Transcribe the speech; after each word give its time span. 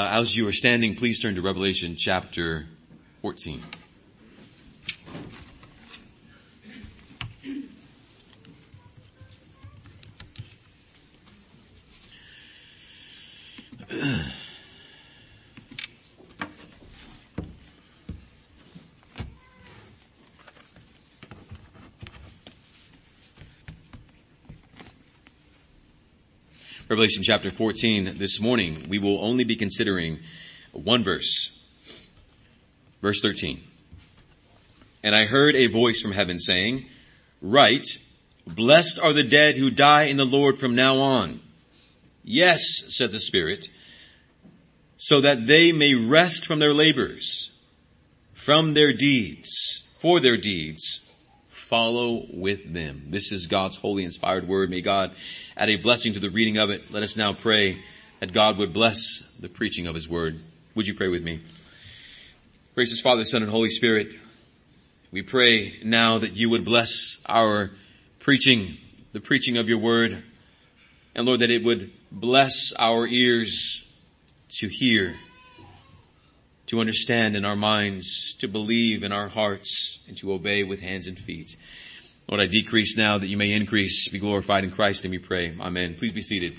Uh, 0.00 0.08
as 0.12 0.34
you 0.34 0.48
are 0.48 0.52
standing, 0.52 0.94
please 0.94 1.20
turn 1.20 1.34
to 1.34 1.42
Revelation 1.42 1.94
chapter 1.94 2.64
14. 3.20 3.62
Revelation 27.00 27.22
chapter 27.22 27.50
14 27.50 28.18
this 28.18 28.38
morning, 28.38 28.84
we 28.90 28.98
will 28.98 29.24
only 29.24 29.42
be 29.42 29.56
considering 29.56 30.18
one 30.72 31.02
verse. 31.02 31.50
Verse 33.00 33.22
13. 33.22 33.58
And 35.02 35.16
I 35.16 35.24
heard 35.24 35.56
a 35.56 35.68
voice 35.68 36.02
from 36.02 36.12
heaven 36.12 36.38
saying, 36.38 36.84
Write, 37.40 37.86
blessed 38.46 38.98
are 38.98 39.14
the 39.14 39.22
dead 39.22 39.56
who 39.56 39.70
die 39.70 40.08
in 40.08 40.18
the 40.18 40.26
Lord 40.26 40.58
from 40.58 40.74
now 40.74 40.98
on. 40.98 41.40
Yes, 42.22 42.60
said 42.88 43.12
the 43.12 43.18
Spirit, 43.18 43.68
so 44.98 45.22
that 45.22 45.46
they 45.46 45.72
may 45.72 45.94
rest 45.94 46.44
from 46.44 46.58
their 46.58 46.74
labors, 46.74 47.50
from 48.34 48.74
their 48.74 48.92
deeds, 48.92 49.48
for 50.00 50.20
their 50.20 50.36
deeds, 50.36 51.00
follow 51.70 52.26
with 52.32 52.74
them. 52.74 53.04
This 53.10 53.30
is 53.30 53.46
God's 53.46 53.76
holy 53.76 54.02
inspired 54.02 54.48
word. 54.48 54.70
May 54.70 54.80
God 54.80 55.12
add 55.56 55.70
a 55.70 55.76
blessing 55.76 56.14
to 56.14 56.18
the 56.18 56.28
reading 56.28 56.58
of 56.58 56.68
it. 56.68 56.90
Let 56.90 57.04
us 57.04 57.16
now 57.16 57.32
pray 57.32 57.80
that 58.18 58.32
God 58.32 58.58
would 58.58 58.72
bless 58.72 59.22
the 59.38 59.48
preaching 59.48 59.86
of 59.86 59.94
his 59.94 60.08
word. 60.08 60.40
Would 60.74 60.88
you 60.88 60.94
pray 60.94 61.06
with 61.06 61.22
me? 61.22 61.44
Gracious 62.74 63.00
Father, 63.00 63.24
Son, 63.24 63.42
and 63.42 63.50
Holy 63.52 63.70
Spirit, 63.70 64.08
we 65.12 65.22
pray 65.22 65.78
now 65.84 66.18
that 66.18 66.32
you 66.32 66.50
would 66.50 66.64
bless 66.64 67.20
our 67.24 67.70
preaching, 68.18 68.76
the 69.12 69.20
preaching 69.20 69.56
of 69.56 69.68
your 69.68 69.78
word, 69.78 70.24
and 71.14 71.24
Lord, 71.24 71.38
that 71.38 71.50
it 71.50 71.62
would 71.62 71.92
bless 72.10 72.72
our 72.80 73.06
ears 73.06 73.84
to 74.58 74.66
hear 74.66 75.14
to 76.70 76.80
understand 76.80 77.34
in 77.34 77.44
our 77.44 77.56
minds, 77.56 78.36
to 78.36 78.46
believe 78.46 79.02
in 79.02 79.10
our 79.10 79.26
hearts, 79.26 79.98
and 80.06 80.16
to 80.16 80.32
obey 80.32 80.62
with 80.62 80.78
hands 80.78 81.08
and 81.08 81.18
feet. 81.18 81.56
Lord, 82.28 82.40
I 82.40 82.46
decrease 82.46 82.96
now 82.96 83.18
that 83.18 83.26
you 83.26 83.36
may 83.36 83.50
increase, 83.50 84.08
be 84.08 84.20
glorified 84.20 84.62
in 84.62 84.70
Christ, 84.70 85.04
and 85.04 85.10
we 85.10 85.18
pray. 85.18 85.52
Amen. 85.58 85.96
Please 85.96 86.12
be 86.12 86.22
seated. 86.22 86.56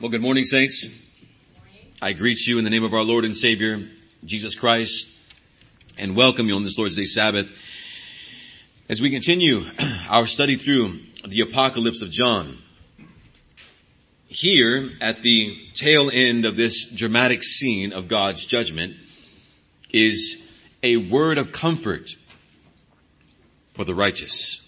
Well, 0.00 0.10
good 0.10 0.20
morning, 0.20 0.44
saints. 0.44 0.88
I 2.02 2.12
greet 2.12 2.44
you 2.44 2.58
in 2.58 2.64
the 2.64 2.70
name 2.70 2.82
of 2.82 2.92
our 2.92 3.04
Lord 3.04 3.24
and 3.24 3.36
Savior, 3.36 3.88
Jesus 4.24 4.56
Christ, 4.56 5.06
and 5.96 6.16
welcome 6.16 6.48
you 6.48 6.56
on 6.56 6.64
this 6.64 6.76
Lord's 6.76 6.96
Day 6.96 7.04
Sabbath. 7.04 7.48
As 8.88 9.00
we 9.00 9.10
continue 9.10 9.64
our 10.08 10.26
study 10.26 10.56
through 10.56 10.98
the 11.30 11.40
apocalypse 11.40 12.02
of 12.02 12.10
John. 12.10 12.58
Here, 14.28 14.90
at 15.00 15.22
the 15.22 15.66
tail 15.74 16.10
end 16.12 16.44
of 16.44 16.56
this 16.56 16.90
dramatic 16.90 17.42
scene 17.42 17.92
of 17.92 18.08
God's 18.08 18.46
judgment, 18.46 18.96
is 19.92 20.42
a 20.82 20.96
word 20.96 21.38
of 21.38 21.52
comfort 21.52 22.10
for 23.74 23.84
the 23.84 23.94
righteous. 23.94 24.62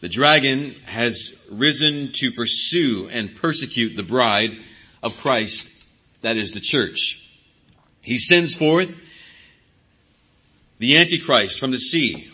The 0.00 0.08
dragon 0.08 0.76
has 0.84 1.34
risen 1.50 2.12
to 2.14 2.32
pursue 2.32 3.08
and 3.10 3.36
persecute 3.36 3.96
the 3.96 4.02
bride 4.02 4.50
of 5.02 5.16
Christ, 5.16 5.68
that 6.22 6.36
is 6.36 6.52
the 6.52 6.60
church. 6.60 7.28
He 8.02 8.18
sends 8.18 8.54
forth 8.54 8.94
the 10.78 10.96
Antichrist 10.96 11.58
from 11.58 11.70
the 11.70 11.78
sea 11.78 12.30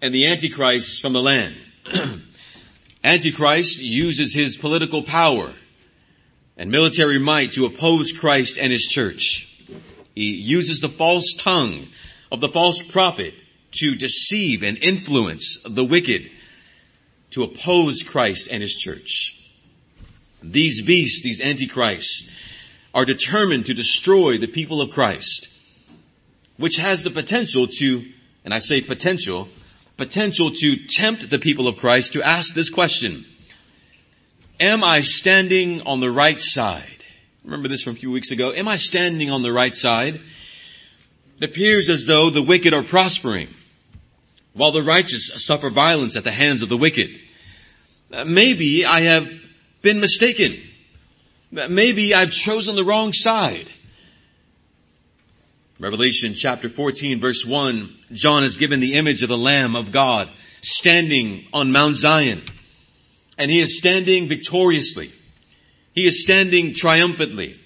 and 0.00 0.14
the 0.14 0.26
Antichrist 0.26 1.00
from 1.00 1.12
the 1.12 1.22
land. 1.22 1.56
Antichrist 3.04 3.80
uses 3.80 4.34
his 4.34 4.56
political 4.56 5.02
power 5.02 5.54
and 6.56 6.70
military 6.70 7.18
might 7.18 7.52
to 7.52 7.66
oppose 7.66 8.12
Christ 8.12 8.58
and 8.58 8.72
his 8.72 8.84
church. 8.84 9.52
He 10.14 10.34
uses 10.34 10.80
the 10.80 10.88
false 10.88 11.34
tongue 11.38 11.88
of 12.32 12.40
the 12.40 12.48
false 12.48 12.82
prophet 12.82 13.34
to 13.72 13.94
deceive 13.94 14.62
and 14.62 14.78
influence 14.78 15.62
the 15.68 15.84
wicked 15.84 16.30
to 17.30 17.42
oppose 17.42 18.02
Christ 18.02 18.48
and 18.50 18.62
his 18.62 18.74
church. 18.74 19.32
These 20.42 20.82
beasts, 20.82 21.22
these 21.22 21.40
antichrists, 21.40 22.30
are 22.94 23.04
determined 23.04 23.66
to 23.66 23.74
destroy 23.74 24.38
the 24.38 24.46
people 24.46 24.80
of 24.80 24.90
Christ, 24.90 25.48
which 26.56 26.76
has 26.76 27.02
the 27.02 27.10
potential 27.10 27.66
to, 27.66 28.04
and 28.44 28.54
I 28.54 28.60
say 28.60 28.80
potential, 28.80 29.48
potential 29.96 30.50
to 30.50 30.76
tempt 30.88 31.30
the 31.30 31.38
people 31.38 31.68
of 31.68 31.78
Christ 31.78 32.12
to 32.12 32.22
ask 32.22 32.54
this 32.54 32.70
question. 32.70 33.24
Am 34.60 34.84
I 34.84 35.00
standing 35.00 35.82
on 35.82 36.00
the 36.00 36.10
right 36.10 36.40
side? 36.40 37.04
Remember 37.44 37.68
this 37.68 37.82
from 37.82 37.94
a 37.94 37.96
few 37.96 38.10
weeks 38.10 38.30
ago. 38.30 38.52
Am 38.52 38.68
I 38.68 38.76
standing 38.76 39.30
on 39.30 39.42
the 39.42 39.52
right 39.52 39.74
side? 39.74 40.20
It 41.38 41.50
appears 41.50 41.88
as 41.88 42.06
though 42.06 42.30
the 42.30 42.42
wicked 42.42 42.72
are 42.72 42.82
prospering 42.82 43.48
while 44.54 44.72
the 44.72 44.82
righteous 44.82 45.30
suffer 45.44 45.68
violence 45.68 46.16
at 46.16 46.24
the 46.24 46.32
hands 46.32 46.62
of 46.62 46.68
the 46.68 46.76
wicked. 46.76 47.20
Uh, 48.10 48.24
maybe 48.24 48.86
I 48.86 49.02
have 49.02 49.30
been 49.82 50.00
mistaken. 50.00 50.54
Uh, 51.56 51.68
maybe 51.68 52.14
I've 52.14 52.30
chosen 52.30 52.74
the 52.74 52.84
wrong 52.84 53.12
side. 53.12 53.70
Revelation 55.78 56.32
chapter 56.34 56.70
14 56.70 57.20
verse 57.20 57.44
1, 57.44 57.94
John 58.12 58.44
is 58.44 58.56
given 58.56 58.80
the 58.80 58.94
image 58.94 59.22
of 59.22 59.28
the 59.28 59.36
Lamb 59.36 59.76
of 59.76 59.92
God 59.92 60.30
standing 60.62 61.46
on 61.52 61.70
Mount 61.70 61.96
Zion. 61.96 62.42
And 63.36 63.50
he 63.50 63.60
is 63.60 63.76
standing 63.76 64.26
victoriously. 64.26 65.12
He 65.92 66.06
is 66.06 66.22
standing 66.22 66.74
triumphantly. 66.74 67.56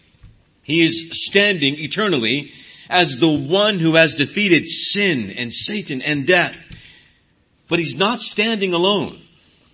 He 0.63 0.85
is 0.85 1.25
standing 1.25 1.79
eternally 1.79 2.51
as 2.89 3.19
the 3.19 3.29
one 3.29 3.79
who 3.79 3.95
has 3.95 4.17
defeated 4.17 4.67
sin 4.67 5.31
and 5.31 5.55
Satan 5.55 6.03
and 6.03 6.27
death. 6.27 6.57
But 7.69 7.79
he's 7.79 7.97
not 7.97 8.21
standing 8.21 8.73
alone. 8.73 9.23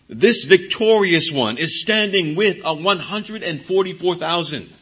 This 0.09 0.45
victorious 0.45 1.33
one 1.33 1.57
is 1.57 1.81
standing 1.81 2.37
with 2.37 2.59
a 2.65 2.75
144,000 2.75 4.76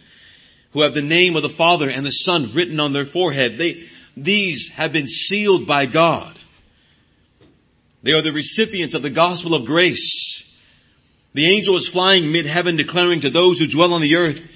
who 0.75 0.83
have 0.83 0.95
the 0.95 1.03
name 1.03 1.37
of 1.37 1.43
the 1.43 1.49
Father 1.49 1.89
and 1.89 2.05
the 2.05 2.11
Son 2.11 2.51
written 2.53 2.81
on 2.81 2.93
their 2.93 3.07
forehead. 3.07 3.57
They, 3.57 3.85
these 4.17 4.71
have 4.71 4.93
been 4.93 5.07
sealed 5.07 5.67
by 5.67 5.87
God. 5.87 6.39
They 8.03 8.13
are 8.13 8.21
the 8.21 8.33
recipients 8.33 8.93
of 8.93 9.01
the 9.01 9.09
gospel 9.09 9.55
of 9.55 9.65
grace. 9.65 10.43
The 11.33 11.47
angel 11.47 11.77
is 11.77 11.89
flying 11.89 12.31
mid-heaven 12.31 12.77
declaring 12.77 13.21
to 13.21 13.31
those 13.31 13.59
who 13.59 13.69
dwell 13.69 13.95
on 13.95 14.03
the 14.03 14.17
earth 14.17 14.47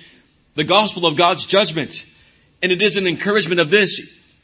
the 0.56 0.64
gospel 0.64 1.06
of 1.06 1.16
God's 1.16 1.46
judgment. 1.46 2.04
And 2.62 2.72
it 2.72 2.82
is 2.82 2.96
an 2.96 3.06
encouragement 3.06 3.60
of 3.60 3.70
this. 3.70 4.00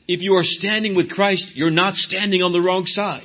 If 0.06 0.22
you 0.22 0.36
are 0.36 0.44
standing 0.44 0.94
with 0.94 1.10
Christ, 1.10 1.56
you're 1.56 1.70
not 1.70 1.96
standing 1.96 2.42
on 2.42 2.52
the 2.52 2.62
wrong 2.62 2.86
side. 2.86 3.22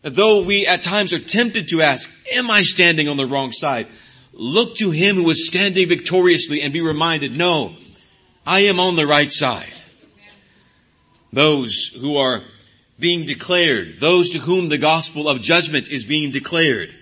Though 0.00 0.42
we 0.42 0.66
at 0.66 0.82
times 0.82 1.12
are 1.12 1.18
tempted 1.18 1.68
to 1.68 1.82
ask, 1.82 2.10
am 2.32 2.50
I 2.50 2.62
standing 2.62 3.08
on 3.08 3.18
the 3.18 3.26
wrong 3.26 3.52
side? 3.52 3.86
Look 4.42 4.74
to 4.78 4.90
him 4.90 5.14
who 5.14 5.30
is 5.30 5.46
standing 5.46 5.88
victoriously 5.88 6.62
and 6.62 6.72
be 6.72 6.80
reminded, 6.80 7.36
no, 7.36 7.76
I 8.44 8.62
am 8.62 8.80
on 8.80 8.96
the 8.96 9.06
right 9.06 9.30
side. 9.30 9.72
Those 11.32 11.86
who 12.00 12.16
are 12.16 12.42
being 12.98 13.24
declared, 13.24 14.00
those 14.00 14.30
to 14.30 14.40
whom 14.40 14.68
the 14.68 14.78
gospel 14.78 15.28
of 15.28 15.42
judgment 15.42 15.86
is 15.86 16.04
being 16.04 16.32
declared, 16.32 16.92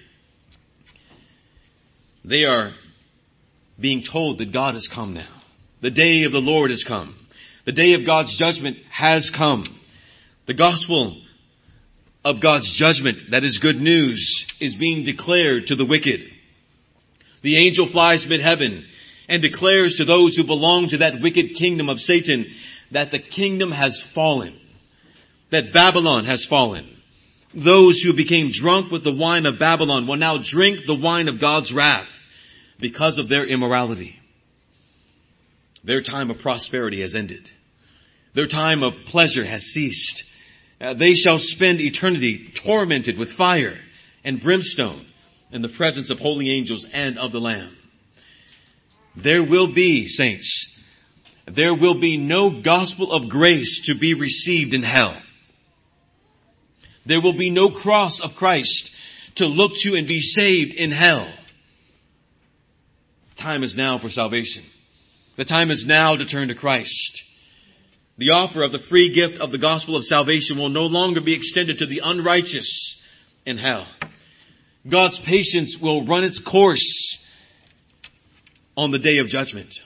they 2.26 2.44
are 2.44 2.75
being 3.81 4.02
told 4.02 4.36
that 4.36 4.52
God 4.52 4.75
has 4.75 4.86
come 4.86 5.14
now. 5.14 5.40
The 5.81 5.90
day 5.90 6.25
of 6.25 6.32
the 6.32 6.43
Lord 6.43 6.69
has 6.69 6.84
come. 6.84 7.14
The 7.64 7.72
day 7.72 7.94
of 7.94 8.04
God's 8.04 8.36
judgment 8.36 8.76
has 8.90 9.31
come. 9.31 9.64
The 10.44 10.52
gospel 10.52 11.16
of 12.22 12.40
God's 12.40 12.70
judgment, 12.70 13.31
that 13.31 13.44
is 13.44 13.56
good 13.56 13.81
news, 13.81 14.46
is 14.60 14.76
being 14.76 15.04
declared 15.04 15.69
to 15.69 15.75
the 15.75 15.86
wicked. 15.86 16.31
The 17.42 17.56
angel 17.56 17.87
flies 17.87 18.26
mid-heaven 18.26 18.87
and 19.28 19.40
declares 19.40 19.96
to 19.96 20.04
those 20.04 20.37
who 20.37 20.44
belong 20.44 20.88
to 20.88 20.98
that 20.98 21.20
wicked 21.20 21.54
kingdom 21.54 21.88
of 21.88 22.00
Satan 22.00 22.46
that 22.90 23.10
the 23.10 23.19
kingdom 23.19 23.72
has 23.72 24.02
fallen, 24.02 24.58
that 25.50 25.72
Babylon 25.72 26.25
has 26.25 26.44
fallen. 26.44 26.96
Those 27.54 28.02
who 28.02 28.12
became 28.12 28.50
drunk 28.50 28.90
with 28.90 29.04
the 29.04 29.14
wine 29.14 29.46
of 29.46 29.58
Babylon 29.58 30.06
will 30.06 30.16
now 30.16 30.38
drink 30.38 30.87
the 30.87 30.94
wine 30.94 31.28
of 31.28 31.40
God's 31.40 31.72
wrath 31.72 32.10
because 32.78 33.19
of 33.19 33.28
their 33.28 33.44
immorality. 33.44 34.19
Their 35.82 36.02
time 36.02 36.31
of 36.31 36.38
prosperity 36.38 37.00
has 37.00 37.14
ended. 37.14 37.50
Their 38.34 38.46
time 38.46 38.82
of 38.82 38.94
pleasure 39.06 39.44
has 39.44 39.64
ceased. 39.64 40.25
Uh, 40.81 40.94
they 40.94 41.14
shall 41.14 41.38
spend 41.38 41.81
eternity 41.81 42.50
tormented 42.54 43.19
with 43.19 43.32
fire 43.32 43.78
and 44.25 44.43
brimstone 44.43 45.06
in 45.52 45.62
the 45.62 45.69
presence 45.69 46.11
of 46.11 46.19
holy 46.19 46.50
angels 46.50 46.87
and 46.93 47.19
of 47.19 47.32
the 47.32 47.41
Lamb. 47.41 47.76
There 49.17 49.43
will 49.43 49.73
be, 49.73 50.06
saints, 50.06 50.79
there 51.47 51.75
will 51.75 51.94
be 51.94 52.17
no 52.17 52.50
gospel 52.50 53.12
of 53.12 53.29
grace 53.29 53.87
to 53.87 53.94
be 53.94 54.14
received 54.14 54.73
in 54.73 54.82
hell. 54.82 55.17
There 57.05 57.20
will 57.20 57.32
be 57.32 57.50
no 57.50 57.70
cross 57.70 58.20
of 58.20 58.37
Christ 58.37 58.93
to 59.37 59.47
look 59.47 59.76
to 59.79 59.97
and 59.97 60.06
be 60.06 60.20
saved 60.20 60.75
in 60.75 60.91
hell. 60.93 61.29
Time 63.37 63.62
is 63.62 63.76
now 63.76 63.99
for 63.99 64.08
salvation. 64.08 64.64
The 65.37 65.44
time 65.44 65.70
is 65.70 65.87
now 65.87 66.14
to 66.17 66.25
turn 66.25 66.49
to 66.49 66.55
Christ. 66.55 67.23
The 68.19 68.31
offer 68.31 68.62
of 68.62 68.70
the 68.70 68.79
free 68.79 69.08
gift 69.08 69.38
of 69.38 69.50
the 69.50 69.58
gospel 69.58 69.96
of 69.96 70.05
salvation 70.05 70.58
will 70.58 70.69
no 70.69 70.87
longer 70.87 71.23
be 71.23 71.32
extended 71.32 71.79
to 71.79 71.87
the 71.87 72.03
unrighteous 72.05 73.03
in 73.46 73.56
hell. 73.56 73.87
God's 74.88 75.19
patience 75.19 75.79
will 75.79 76.05
run 76.06 76.25
its 76.25 76.38
course 76.38 77.29
on 78.77 78.91
the 78.91 78.99
day 78.99 79.19
of 79.19 79.29
judgment. 79.29 79.82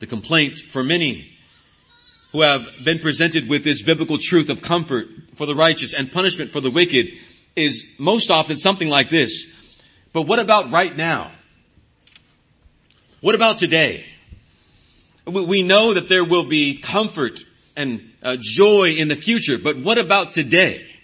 The 0.00 0.06
complaint 0.06 0.58
for 0.70 0.82
many 0.82 1.32
who 2.32 2.42
have 2.42 2.68
been 2.84 2.98
presented 2.98 3.48
with 3.48 3.64
this 3.64 3.82
biblical 3.82 4.18
truth 4.18 4.50
of 4.50 4.60
comfort 4.60 5.06
for 5.36 5.46
the 5.46 5.54
righteous 5.54 5.94
and 5.94 6.12
punishment 6.12 6.50
for 6.50 6.60
the 6.60 6.70
wicked 6.70 7.06
is 7.54 7.94
most 7.98 8.30
often 8.30 8.58
something 8.58 8.88
like 8.88 9.08
this. 9.08 9.52
But 10.12 10.22
what 10.22 10.38
about 10.38 10.70
right 10.70 10.94
now? 10.94 11.30
What 13.20 13.34
about 13.34 13.58
today? 13.58 14.04
We 15.26 15.62
know 15.62 15.94
that 15.94 16.08
there 16.08 16.24
will 16.24 16.44
be 16.44 16.78
comfort 16.78 17.44
and 17.76 18.12
uh, 18.22 18.36
joy 18.38 18.90
in 18.90 19.08
the 19.08 19.16
future, 19.16 19.58
but 19.58 19.76
what 19.76 19.98
about 19.98 20.32
today? 20.32 20.95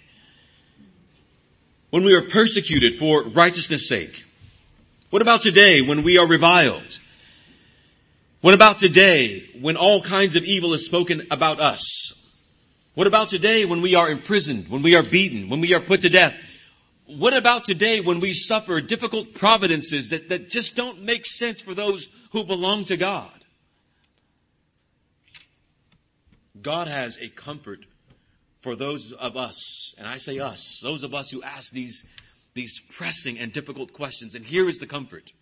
When 1.93 2.05
we 2.05 2.15
are 2.15 2.23
persecuted 2.23 2.95
for 2.95 3.21
righteousness 3.21 3.87
sake? 3.87 4.25
What 5.11 5.21
about 5.21 5.43
today 5.43 5.79
when 5.81 6.01
we 6.01 6.17
are 6.17 6.27
reviled? 6.27 6.99
What 8.41 8.55
about 8.55 8.79
today 8.79 9.47
when 9.61 9.77
all 9.77 10.01
kinds 10.01 10.35
of 10.35 10.43
evil 10.43 10.73
is 10.73 10.87
spoken 10.87 11.27
about 11.29 11.59
us? 11.59 12.11
What 12.95 13.05
about 13.05 13.29
today 13.29 13.65
when 13.65 13.83
we 13.83 13.93
are 13.93 14.09
imprisoned, 14.09 14.69
when 14.69 14.81
we 14.81 14.95
are 14.95 15.03
beaten, 15.03 15.49
when 15.49 15.61
we 15.61 15.75
are 15.75 15.79
put 15.79 16.01
to 16.01 16.09
death? 16.09 16.35
What 17.05 17.37
about 17.37 17.63
today 17.63 17.99
when 17.99 18.19
we 18.19 18.33
suffer 18.33 18.81
difficult 18.81 19.35
providences 19.35 20.09
that, 20.09 20.29
that 20.29 20.49
just 20.49 20.75
don't 20.75 21.03
make 21.03 21.27
sense 21.27 21.61
for 21.61 21.75
those 21.75 22.09
who 22.31 22.43
belong 22.43 22.85
to 22.85 22.97
God? 22.97 23.29
God 26.59 26.87
has 26.87 27.19
a 27.19 27.29
comfort 27.29 27.85
for 28.63 28.77
those 28.77 29.11
of 29.11 29.35
us, 29.35 29.93
and 29.97 30.07
I 30.07 30.17
say 30.17 30.39
us, 30.39 30.79
those 30.81 31.03
of 31.03 31.13
us 31.13 31.29
who 31.29 31.43
ask 31.43 31.71
these, 31.71 32.05
these 32.53 32.79
pressing 32.79 33.37
and 33.37 33.51
difficult 33.51 33.91
questions. 33.91 34.35
And 34.35 34.45
here 34.45 34.69
is 34.69 34.79
the 34.79 34.87
comfort. 34.87 35.33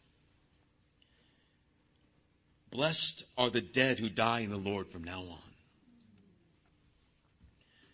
Blessed 2.71 3.23
are 3.38 3.51
the 3.51 3.62
dead 3.62 4.00
who 4.00 4.09
die 4.09 4.39
in 4.39 4.50
the 4.50 4.57
Lord 4.57 4.89
from 4.89 5.03
now 5.03 5.19
on. 5.19 5.38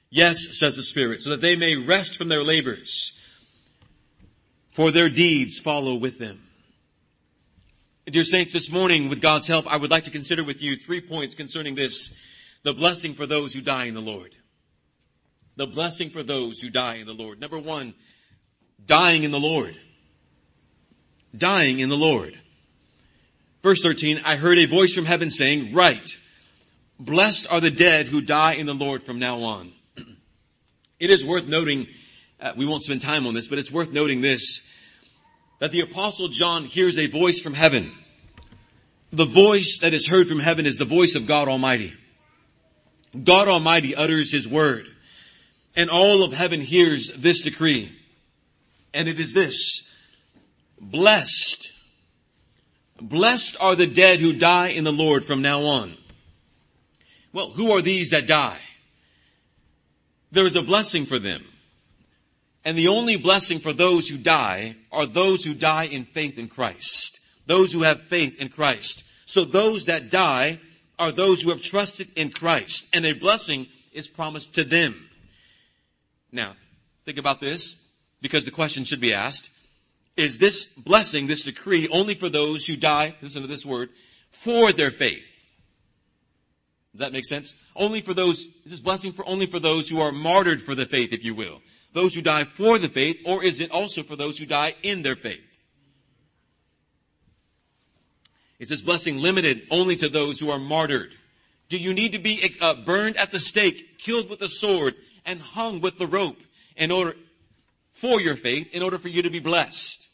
Yes, 0.09 0.57
says 0.57 0.77
the 0.77 0.83
Spirit, 0.83 1.21
so 1.21 1.31
that 1.31 1.41
they 1.41 1.57
may 1.57 1.75
rest 1.75 2.17
from 2.17 2.29
their 2.29 2.43
labors, 2.43 3.11
for 4.71 4.91
their 4.91 5.09
deeds 5.09 5.59
follow 5.59 5.95
with 5.95 6.19
them. 6.19 6.41
Dear 8.05 8.23
saints, 8.23 8.53
this 8.53 8.71
morning, 8.71 9.09
with 9.09 9.19
God's 9.19 9.47
help, 9.47 9.67
I 9.67 9.75
would 9.75 9.91
like 9.91 10.05
to 10.05 10.11
consider 10.11 10.45
with 10.45 10.61
you 10.61 10.77
three 10.77 11.01
points 11.01 11.35
concerning 11.35 11.75
this 11.75 12.13
the 12.63 12.73
blessing 12.73 13.13
for 13.13 13.25
those 13.25 13.53
who 13.53 13.59
die 13.59 13.85
in 13.85 13.93
the 13.93 14.01
Lord. 14.01 14.33
The 15.57 15.67
blessing 15.67 16.11
for 16.11 16.23
those 16.23 16.59
who 16.59 16.69
die 16.69 16.95
in 16.95 17.07
the 17.07 17.13
Lord. 17.13 17.41
Number 17.41 17.59
one, 17.59 17.95
dying 18.85 19.23
in 19.23 19.31
the 19.31 19.39
Lord. 19.39 19.75
Dying 21.35 21.79
in 21.79 21.89
the 21.89 21.97
Lord. 21.97 22.39
Verse 23.63 23.81
13, 23.81 24.21
I 24.23 24.35
heard 24.35 24.59
a 24.59 24.65
voice 24.65 24.93
from 24.93 25.05
heaven 25.05 25.31
saying, 25.31 25.73
Write, 25.73 26.15
blessed 26.99 27.47
are 27.49 27.59
the 27.59 27.71
dead 27.71 28.07
who 28.07 28.21
die 28.21 28.53
in 28.53 28.67
the 28.67 28.75
Lord 28.75 29.03
from 29.03 29.17
now 29.17 29.41
on. 29.41 29.73
it 30.99 31.09
is 31.09 31.25
worth 31.25 31.47
noting, 31.47 31.87
uh, 32.39 32.53
we 32.55 32.67
won't 32.67 32.83
spend 32.83 33.01
time 33.01 33.25
on 33.25 33.33
this, 33.33 33.47
but 33.47 33.57
it's 33.57 33.71
worth 33.71 33.91
noting 33.91 34.21
this, 34.21 34.61
that 35.59 35.71
the 35.71 35.81
apostle 35.81 36.27
John 36.27 36.65
hears 36.65 36.99
a 36.99 37.07
voice 37.07 37.39
from 37.41 37.55
heaven. 37.55 37.91
The 39.11 39.25
voice 39.25 39.79
that 39.81 39.95
is 39.95 40.05
heard 40.05 40.27
from 40.27 40.39
heaven 40.39 40.67
is 40.67 40.77
the 40.77 40.85
voice 40.85 41.15
of 41.15 41.25
God 41.25 41.47
Almighty. 41.47 41.95
God 43.23 43.47
Almighty 43.47 43.95
utters 43.95 44.31
His 44.31 44.47
word. 44.47 44.87
And 45.77 45.89
all 45.89 46.23
of 46.23 46.33
heaven 46.33 46.59
hears 46.59 47.13
this 47.13 47.43
decree. 47.43 47.95
And 48.93 49.07
it 49.07 49.19
is 49.19 49.33
this. 49.33 49.89
Blessed. 50.81 51.71
Blessed 52.99 53.55
are 53.61 53.75
the 53.75 53.87
dead 53.87 54.19
who 54.19 54.33
die 54.33 54.69
in 54.69 54.83
the 54.83 54.91
Lord 54.91 55.23
from 55.23 55.41
now 55.41 55.63
on. 55.65 55.95
Well, 57.31 57.51
who 57.51 57.71
are 57.71 57.81
these 57.81 58.09
that 58.09 58.25
die? 58.27 58.59
There 60.31 60.47
is 60.47 60.55
a 60.55 60.61
blessing 60.61 61.05
for 61.05 61.19
them. 61.19 61.45
And 62.65 62.77
the 62.77 62.87
only 62.87 63.15
blessing 63.15 63.59
for 63.59 63.71
those 63.71 64.07
who 64.07 64.17
die 64.17 64.75
are 64.91 65.05
those 65.05 65.45
who 65.45 65.53
die 65.53 65.85
in 65.85 66.05
faith 66.05 66.37
in 66.37 66.49
Christ. 66.49 67.19
Those 67.45 67.71
who 67.71 67.83
have 67.83 68.01
faith 68.01 68.41
in 68.41 68.49
Christ. 68.49 69.03
So 69.25 69.45
those 69.45 69.85
that 69.85 70.09
die 70.09 70.59
are 70.97 71.11
those 71.11 71.41
who 71.41 71.49
have 71.51 71.61
trusted 71.61 72.09
in 72.15 72.31
Christ, 72.31 72.87
and 72.91 73.05
a 73.05 73.13
blessing 73.13 73.67
is 73.91 74.07
promised 74.07 74.55
to 74.55 74.63
them. 74.63 75.06
Now, 76.37 76.55
think 77.03 77.17
about 77.17 77.41
this, 77.41 77.75
because 78.21 78.45
the 78.45 78.51
question 78.51 78.83
should 78.83 79.01
be 79.01 79.11
asked, 79.11 79.49
is 80.15 80.37
this 80.37 80.67
blessing, 80.67 81.25
this 81.25 81.43
decree, 81.43 81.87
only 81.89 82.13
for 82.13 82.29
those 82.29 82.67
who 82.67 82.75
die, 82.75 83.15
listen 83.23 83.41
to 83.41 83.47
this 83.47 83.65
word, 83.65 83.89
for 84.29 84.71
their 84.71 84.91
faith? 84.91 85.25
Does 86.93 86.99
that 86.99 87.11
make 87.11 87.25
sense? 87.25 87.55
Only 87.75 88.01
for 88.01 88.13
those, 88.13 88.41
is 88.41 88.71
this 88.71 88.79
blessing 88.79 89.13
for 89.13 89.27
only 89.27 89.47
for 89.47 89.59
those 89.59 89.89
who 89.89 89.99
are 89.99 90.11
martyred 90.11 90.61
for 90.61 90.75
the 90.75 90.85
faith, 90.85 91.11
if 91.11 91.23
you 91.23 91.33
will? 91.33 91.59
Those 91.93 92.13
who 92.13 92.21
die 92.21 92.43
for 92.43 92.77
the 92.77 92.89
faith, 92.89 93.17
or 93.25 93.43
is 93.43 93.59
it 93.59 93.71
also 93.71 94.03
for 94.03 94.15
those 94.15 94.37
who 94.37 94.45
die 94.45 94.75
in 94.83 95.01
their 95.01 95.15
faith? 95.15 95.41
Is 98.59 98.69
this 98.69 98.83
blessing 98.83 99.17
limited 99.17 99.63
only 99.71 99.95
to 99.95 100.07
those 100.07 100.39
who 100.39 100.51
are 100.51 100.59
martyred? 100.59 101.15
Do 101.69 101.79
you 101.79 101.95
need 101.95 102.11
to 102.11 102.19
be 102.19 102.55
uh, 102.61 102.75
burned 102.75 103.17
at 103.17 103.31
the 103.31 103.39
stake, 103.39 103.97
killed 103.97 104.29
with 104.29 104.41
a 104.43 104.47
sword, 104.47 104.93
and 105.27 105.39
hung 105.39 105.81
with 105.81 105.99
the 105.99 106.07
rope 106.07 106.39
in 106.75 106.89
order 106.89 107.15
for 107.93 108.19
your 108.19 108.35
faith, 108.35 108.69
in 108.71 108.81
order 108.81 108.97
for 108.97 109.09
you 109.09 109.21
to 109.21 109.29
be 109.29 109.39
blessed? 109.39 110.07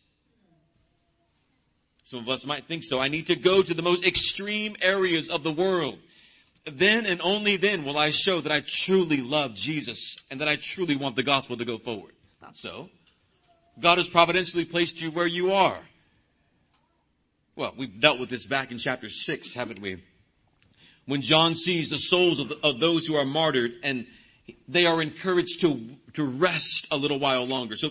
Some 2.03 2.19
of 2.19 2.29
us 2.29 2.45
might 2.45 2.65
think 2.65 2.83
so. 2.83 2.99
I 2.99 3.07
need 3.07 3.27
to 3.27 3.35
go 3.35 3.63
to 3.63 3.73
the 3.73 3.81
most 3.81 4.05
extreme 4.05 4.75
areas 4.81 5.29
of 5.29 5.43
the 5.43 5.51
world. 5.51 5.99
Then 6.65 7.05
and 7.05 7.21
only 7.21 7.57
then 7.57 7.85
will 7.85 7.97
I 7.97 8.11
show 8.11 8.41
that 8.41 8.51
I 8.51 8.61
truly 8.65 9.17
love 9.17 9.55
Jesus 9.55 10.17
and 10.29 10.41
that 10.41 10.47
I 10.47 10.55
truly 10.55 10.95
want 10.95 11.15
the 11.15 11.23
gospel 11.23 11.57
to 11.57 11.65
go 11.65 11.77
forward. 11.77 12.13
Not 12.41 12.55
so. 12.55 12.89
God 13.79 13.97
has 13.97 14.07
providentially 14.07 14.65
placed 14.65 15.01
you 15.01 15.11
where 15.11 15.27
you 15.27 15.53
are. 15.53 15.79
Well, 17.55 17.73
we've 17.77 17.99
dealt 17.99 18.19
with 18.19 18.29
this 18.29 18.45
back 18.45 18.71
in 18.71 18.77
chapter 18.77 19.09
6, 19.09 19.53
haven't 19.53 19.79
we? 19.79 20.03
When 21.05 21.21
John 21.21 21.53
sees 21.53 21.89
the 21.89 21.97
souls 21.97 22.39
of, 22.39 22.49
the, 22.49 22.59
of 22.63 22.79
those 22.79 23.05
who 23.05 23.15
are 23.15 23.25
martyred 23.25 23.73
and 23.83 24.07
they 24.67 24.85
are 24.85 25.01
encouraged 25.01 25.62
to, 25.62 25.79
to 26.13 26.25
rest 26.25 26.88
a 26.91 26.97
little 26.97 27.19
while 27.19 27.45
longer. 27.45 27.75
So 27.77 27.89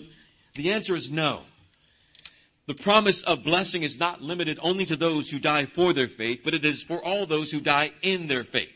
the 0.55 0.71
answer 0.71 0.95
is 0.95 1.11
no. 1.11 1.41
The 2.65 2.73
promise 2.73 3.23
of 3.23 3.43
blessing 3.43 3.83
is 3.83 3.99
not 3.99 4.21
limited 4.21 4.57
only 4.61 4.85
to 4.85 4.95
those 4.95 5.29
who 5.29 5.39
die 5.39 5.65
for 5.65 5.91
their 5.91 6.07
faith, 6.07 6.41
but 6.45 6.53
it 6.53 6.63
is 6.63 6.81
for 6.81 7.03
all 7.03 7.25
those 7.25 7.51
who 7.51 7.59
die 7.59 7.91
in 8.01 8.27
their 8.27 8.43
faith. 8.43 8.69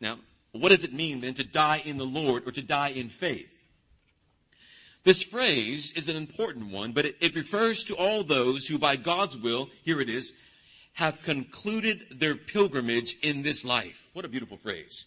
Now, 0.00 0.18
what 0.52 0.70
does 0.70 0.84
it 0.84 0.92
mean 0.92 1.20
then 1.20 1.34
to 1.34 1.44
die 1.44 1.82
in 1.84 1.98
the 1.98 2.06
Lord 2.06 2.46
or 2.46 2.52
to 2.52 2.62
die 2.62 2.90
in 2.90 3.10
faith? 3.10 3.66
This 5.02 5.22
phrase 5.22 5.92
is 5.94 6.08
an 6.08 6.16
important 6.16 6.70
one, 6.70 6.92
but 6.92 7.04
it, 7.04 7.16
it, 7.20 7.34
refers 7.34 7.84
to 7.84 7.96
all 7.96 8.24
those 8.24 8.66
who 8.66 8.78
by 8.78 8.96
God's 8.96 9.36
will, 9.36 9.68
here 9.82 10.00
it 10.00 10.08
is, 10.08 10.32
have 10.94 11.22
concluded 11.22 12.06
their 12.10 12.34
pilgrimage 12.34 13.18
in 13.20 13.42
this 13.42 13.64
life. 13.64 14.08
What 14.14 14.24
a 14.24 14.28
beautiful 14.28 14.56
phrase. 14.56 15.04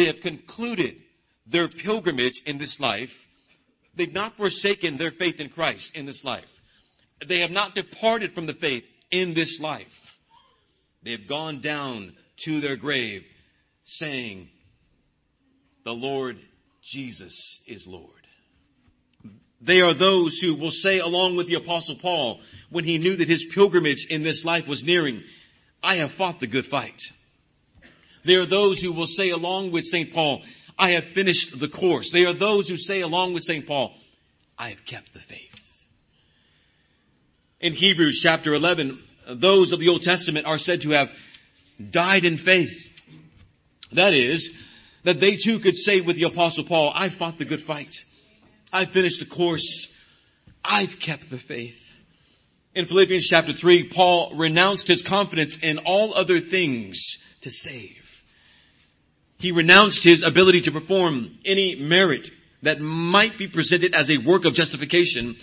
They 0.00 0.06
have 0.06 0.22
concluded 0.22 0.96
their 1.46 1.68
pilgrimage 1.68 2.40
in 2.46 2.56
this 2.56 2.80
life. 2.80 3.26
They've 3.94 4.10
not 4.10 4.34
forsaken 4.38 4.96
their 4.96 5.10
faith 5.10 5.40
in 5.40 5.50
Christ 5.50 5.94
in 5.94 6.06
this 6.06 6.24
life. 6.24 6.62
They 7.22 7.40
have 7.40 7.50
not 7.50 7.74
departed 7.74 8.32
from 8.32 8.46
the 8.46 8.54
faith 8.54 8.86
in 9.10 9.34
this 9.34 9.60
life. 9.60 10.16
They 11.02 11.10
have 11.10 11.26
gone 11.26 11.60
down 11.60 12.14
to 12.44 12.62
their 12.62 12.76
grave 12.76 13.26
saying, 13.84 14.48
the 15.84 15.92
Lord 15.92 16.40
Jesus 16.80 17.62
is 17.66 17.86
Lord. 17.86 18.26
They 19.60 19.82
are 19.82 19.92
those 19.92 20.38
who 20.38 20.54
will 20.54 20.70
say 20.70 20.98
along 20.98 21.36
with 21.36 21.46
the 21.46 21.56
apostle 21.56 21.96
Paul, 21.96 22.40
when 22.70 22.84
he 22.84 22.96
knew 22.96 23.16
that 23.16 23.28
his 23.28 23.44
pilgrimage 23.44 24.06
in 24.06 24.22
this 24.22 24.46
life 24.46 24.66
was 24.66 24.82
nearing, 24.82 25.24
I 25.82 25.96
have 25.96 26.10
fought 26.10 26.40
the 26.40 26.46
good 26.46 26.64
fight. 26.64 27.12
They 28.24 28.36
are 28.36 28.46
those 28.46 28.80
who 28.80 28.92
will 28.92 29.06
say 29.06 29.30
along 29.30 29.72
with 29.72 29.84
St. 29.84 30.12
Paul, 30.12 30.42
I 30.78 30.92
have 30.92 31.04
finished 31.04 31.58
the 31.58 31.68
course. 31.68 32.10
They 32.10 32.24
are 32.26 32.32
those 32.32 32.68
who 32.68 32.76
say 32.76 33.00
along 33.00 33.34
with 33.34 33.42
St. 33.42 33.66
Paul, 33.66 33.94
I 34.58 34.70
have 34.70 34.84
kept 34.84 35.12
the 35.12 35.20
faith. 35.20 35.88
In 37.60 37.74
Hebrews 37.74 38.20
chapter 38.22 38.54
11, 38.54 38.98
those 39.28 39.72
of 39.72 39.80
the 39.80 39.88
Old 39.88 40.02
Testament 40.02 40.46
are 40.46 40.58
said 40.58 40.82
to 40.82 40.90
have 40.90 41.10
died 41.90 42.24
in 42.24 42.38
faith. 42.38 42.86
That 43.92 44.14
is, 44.14 44.50
that 45.04 45.20
they 45.20 45.36
too 45.36 45.58
could 45.58 45.76
say 45.76 46.00
with 46.00 46.16
the 46.16 46.24
apostle 46.24 46.64
Paul, 46.64 46.92
I 46.94 47.08
fought 47.08 47.38
the 47.38 47.44
good 47.44 47.60
fight. 47.60 47.94
I 48.72 48.84
finished 48.84 49.20
the 49.20 49.26
course. 49.26 49.94
I've 50.64 51.00
kept 51.00 51.30
the 51.30 51.38
faith. 51.38 52.00
In 52.74 52.86
Philippians 52.86 53.26
chapter 53.26 53.52
3, 53.52 53.88
Paul 53.88 54.34
renounced 54.36 54.88
his 54.88 55.02
confidence 55.02 55.58
in 55.60 55.78
all 55.78 56.14
other 56.14 56.40
things 56.40 57.18
to 57.40 57.50
save. 57.50 57.99
He 59.40 59.52
renounced 59.52 60.04
his 60.04 60.22
ability 60.22 60.60
to 60.62 60.70
perform 60.70 61.38
any 61.46 61.74
merit 61.74 62.30
that 62.62 62.78
might 62.78 63.38
be 63.38 63.48
presented 63.48 63.94
as 63.94 64.10
a 64.10 64.18
work 64.18 64.44
of 64.44 64.52
justification 64.52 65.34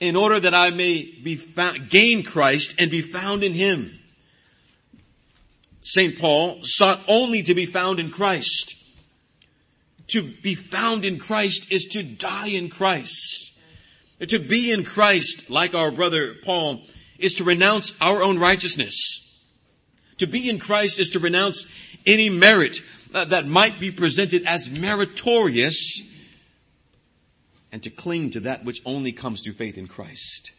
in 0.00 0.16
order 0.16 0.40
that 0.40 0.54
I 0.54 0.70
may 0.70 1.02
be 1.02 1.36
found, 1.36 1.90
gain 1.90 2.22
Christ 2.22 2.74
and 2.78 2.90
be 2.90 3.02
found 3.02 3.44
in 3.44 3.52
him. 3.52 3.98
St. 5.82 6.18
Paul 6.18 6.60
sought 6.62 7.00
only 7.06 7.42
to 7.42 7.54
be 7.54 7.66
found 7.66 8.00
in 8.00 8.10
Christ. 8.10 8.74
To 10.08 10.22
be 10.22 10.54
found 10.54 11.04
in 11.04 11.18
Christ 11.18 11.70
is 11.70 11.84
to 11.92 12.02
die 12.02 12.48
in 12.48 12.70
Christ. 12.70 13.52
To 14.26 14.38
be 14.38 14.72
in 14.72 14.84
Christ, 14.84 15.50
like 15.50 15.74
our 15.74 15.90
brother 15.90 16.34
Paul, 16.42 16.82
is 17.18 17.34
to 17.34 17.44
renounce 17.44 17.92
our 18.00 18.22
own 18.22 18.38
righteousness. 18.38 19.38
To 20.16 20.26
be 20.26 20.48
in 20.48 20.58
Christ 20.58 20.98
is 20.98 21.10
to 21.10 21.18
renounce 21.18 21.66
any 22.06 22.30
merit 22.30 22.80
that 23.12 23.46
might 23.46 23.78
be 23.78 23.90
presented 23.90 24.44
as 24.46 24.70
meritorious 24.70 26.00
and 27.70 27.82
to 27.82 27.90
cling 27.90 28.30
to 28.30 28.40
that 28.40 28.64
which 28.64 28.82
only 28.84 29.12
comes 29.12 29.42
through 29.42 29.54
faith 29.54 29.78
in 29.78 29.88
Christ. 29.88 30.52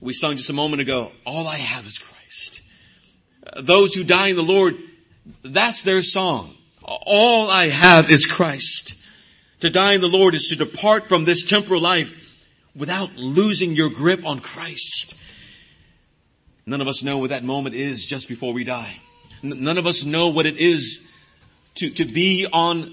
We 0.00 0.12
sung 0.12 0.36
just 0.36 0.50
a 0.50 0.54
moment 0.54 0.80
ago, 0.80 1.12
all 1.26 1.46
I 1.46 1.56
have 1.56 1.86
is 1.86 1.98
Christ. 1.98 2.62
Uh, 3.44 3.62
those 3.62 3.94
who 3.94 4.04
die 4.04 4.28
in 4.28 4.36
the 4.36 4.42
Lord, 4.42 4.74
that's 5.42 5.82
their 5.82 6.02
song. 6.02 6.54
All 6.82 7.50
I 7.50 7.68
have 7.68 8.10
is 8.10 8.26
Christ. 8.26 8.94
To 9.60 9.70
die 9.70 9.92
in 9.92 10.00
the 10.00 10.08
Lord 10.08 10.34
is 10.34 10.48
to 10.48 10.56
depart 10.56 11.06
from 11.06 11.24
this 11.24 11.44
temporal 11.44 11.80
life 11.80 12.14
without 12.74 13.14
losing 13.16 13.76
your 13.76 13.90
grip 13.90 14.26
on 14.26 14.40
Christ. 14.40 15.14
None 16.66 16.80
of 16.80 16.88
us 16.88 17.02
know 17.02 17.18
what 17.18 17.30
that 17.30 17.44
moment 17.44 17.74
is 17.74 18.04
just 18.04 18.28
before 18.28 18.52
we 18.52 18.64
die. 18.64 18.96
None 19.42 19.78
of 19.78 19.86
us 19.86 20.04
know 20.04 20.28
what 20.28 20.46
it 20.46 20.58
is 20.58 21.00
to, 21.76 21.90
to 21.90 22.04
be 22.04 22.46
on, 22.52 22.92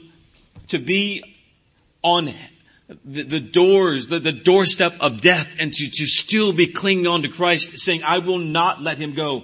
to 0.68 0.80
be 0.80 1.24
on 2.04 2.34
the, 3.06 3.24
the 3.24 3.40
doors, 3.40 4.08
the, 4.08 4.20
the 4.20 4.32
doorstep 4.32 4.94
of 5.00 5.22
death 5.22 5.56
and 5.60 5.74
to, 5.74 5.90
to 5.90 6.06
still 6.06 6.54
be 6.54 6.68
clinging 6.68 7.08
on 7.08 7.22
to 7.24 7.30
Christ 7.30 7.80
saying, 7.80 8.04
I 8.04 8.20
will 8.20 8.40
not 8.40 8.82
let 8.82 8.98
him 8.98 9.14
go. 9.14 9.44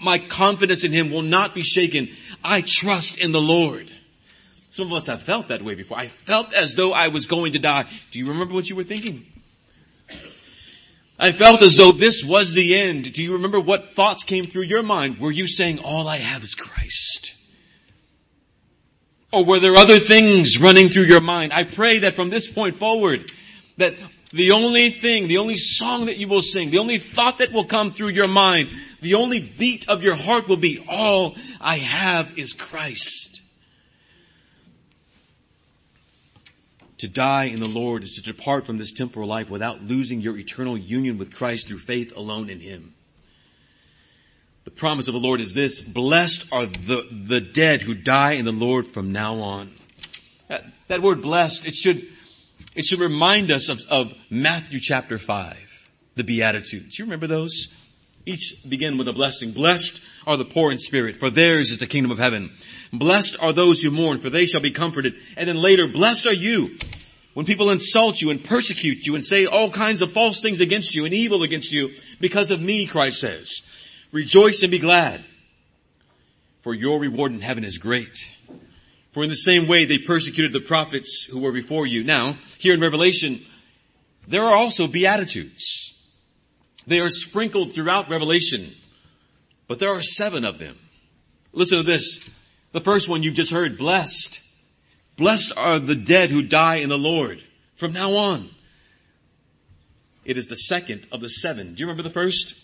My 0.00 0.18
confidence 0.18 0.84
in 0.84 0.92
him 0.92 1.10
will 1.10 1.22
not 1.22 1.54
be 1.54 1.62
shaken. 1.62 2.08
I 2.42 2.62
trust 2.66 3.18
in 3.18 3.32
the 3.32 3.40
Lord. 3.40 3.90
Some 4.70 4.88
of 4.88 4.92
us 4.94 5.06
have 5.06 5.22
felt 5.22 5.48
that 5.48 5.62
way 5.62 5.74
before. 5.74 5.98
I 5.98 6.08
felt 6.08 6.52
as 6.52 6.74
though 6.74 6.92
I 6.92 7.08
was 7.08 7.26
going 7.26 7.52
to 7.52 7.58
die. 7.58 7.84
Do 8.10 8.18
you 8.18 8.28
remember 8.28 8.54
what 8.54 8.68
you 8.68 8.76
were 8.76 8.84
thinking? 8.84 9.24
I 11.18 11.32
felt 11.32 11.62
as 11.62 11.76
though 11.76 11.92
this 11.92 12.24
was 12.24 12.52
the 12.52 12.76
end. 12.76 13.12
Do 13.12 13.22
you 13.22 13.34
remember 13.34 13.60
what 13.60 13.94
thoughts 13.94 14.24
came 14.24 14.44
through 14.44 14.64
your 14.64 14.82
mind? 14.82 15.18
Were 15.18 15.30
you 15.30 15.46
saying, 15.46 15.78
all 15.78 16.08
I 16.08 16.16
have 16.16 16.42
is 16.42 16.54
Christ? 16.54 17.23
Or 19.34 19.44
were 19.44 19.58
there 19.58 19.74
other 19.74 19.98
things 19.98 20.60
running 20.60 20.90
through 20.90 21.04
your 21.04 21.20
mind? 21.20 21.52
I 21.52 21.64
pray 21.64 21.98
that 22.00 22.14
from 22.14 22.30
this 22.30 22.48
point 22.48 22.78
forward, 22.78 23.32
that 23.78 23.96
the 24.30 24.52
only 24.52 24.90
thing, 24.90 25.26
the 25.26 25.38
only 25.38 25.56
song 25.56 26.06
that 26.06 26.18
you 26.18 26.28
will 26.28 26.40
sing, 26.40 26.70
the 26.70 26.78
only 26.78 26.98
thought 26.98 27.38
that 27.38 27.52
will 27.52 27.64
come 27.64 27.90
through 27.90 28.10
your 28.10 28.28
mind, 28.28 28.68
the 29.00 29.14
only 29.14 29.40
beat 29.40 29.88
of 29.88 30.04
your 30.04 30.14
heart 30.14 30.48
will 30.48 30.56
be, 30.56 30.84
all 30.88 31.34
I 31.60 31.78
have 31.78 32.38
is 32.38 32.52
Christ. 32.52 33.40
To 36.98 37.08
die 37.08 37.44
in 37.44 37.58
the 37.58 37.68
Lord 37.68 38.04
is 38.04 38.14
to 38.14 38.22
depart 38.22 38.66
from 38.66 38.78
this 38.78 38.92
temporal 38.92 39.28
life 39.28 39.50
without 39.50 39.82
losing 39.82 40.20
your 40.20 40.38
eternal 40.38 40.78
union 40.78 41.18
with 41.18 41.34
Christ 41.34 41.66
through 41.66 41.80
faith 41.80 42.12
alone 42.16 42.48
in 42.48 42.60
Him. 42.60 42.94
The 44.64 44.70
promise 44.70 45.08
of 45.08 45.14
the 45.14 45.20
Lord 45.20 45.40
is 45.40 45.52
this, 45.52 45.82
blessed 45.82 46.46
are 46.50 46.64
the, 46.64 47.06
the 47.10 47.40
dead 47.40 47.82
who 47.82 47.94
die 47.94 48.32
in 48.32 48.46
the 48.46 48.52
Lord 48.52 48.88
from 48.88 49.12
now 49.12 49.36
on. 49.36 49.70
That, 50.48 50.64
that 50.88 51.02
word 51.02 51.20
blessed, 51.20 51.66
it 51.66 51.74
should, 51.74 52.06
it 52.74 52.86
should 52.86 53.00
remind 53.00 53.50
us 53.50 53.68
of, 53.68 53.80
of 53.90 54.14
Matthew 54.30 54.80
chapter 54.80 55.18
5, 55.18 55.56
the 56.14 56.24
Beatitudes. 56.24 56.98
You 56.98 57.04
remember 57.04 57.26
those? 57.26 57.74
Each 58.24 58.56
begin 58.66 58.96
with 58.96 59.06
a 59.06 59.12
blessing. 59.12 59.52
Blessed 59.52 60.00
are 60.26 60.38
the 60.38 60.46
poor 60.46 60.72
in 60.72 60.78
spirit, 60.78 61.16
for 61.16 61.28
theirs 61.28 61.70
is 61.70 61.78
the 61.78 61.86
kingdom 61.86 62.10
of 62.10 62.18
heaven. 62.18 62.50
Blessed 62.90 63.36
are 63.42 63.52
those 63.52 63.82
who 63.82 63.90
mourn, 63.90 64.18
for 64.18 64.30
they 64.30 64.46
shall 64.46 64.62
be 64.62 64.70
comforted. 64.70 65.14
And 65.36 65.46
then 65.46 65.56
later, 65.56 65.86
blessed 65.86 66.26
are 66.26 66.32
you 66.32 66.78
when 67.34 67.44
people 67.44 67.70
insult 67.70 68.22
you 68.22 68.30
and 68.30 68.42
persecute 68.42 69.06
you 69.06 69.14
and 69.14 69.24
say 69.24 69.44
all 69.44 69.68
kinds 69.68 70.00
of 70.00 70.12
false 70.12 70.40
things 70.40 70.60
against 70.60 70.94
you 70.94 71.04
and 71.04 71.12
evil 71.12 71.42
against 71.42 71.70
you 71.70 71.90
because 72.18 72.50
of 72.50 72.62
me, 72.62 72.86
Christ 72.86 73.20
says. 73.20 73.60
Rejoice 74.14 74.62
and 74.62 74.70
be 74.70 74.78
glad, 74.78 75.24
for 76.62 76.72
your 76.72 77.00
reward 77.00 77.32
in 77.32 77.40
heaven 77.40 77.64
is 77.64 77.78
great. 77.78 78.16
For 79.10 79.24
in 79.24 79.28
the 79.28 79.34
same 79.34 79.66
way 79.66 79.86
they 79.86 79.98
persecuted 79.98 80.52
the 80.52 80.60
prophets 80.60 81.24
who 81.28 81.40
were 81.40 81.50
before 81.50 81.84
you. 81.84 82.04
Now, 82.04 82.38
here 82.58 82.74
in 82.74 82.80
Revelation, 82.80 83.40
there 84.28 84.44
are 84.44 84.56
also 84.56 84.86
beatitudes. 84.86 86.00
They 86.86 87.00
are 87.00 87.10
sprinkled 87.10 87.72
throughout 87.72 88.08
Revelation, 88.08 88.76
but 89.66 89.80
there 89.80 89.90
are 89.90 90.00
seven 90.00 90.44
of 90.44 90.60
them. 90.60 90.78
Listen 91.52 91.78
to 91.78 91.82
this. 91.82 92.24
The 92.70 92.80
first 92.80 93.08
one 93.08 93.24
you've 93.24 93.34
just 93.34 93.50
heard, 93.50 93.76
blessed. 93.76 94.38
Blessed 95.16 95.52
are 95.56 95.80
the 95.80 95.96
dead 95.96 96.30
who 96.30 96.44
die 96.44 96.76
in 96.76 96.88
the 96.88 96.96
Lord 96.96 97.42
from 97.74 97.92
now 97.92 98.12
on. 98.12 98.50
It 100.24 100.36
is 100.38 100.46
the 100.46 100.54
second 100.54 101.04
of 101.10 101.20
the 101.20 101.28
seven. 101.28 101.74
Do 101.74 101.80
you 101.80 101.86
remember 101.86 102.04
the 102.04 102.14
first? 102.14 102.63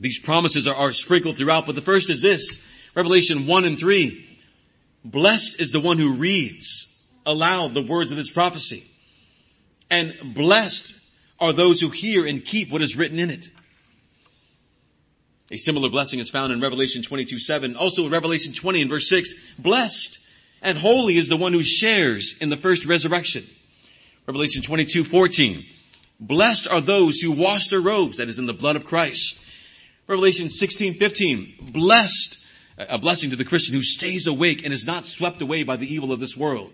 These 0.00 0.18
promises 0.18 0.66
are, 0.66 0.74
are 0.74 0.92
sprinkled 0.92 1.36
throughout, 1.36 1.66
but 1.66 1.74
the 1.74 1.82
first 1.82 2.10
is 2.10 2.22
this. 2.22 2.64
Revelation 2.94 3.46
1 3.46 3.64
and 3.64 3.78
3. 3.78 4.26
Blessed 5.04 5.60
is 5.60 5.72
the 5.72 5.80
one 5.80 5.98
who 5.98 6.14
reads 6.14 6.86
aloud 7.26 7.74
the 7.74 7.82
words 7.82 8.10
of 8.10 8.16
this 8.16 8.30
prophecy. 8.30 8.84
And 9.90 10.34
blessed 10.34 10.94
are 11.38 11.52
those 11.52 11.80
who 11.80 11.90
hear 11.90 12.26
and 12.26 12.44
keep 12.44 12.70
what 12.70 12.82
is 12.82 12.96
written 12.96 13.18
in 13.18 13.30
it. 13.30 13.48
A 15.52 15.56
similar 15.56 15.88
blessing 15.88 16.20
is 16.20 16.30
found 16.30 16.52
in 16.52 16.60
Revelation 16.60 17.02
22, 17.02 17.38
7. 17.38 17.76
Also 17.76 18.04
in 18.06 18.10
Revelation 18.10 18.52
20 18.52 18.82
and 18.82 18.90
verse 18.90 19.08
6. 19.08 19.34
Blessed 19.58 20.18
and 20.62 20.78
holy 20.78 21.16
is 21.16 21.28
the 21.28 21.36
one 21.36 21.52
who 21.52 21.62
shares 21.62 22.36
in 22.40 22.50
the 22.50 22.56
first 22.56 22.86
resurrection. 22.86 23.44
Revelation 24.26 24.62
22, 24.62 25.04
14. 25.04 25.64
Blessed 26.20 26.68
are 26.68 26.80
those 26.80 27.20
who 27.20 27.32
wash 27.32 27.68
their 27.68 27.80
robes, 27.80 28.18
that 28.18 28.28
is 28.28 28.38
in 28.38 28.46
the 28.46 28.52
blood 28.52 28.76
of 28.76 28.84
Christ. 28.84 29.40
Revelation 30.10 30.50
16, 30.50 30.94
15. 30.94 31.70
Blessed, 31.72 32.44
a 32.76 32.98
blessing 32.98 33.30
to 33.30 33.36
the 33.36 33.44
Christian 33.44 33.76
who 33.76 33.82
stays 33.82 34.26
awake 34.26 34.64
and 34.64 34.74
is 34.74 34.84
not 34.84 35.04
swept 35.04 35.40
away 35.40 35.62
by 35.62 35.76
the 35.76 35.86
evil 35.86 36.10
of 36.10 36.18
this 36.18 36.36
world. 36.36 36.72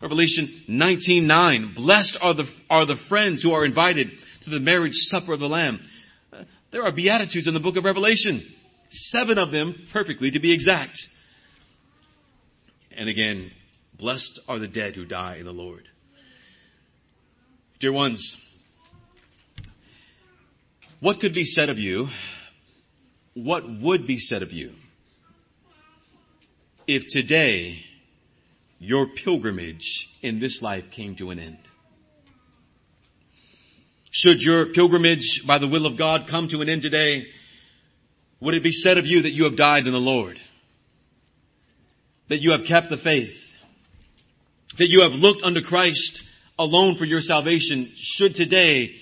Revelation 0.00 0.48
19, 0.66 1.24
9. 1.24 1.74
Blessed 1.74 2.16
are 2.20 2.34
the, 2.34 2.48
are 2.68 2.84
the 2.84 2.96
friends 2.96 3.44
who 3.44 3.52
are 3.52 3.64
invited 3.64 4.10
to 4.40 4.50
the 4.50 4.58
marriage 4.58 4.96
supper 4.96 5.32
of 5.32 5.38
the 5.38 5.48
Lamb. 5.48 5.80
Uh, 6.32 6.42
there 6.72 6.82
are 6.82 6.90
beatitudes 6.90 7.46
in 7.46 7.54
the 7.54 7.60
book 7.60 7.76
of 7.76 7.84
Revelation. 7.84 8.42
Seven 8.90 9.38
of 9.38 9.52
them 9.52 9.86
perfectly 9.92 10.32
to 10.32 10.40
be 10.40 10.50
exact. 10.50 11.08
And 12.90 13.08
again, 13.08 13.52
blessed 13.96 14.40
are 14.48 14.58
the 14.58 14.66
dead 14.66 14.96
who 14.96 15.04
die 15.04 15.36
in 15.36 15.44
the 15.44 15.52
Lord. 15.52 15.88
Dear 17.78 17.92
ones, 17.92 18.36
what 20.98 21.20
could 21.20 21.32
be 21.32 21.44
said 21.44 21.68
of 21.68 21.78
you? 21.78 22.08
What 23.42 23.68
would 23.68 24.06
be 24.06 24.18
said 24.18 24.42
of 24.42 24.52
you 24.52 24.74
if 26.86 27.08
today 27.08 27.84
your 28.78 29.06
pilgrimage 29.06 30.08
in 30.22 30.40
this 30.40 30.62
life 30.62 30.90
came 30.90 31.14
to 31.16 31.30
an 31.30 31.38
end? 31.38 31.58
Should 34.10 34.42
your 34.42 34.66
pilgrimage 34.66 35.46
by 35.46 35.58
the 35.58 35.68
will 35.68 35.86
of 35.86 35.96
God 35.96 36.26
come 36.26 36.48
to 36.48 36.62
an 36.62 36.68
end 36.68 36.82
today, 36.82 37.26
would 38.40 38.54
it 38.54 38.62
be 38.62 38.72
said 38.72 38.98
of 38.98 39.06
you 39.06 39.22
that 39.22 39.32
you 39.32 39.44
have 39.44 39.56
died 39.56 39.86
in 39.86 39.92
the 39.92 40.00
Lord? 40.00 40.40
that 42.28 42.38
you 42.38 42.52
have 42.52 42.64
kept 42.64 42.90
the 42.90 42.96
faith, 42.96 43.54
that 44.76 44.88
you 44.88 45.02
have 45.02 45.14
looked 45.14 45.42
unto 45.42 45.62
Christ 45.62 46.22
alone 46.58 46.94
for 46.94 47.04
your 47.04 47.22
salvation 47.22 47.90
should 47.96 48.34
today 48.34 48.96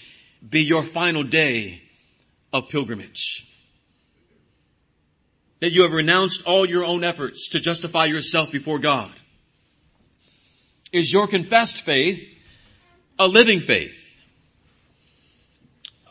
be 0.48 0.62
your 0.62 0.82
final 0.82 1.22
day 1.22 1.82
of 2.52 2.68
pilgrimage. 2.68 3.44
That 5.60 5.72
you 5.72 5.82
have 5.82 5.92
renounced 5.92 6.42
all 6.44 6.66
your 6.66 6.84
own 6.84 7.02
efforts 7.02 7.50
to 7.50 7.60
justify 7.60 8.04
yourself 8.04 8.52
before 8.52 8.78
God. 8.78 9.12
Is 10.92 11.12
your 11.12 11.26
confessed 11.26 11.80
faith 11.80 12.26
a 13.18 13.26
living 13.26 13.60
faith? 13.60 14.02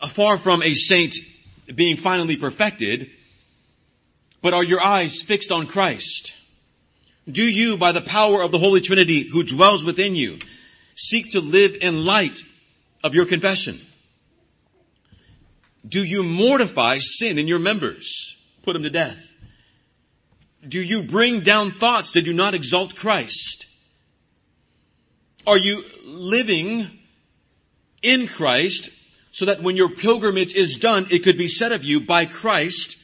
Uh, 0.00 0.08
far 0.08 0.36
from 0.36 0.62
a 0.62 0.74
saint 0.74 1.14
being 1.74 1.96
finally 1.96 2.36
perfected, 2.36 3.10
but 4.42 4.54
are 4.54 4.64
your 4.64 4.82
eyes 4.82 5.22
fixed 5.22 5.50
on 5.50 5.66
Christ? 5.66 6.34
Do 7.28 7.42
you, 7.42 7.76
by 7.76 7.92
the 7.92 8.02
power 8.02 8.42
of 8.42 8.52
the 8.52 8.58
Holy 8.58 8.80
Trinity 8.80 9.28
who 9.28 9.42
dwells 9.42 9.82
within 9.82 10.14
you, 10.14 10.38
seek 10.94 11.32
to 11.32 11.40
live 11.40 11.76
in 11.80 12.04
light 12.04 12.42
of 13.02 13.14
your 13.14 13.26
confession? 13.26 13.80
Do 15.86 16.04
you 16.04 16.22
mortify 16.22 16.98
sin 17.00 17.38
in 17.38 17.48
your 17.48 17.58
members? 17.58 18.36
Put 18.62 18.74
them 18.74 18.82
to 18.82 18.90
death. 18.90 19.34
Do 20.66 20.80
you 20.80 21.02
bring 21.02 21.40
down 21.40 21.72
thoughts 21.72 22.12
that 22.12 22.24
do 22.24 22.32
not 22.32 22.54
exalt 22.54 22.96
Christ? 22.96 23.66
Are 25.46 25.58
you 25.58 25.84
living 26.04 26.90
in 28.02 28.26
Christ 28.26 28.90
so 29.30 29.44
that 29.44 29.62
when 29.62 29.76
your 29.76 29.90
pilgrimage 29.90 30.54
is 30.54 30.76
done, 30.76 31.06
it 31.10 31.20
could 31.20 31.38
be 31.38 31.48
said 31.48 31.72
of 31.72 31.84
you 31.84 32.00
by 32.00 32.26
Christ, 32.26 32.96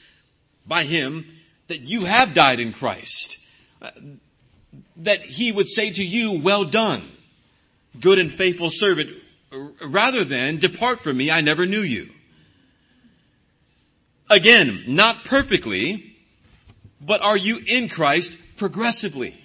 by 0.66 0.84
Him, 0.84 1.26
that 1.68 1.82
you 1.82 2.04
have 2.04 2.34
died 2.34 2.58
in 2.58 2.72
Christ? 2.72 3.38
Uh, 3.80 3.90
that 4.96 5.20
He 5.20 5.52
would 5.52 5.68
say 5.68 5.90
to 5.90 6.04
you, 6.04 6.40
well 6.40 6.64
done, 6.64 7.08
good 8.00 8.18
and 8.18 8.32
faithful 8.32 8.70
servant, 8.70 9.10
rather 9.84 10.24
than 10.24 10.56
depart 10.56 11.00
from 11.00 11.16
me, 11.16 11.30
I 11.30 11.42
never 11.42 11.66
knew 11.66 11.82
you. 11.82 12.10
Again, 14.30 14.84
not 14.88 15.24
perfectly, 15.24 16.11
but 17.04 17.20
are 17.20 17.36
you 17.36 17.60
in 17.66 17.88
Christ 17.88 18.38
progressively? 18.56 19.36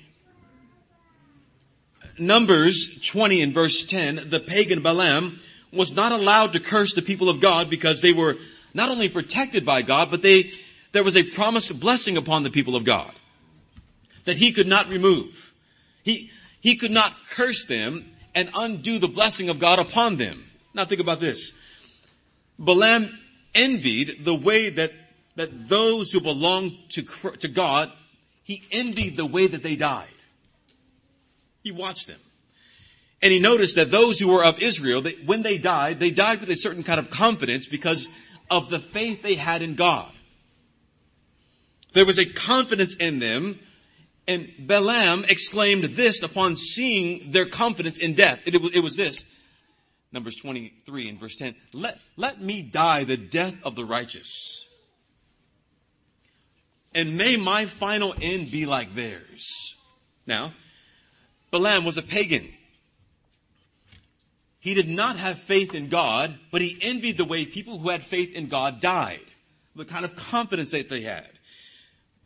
Numbers 2.19 2.99
20 3.05 3.41
and 3.41 3.53
verse 3.53 3.83
10, 3.85 4.29
the 4.29 4.39
pagan 4.39 4.81
Balaam 4.81 5.39
was 5.71 5.93
not 5.93 6.11
allowed 6.11 6.53
to 6.53 6.59
curse 6.59 6.93
the 6.95 7.01
people 7.01 7.29
of 7.29 7.41
God 7.41 7.69
because 7.69 8.01
they 8.01 8.13
were 8.13 8.37
not 8.73 8.89
only 8.89 9.09
protected 9.09 9.65
by 9.65 9.81
God, 9.81 10.09
but 10.09 10.21
they, 10.21 10.51
there 10.91 11.03
was 11.03 11.17
a 11.17 11.23
promised 11.23 11.79
blessing 11.79 12.17
upon 12.17 12.43
the 12.43 12.49
people 12.49 12.75
of 12.75 12.83
God 12.83 13.13
that 14.25 14.37
he 14.37 14.51
could 14.51 14.67
not 14.67 14.89
remove. 14.89 15.53
He, 16.03 16.31
he 16.59 16.75
could 16.75 16.91
not 16.91 17.13
curse 17.29 17.65
them 17.65 18.11
and 18.35 18.49
undo 18.53 18.99
the 18.99 19.07
blessing 19.07 19.49
of 19.49 19.57
God 19.57 19.79
upon 19.79 20.17
them. 20.17 20.43
Now 20.73 20.85
think 20.85 21.01
about 21.01 21.19
this. 21.19 21.53
Balaam 22.59 23.17
envied 23.55 24.25
the 24.25 24.35
way 24.35 24.69
that, 24.69 24.91
that 25.37 25.69
those 25.69 26.11
who 26.11 26.19
belonged 26.19 26.73
to, 26.89 27.03
to 27.03 27.47
God, 27.47 27.91
he 28.43 28.63
envied 28.71 29.15
the 29.15 29.25
way 29.25 29.47
that 29.47 29.63
they 29.63 29.75
died. 29.75 30.07
He 31.63 31.71
watched 31.71 32.07
them. 32.07 32.19
And 33.21 33.31
he 33.31 33.39
noticed 33.39 33.75
that 33.75 33.91
those 33.91 34.19
who 34.19 34.27
were 34.27 34.43
of 34.43 34.59
Israel, 34.59 35.03
when 35.25 35.43
they 35.43 35.57
died, 35.57 35.99
they 35.99 36.11
died 36.11 36.41
with 36.41 36.49
a 36.49 36.55
certain 36.55 36.83
kind 36.83 36.99
of 36.99 37.09
confidence 37.09 37.67
because 37.67 38.09
of 38.49 38.69
the 38.69 38.79
faith 38.79 39.21
they 39.21 39.35
had 39.35 39.61
in 39.61 39.75
God. 39.75 40.11
There 41.93 42.05
was 42.05 42.17
a 42.17 42.25
confidence 42.25 42.95
in 42.95 43.19
them, 43.19 43.59
and 44.27 44.51
Balaam 44.59 45.23
exclaimed 45.27 45.95
this 45.95 46.21
upon 46.21 46.55
seeing 46.55 47.31
their 47.31 47.47
confidence 47.47 47.97
in 47.99 48.13
death. 48.13 48.39
It, 48.45 48.55
it, 48.55 48.75
it 48.75 48.83
was 48.83 48.95
this. 48.95 49.23
Numbers 50.11 50.35
23 50.35 51.09
and 51.09 51.19
verse 51.19 51.35
10. 51.35 51.55
Let, 51.73 51.99
let 52.15 52.41
me 52.41 52.61
die 52.63 53.03
the 53.03 53.17
death 53.17 53.55
of 53.63 53.75
the 53.75 53.85
righteous. 53.85 54.66
And 56.93 57.17
may 57.17 57.37
my 57.37 57.65
final 57.65 58.15
end 58.21 58.51
be 58.51 58.65
like 58.65 58.95
theirs. 58.95 59.75
Now, 60.25 60.53
Balaam 61.51 61.85
was 61.85 61.97
a 61.97 62.01
pagan. 62.01 62.53
He 64.59 64.73
did 64.73 64.89
not 64.89 65.15
have 65.17 65.39
faith 65.39 65.73
in 65.73 65.89
God, 65.89 66.37
but 66.51 66.61
he 66.61 66.77
envied 66.81 67.17
the 67.17 67.25
way 67.25 67.45
people 67.45 67.77
who 67.77 67.89
had 67.89 68.03
faith 68.03 68.33
in 68.33 68.47
God 68.47 68.81
died. 68.81 69.21
The 69.75 69.85
kind 69.85 70.03
of 70.03 70.15
confidence 70.15 70.71
that 70.71 70.89
they 70.89 71.01
had. 71.01 71.29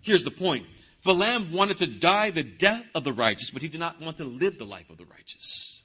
Here's 0.01 0.23
the 0.23 0.31
point. 0.31 0.65
Balaam 1.03 1.51
wanted 1.51 1.79
to 1.79 1.87
die 1.87 2.31
the 2.31 2.43
death 2.43 2.85
of 2.95 3.03
the 3.03 3.13
righteous, 3.13 3.49
but 3.49 3.61
he 3.61 3.67
did 3.67 3.79
not 3.79 3.99
want 3.99 4.17
to 4.17 4.23
live 4.23 4.57
the 4.57 4.65
life 4.65 4.89
of 4.89 4.97
the 4.97 5.05
righteous. 5.05 5.81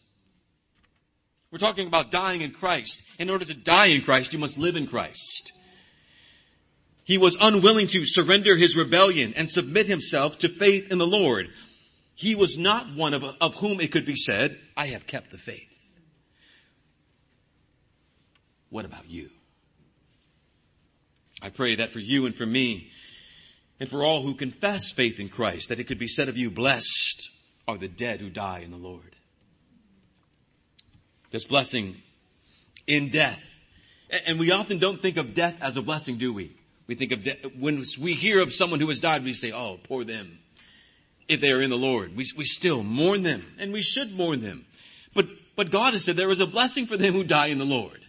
We're 1.51 1.59
talking 1.59 1.87
about 1.87 2.11
dying 2.11 2.43
in 2.43 2.53
Christ. 2.53 3.03
In 3.19 3.31
order 3.31 3.45
to 3.45 3.55
die 3.55 3.87
in 3.87 4.03
Christ, 4.03 4.33
you 4.33 4.39
must 4.39 4.59
live 4.59 4.77
in 4.77 4.87
Christ. 4.87 5.53
He 7.07 7.19
was 7.19 7.37
unwilling 7.41 7.87
to 7.87 8.05
surrender 8.05 8.57
his 8.57 8.75
rebellion 8.75 9.35
and 9.37 9.49
submit 9.49 9.87
himself 9.87 10.41
to 10.41 10.49
faith 10.49 10.91
in 10.91 10.99
the 10.99 11.07
Lord. 11.07 11.47
He 12.17 12.35
was 12.35 12.59
not 12.59 12.97
one 12.97 13.15
of, 13.15 13.23
of 13.41 13.55
whom 13.55 13.81
it 13.81 13.93
could 13.93 14.05
be 14.05 14.17
said, 14.17 14.59
I 14.77 14.89
have 14.89 15.07
kept 15.07 15.31
the 15.31 15.39
faith. 15.39 15.73
What 18.71 18.85
about 18.85 19.09
you? 19.09 19.31
I 21.41 21.51
pray 21.51 21.77
that 21.77 21.91
for 21.91 22.01
you 22.01 22.27
and 22.27 22.35
for 22.35 22.45
me 22.45 22.91
and 23.79 23.89
for 23.89 24.03
all 24.03 24.23
who 24.23 24.35
confess 24.35 24.91
faith 24.91 25.21
in 25.21 25.29
Christ, 25.29 25.69
that 25.69 25.79
it 25.79 25.85
could 25.85 26.01
be 26.01 26.09
said 26.09 26.29
of 26.29 26.37
you, 26.37 26.51
blessed 26.51 27.31
are 27.69 27.79
the 27.79 27.87
dead 27.87 28.21
who 28.21 28.31
die 28.31 28.63
in 28.65 28.73
the 28.73 28.77
Lord. 28.77 29.15
This 31.31 31.45
blessing 31.45 32.03
in 32.89 33.11
death. 33.11 33.45
And 34.27 34.41
we 34.41 34.51
often 34.51 34.79
don't 34.79 35.01
think 35.01 35.19
of 35.19 35.35
death 35.35 35.55
as 35.61 35.77
a 35.77 35.83
blessing, 35.83 36.17
do 36.17 36.33
we? 36.33 36.57
We 36.87 36.95
think 36.95 37.13
of 37.13 37.25
death, 37.25 37.39
when 37.59 37.85
we 38.01 38.15
hear 38.15 38.41
of 38.41 38.53
someone 38.53 38.81
who 38.81 38.89
has 38.89 39.01
died, 39.01 39.25
we 39.25 39.33
say, 39.33 39.53
oh, 39.53 39.79
poor 39.83 40.05
them. 40.05 40.39
If 41.29 41.41
they 41.41 41.51
are 41.51 41.61
in 41.61 41.71
the 41.71 41.77
Lord, 41.77 42.15
we, 42.15 42.25
we 42.37 42.45
still 42.45 42.85
mourn 42.85 43.25
them 43.25 43.45
and 43.59 43.73
we 43.73 43.83
should 43.83 44.13
mourn 44.13 44.41
them. 44.41 44.65
But, 45.13 45.27
but 45.57 45.71
God 45.71 45.95
has 45.95 46.05
said 46.05 46.17
there 46.17 46.31
is 46.31 46.41
a 46.41 46.47
blessing 46.47 46.87
for 46.87 46.97
them 46.97 47.15
who 47.15 47.25
die 47.25 47.47
in 47.47 47.59
the 47.59 47.65
Lord. 47.65 48.05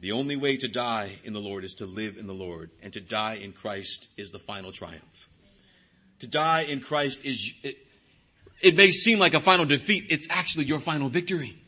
The 0.00 0.10
only 0.10 0.34
way 0.34 0.56
to 0.56 0.66
die 0.66 1.20
in 1.22 1.32
the 1.32 1.40
Lord 1.40 1.62
is 1.62 1.76
to 1.76 1.86
live 1.86 2.16
in 2.16 2.26
the 2.26 2.34
Lord, 2.34 2.72
and 2.82 2.92
to 2.92 3.00
die 3.00 3.34
in 3.34 3.52
Christ 3.52 4.08
is 4.16 4.32
the 4.32 4.40
final 4.40 4.72
triumph. 4.72 5.28
To 6.18 6.26
die 6.26 6.62
in 6.62 6.80
Christ 6.80 7.24
is, 7.24 7.52
it, 7.62 7.76
it 8.60 8.76
may 8.76 8.90
seem 8.90 9.20
like 9.20 9.34
a 9.34 9.40
final 9.40 9.64
defeat. 9.64 10.06
It's 10.10 10.26
actually 10.28 10.64
your 10.64 10.80
final 10.80 11.08
victory. 11.08 11.61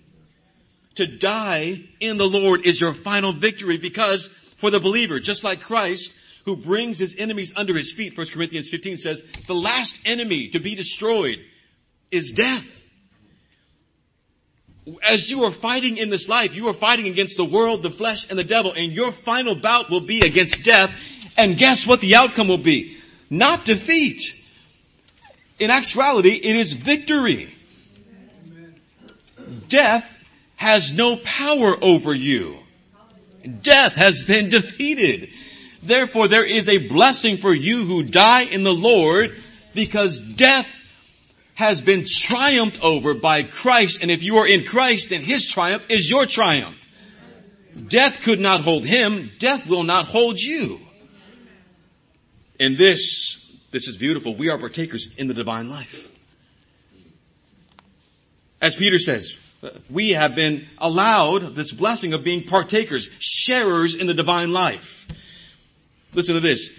To 0.96 1.06
die 1.06 1.82
in 2.00 2.18
the 2.18 2.28
Lord 2.28 2.66
is 2.66 2.80
your 2.80 2.94
final 2.94 3.32
victory 3.32 3.76
because 3.76 4.28
for 4.56 4.70
the 4.70 4.80
believer, 4.80 5.18
just 5.18 5.42
like 5.42 5.60
Christ, 5.60 6.14
who 6.44 6.56
brings 6.56 6.98
his 6.98 7.16
enemies 7.18 7.52
under 7.56 7.74
his 7.74 7.92
feet, 7.92 8.16
1 8.16 8.28
Corinthians 8.28 8.68
15 8.68 8.98
says, 8.98 9.24
the 9.46 9.54
last 9.54 9.96
enemy 10.04 10.48
to 10.48 10.60
be 10.60 10.74
destroyed 10.74 11.38
is 12.10 12.32
death. 12.32 12.82
As 15.02 15.30
you 15.30 15.44
are 15.44 15.50
fighting 15.50 15.96
in 15.96 16.10
this 16.10 16.28
life, 16.28 16.54
you 16.54 16.68
are 16.68 16.74
fighting 16.74 17.08
against 17.08 17.38
the 17.38 17.44
world, 17.44 17.82
the 17.82 17.90
flesh, 17.90 18.28
and 18.28 18.38
the 18.38 18.44
devil, 18.44 18.72
and 18.72 18.92
your 18.92 19.12
final 19.12 19.54
bout 19.54 19.90
will 19.90 20.02
be 20.02 20.20
against 20.20 20.62
death. 20.62 20.92
And 21.36 21.56
guess 21.56 21.86
what 21.86 22.00
the 22.00 22.16
outcome 22.16 22.48
will 22.48 22.58
be? 22.58 22.98
Not 23.30 23.64
defeat. 23.64 24.20
In 25.58 25.70
actuality, 25.70 26.34
it 26.34 26.56
is 26.56 26.74
victory. 26.74 27.54
Death 29.68 30.13
has 30.56 30.92
no 30.92 31.16
power 31.16 31.76
over 31.82 32.14
you. 32.14 32.58
Death 33.62 33.94
has 33.94 34.22
been 34.22 34.48
defeated. 34.48 35.30
Therefore, 35.82 36.28
there 36.28 36.44
is 36.44 36.68
a 36.68 36.88
blessing 36.88 37.36
for 37.36 37.54
you 37.54 37.84
who 37.84 38.02
die 38.02 38.42
in 38.42 38.62
the 38.62 38.72
Lord 38.72 39.42
because 39.74 40.20
death 40.20 40.68
has 41.54 41.80
been 41.80 42.04
triumphed 42.06 42.82
over 42.82 43.14
by 43.14 43.42
Christ. 43.42 43.98
And 44.02 44.10
if 44.10 44.22
you 44.22 44.36
are 44.38 44.46
in 44.46 44.64
Christ, 44.64 45.10
then 45.10 45.20
His 45.20 45.46
triumph 45.46 45.84
is 45.88 46.08
your 46.08 46.26
triumph. 46.26 46.76
Death 47.88 48.22
could 48.22 48.40
not 48.40 48.62
hold 48.62 48.84
Him. 48.84 49.30
Death 49.38 49.66
will 49.66 49.82
not 49.82 50.06
hold 50.06 50.38
you. 50.38 50.80
In 52.58 52.76
this, 52.76 53.60
this 53.72 53.88
is 53.88 53.96
beautiful. 53.96 54.34
We 54.34 54.48
are 54.48 54.58
partakers 54.58 55.08
in 55.18 55.26
the 55.26 55.34
divine 55.34 55.68
life. 55.68 56.08
As 58.60 58.74
Peter 58.74 58.98
says, 58.98 59.36
we 59.90 60.10
have 60.10 60.34
been 60.34 60.66
allowed 60.78 61.54
this 61.54 61.72
blessing 61.72 62.12
of 62.12 62.24
being 62.24 62.44
partakers, 62.44 63.10
sharers 63.18 63.94
in 63.94 64.06
the 64.06 64.14
divine 64.14 64.52
life. 64.52 65.06
Listen 66.12 66.34
to 66.34 66.40
this. 66.40 66.70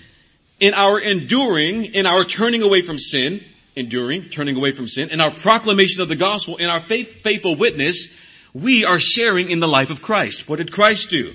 In 0.59 0.73
our 0.73 0.99
enduring, 0.99 1.85
in 1.85 2.05
our 2.05 2.23
turning 2.23 2.61
away 2.61 2.81
from 2.81 2.97
sin, 2.97 3.43
enduring, 3.75 4.29
turning 4.29 4.55
away 4.55 4.71
from 4.71 4.87
sin, 4.87 5.09
in 5.09 5.19
our 5.19 5.31
proclamation 5.31 6.01
of 6.01 6.07
the 6.07 6.15
gospel, 6.15 6.57
in 6.57 6.69
our 6.69 6.81
faith, 6.81 7.21
faithful 7.23 7.55
witness, 7.55 8.15
we 8.53 8.85
are 8.85 8.99
sharing 8.99 9.51
in 9.51 9.59
the 9.59 9.67
life 9.67 9.89
of 9.89 10.01
Christ. 10.01 10.47
What 10.47 10.57
did 10.57 10.71
Christ 10.71 11.09
do? 11.09 11.33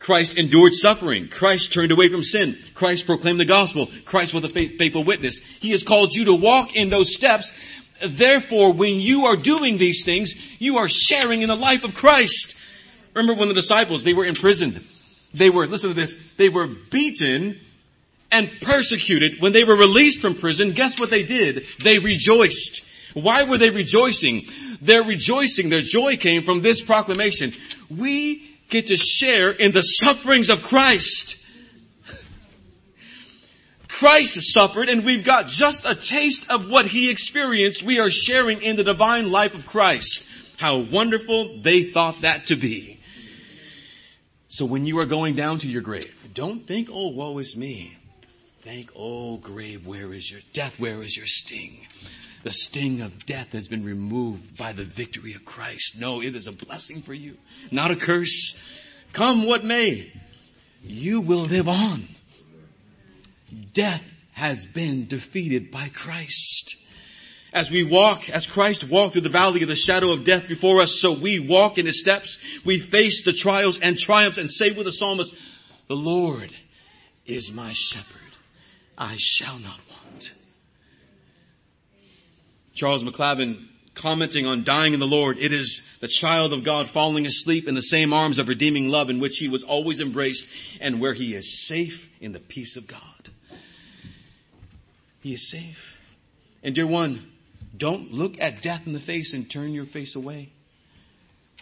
Christ 0.00 0.36
endured 0.36 0.74
suffering. 0.74 1.28
Christ 1.28 1.72
turned 1.72 1.90
away 1.90 2.08
from 2.08 2.22
sin. 2.22 2.56
Christ 2.74 3.06
proclaimed 3.06 3.40
the 3.40 3.44
gospel. 3.44 3.88
Christ 4.04 4.32
was 4.32 4.44
a 4.44 4.48
faithful 4.48 5.04
witness. 5.04 5.38
He 5.38 5.70
has 5.70 5.82
called 5.82 6.14
you 6.14 6.26
to 6.26 6.34
walk 6.34 6.74
in 6.76 6.88
those 6.88 7.14
steps. 7.14 7.52
Therefore, 8.04 8.72
when 8.72 9.00
you 9.00 9.26
are 9.26 9.36
doing 9.36 9.78
these 9.78 10.04
things, 10.04 10.34
you 10.58 10.78
are 10.78 10.88
sharing 10.88 11.42
in 11.42 11.48
the 11.48 11.56
life 11.56 11.84
of 11.84 11.94
Christ. 11.94 12.54
Remember 13.14 13.38
when 13.38 13.48
the 13.48 13.54
disciples, 13.54 14.04
they 14.04 14.14
were 14.14 14.24
imprisoned. 14.24 14.84
They 15.34 15.50
were, 15.50 15.66
listen 15.66 15.90
to 15.90 15.94
this, 15.94 16.16
they 16.36 16.48
were 16.48 16.66
beaten 16.66 17.60
and 18.30 18.50
persecuted, 18.60 19.40
when 19.40 19.52
they 19.52 19.64
were 19.64 19.76
released 19.76 20.20
from 20.20 20.34
prison, 20.34 20.72
guess 20.72 21.00
what 21.00 21.10
they 21.10 21.22
did? 21.22 21.64
They 21.82 21.98
rejoiced. 21.98 22.82
Why 23.14 23.44
were 23.44 23.58
they 23.58 23.70
rejoicing? 23.70 24.46
Their 24.82 25.02
rejoicing, 25.02 25.70
their 25.70 25.82
joy 25.82 26.16
came 26.16 26.42
from 26.42 26.60
this 26.60 26.82
proclamation. 26.82 27.52
We 27.88 28.56
get 28.68 28.88
to 28.88 28.96
share 28.96 29.50
in 29.50 29.72
the 29.72 29.82
sufferings 29.82 30.50
of 30.50 30.62
Christ. 30.62 31.36
Christ 33.98 34.40
suffered 34.52 34.88
and 34.88 35.04
we've 35.04 35.24
got 35.24 35.48
just 35.48 35.84
a 35.84 35.96
taste 35.96 36.48
of 36.50 36.70
what 36.70 36.86
he 36.86 37.10
experienced. 37.10 37.82
We 37.82 37.98
are 37.98 38.12
sharing 38.12 38.62
in 38.62 38.76
the 38.76 38.84
divine 38.84 39.32
life 39.32 39.56
of 39.56 39.66
Christ. 39.66 40.24
How 40.56 40.78
wonderful 40.78 41.58
they 41.62 41.82
thought 41.82 42.20
that 42.20 42.46
to 42.46 42.54
be. 42.54 43.00
So 44.46 44.64
when 44.64 44.86
you 44.86 45.00
are 45.00 45.04
going 45.04 45.34
down 45.34 45.58
to 45.58 45.68
your 45.68 45.82
grave, 45.82 46.28
don't 46.32 46.64
think, 46.64 46.88
oh, 46.92 47.08
woe 47.08 47.38
is 47.38 47.56
me. 47.56 47.96
Think, 48.60 48.92
oh, 48.94 49.36
grave, 49.36 49.84
where 49.84 50.12
is 50.12 50.30
your 50.30 50.42
death? 50.52 50.78
Where 50.78 51.02
is 51.02 51.16
your 51.16 51.26
sting? 51.26 51.84
The 52.44 52.52
sting 52.52 53.00
of 53.00 53.26
death 53.26 53.50
has 53.50 53.66
been 53.66 53.84
removed 53.84 54.56
by 54.56 54.72
the 54.72 54.84
victory 54.84 55.34
of 55.34 55.44
Christ. 55.44 55.98
No, 55.98 56.22
it 56.22 56.36
is 56.36 56.46
a 56.46 56.52
blessing 56.52 57.02
for 57.02 57.14
you, 57.14 57.36
not 57.72 57.90
a 57.90 57.96
curse. 57.96 58.56
Come 59.12 59.44
what 59.44 59.64
may, 59.64 60.12
you 60.84 61.20
will 61.20 61.40
live 61.40 61.68
on. 61.68 62.08
Death 63.72 64.04
has 64.32 64.66
been 64.66 65.06
defeated 65.06 65.70
by 65.70 65.88
Christ. 65.88 66.76
As 67.54 67.70
we 67.70 67.82
walk, 67.82 68.28
as 68.28 68.46
Christ 68.46 68.84
walked 68.84 69.14
through 69.14 69.22
the 69.22 69.28
valley 69.30 69.62
of 69.62 69.68
the 69.68 69.76
shadow 69.76 70.12
of 70.12 70.24
death 70.24 70.48
before 70.48 70.80
us, 70.80 71.00
so 71.00 71.12
we 71.12 71.40
walk 71.40 71.78
in 71.78 71.86
his 71.86 72.00
steps. 72.00 72.38
We 72.64 72.78
face 72.78 73.24
the 73.24 73.32
trials 73.32 73.78
and 73.80 73.98
triumphs 73.98 74.38
and 74.38 74.50
say 74.50 74.70
with 74.72 74.86
the 74.86 74.92
psalmist, 74.92 75.34
the 75.86 75.96
Lord 75.96 76.54
is 77.24 77.52
my 77.52 77.72
shepherd. 77.72 78.20
I 78.98 79.16
shall 79.18 79.58
not 79.58 79.80
want. 79.90 80.34
Charles 82.74 83.02
McClavin 83.02 83.66
commenting 83.94 84.46
on 84.46 84.62
dying 84.62 84.94
in 84.94 85.00
the 85.00 85.06
Lord, 85.06 85.38
it 85.38 85.52
is 85.52 85.82
the 86.00 86.08
child 86.08 86.52
of 86.52 86.64
God 86.64 86.88
falling 86.88 87.26
asleep 87.26 87.66
in 87.66 87.74
the 87.74 87.82
same 87.82 88.12
arms 88.12 88.38
of 88.38 88.48
redeeming 88.48 88.88
love 88.88 89.10
in 89.10 89.20
which 89.20 89.38
he 89.38 89.48
was 89.48 89.64
always 89.64 90.00
embraced 90.00 90.46
and 90.80 91.00
where 91.00 91.14
he 91.14 91.34
is 91.34 91.66
safe 91.66 92.10
in 92.20 92.32
the 92.32 92.40
peace 92.40 92.76
of 92.76 92.86
God. 92.86 93.17
He 95.20 95.32
is 95.32 95.50
safe. 95.50 95.98
And 96.62 96.74
dear 96.74 96.86
one, 96.86 97.30
don't 97.76 98.12
look 98.12 98.40
at 98.40 98.62
death 98.62 98.86
in 98.86 98.92
the 98.92 99.00
face 99.00 99.34
and 99.34 99.48
turn 99.48 99.72
your 99.72 99.86
face 99.86 100.16
away. 100.16 100.50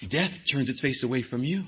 Death 0.07 0.41
turns 0.51 0.69
its 0.69 0.81
face 0.81 1.03
away 1.03 1.23
from 1.23 1.43
you. 1.45 1.65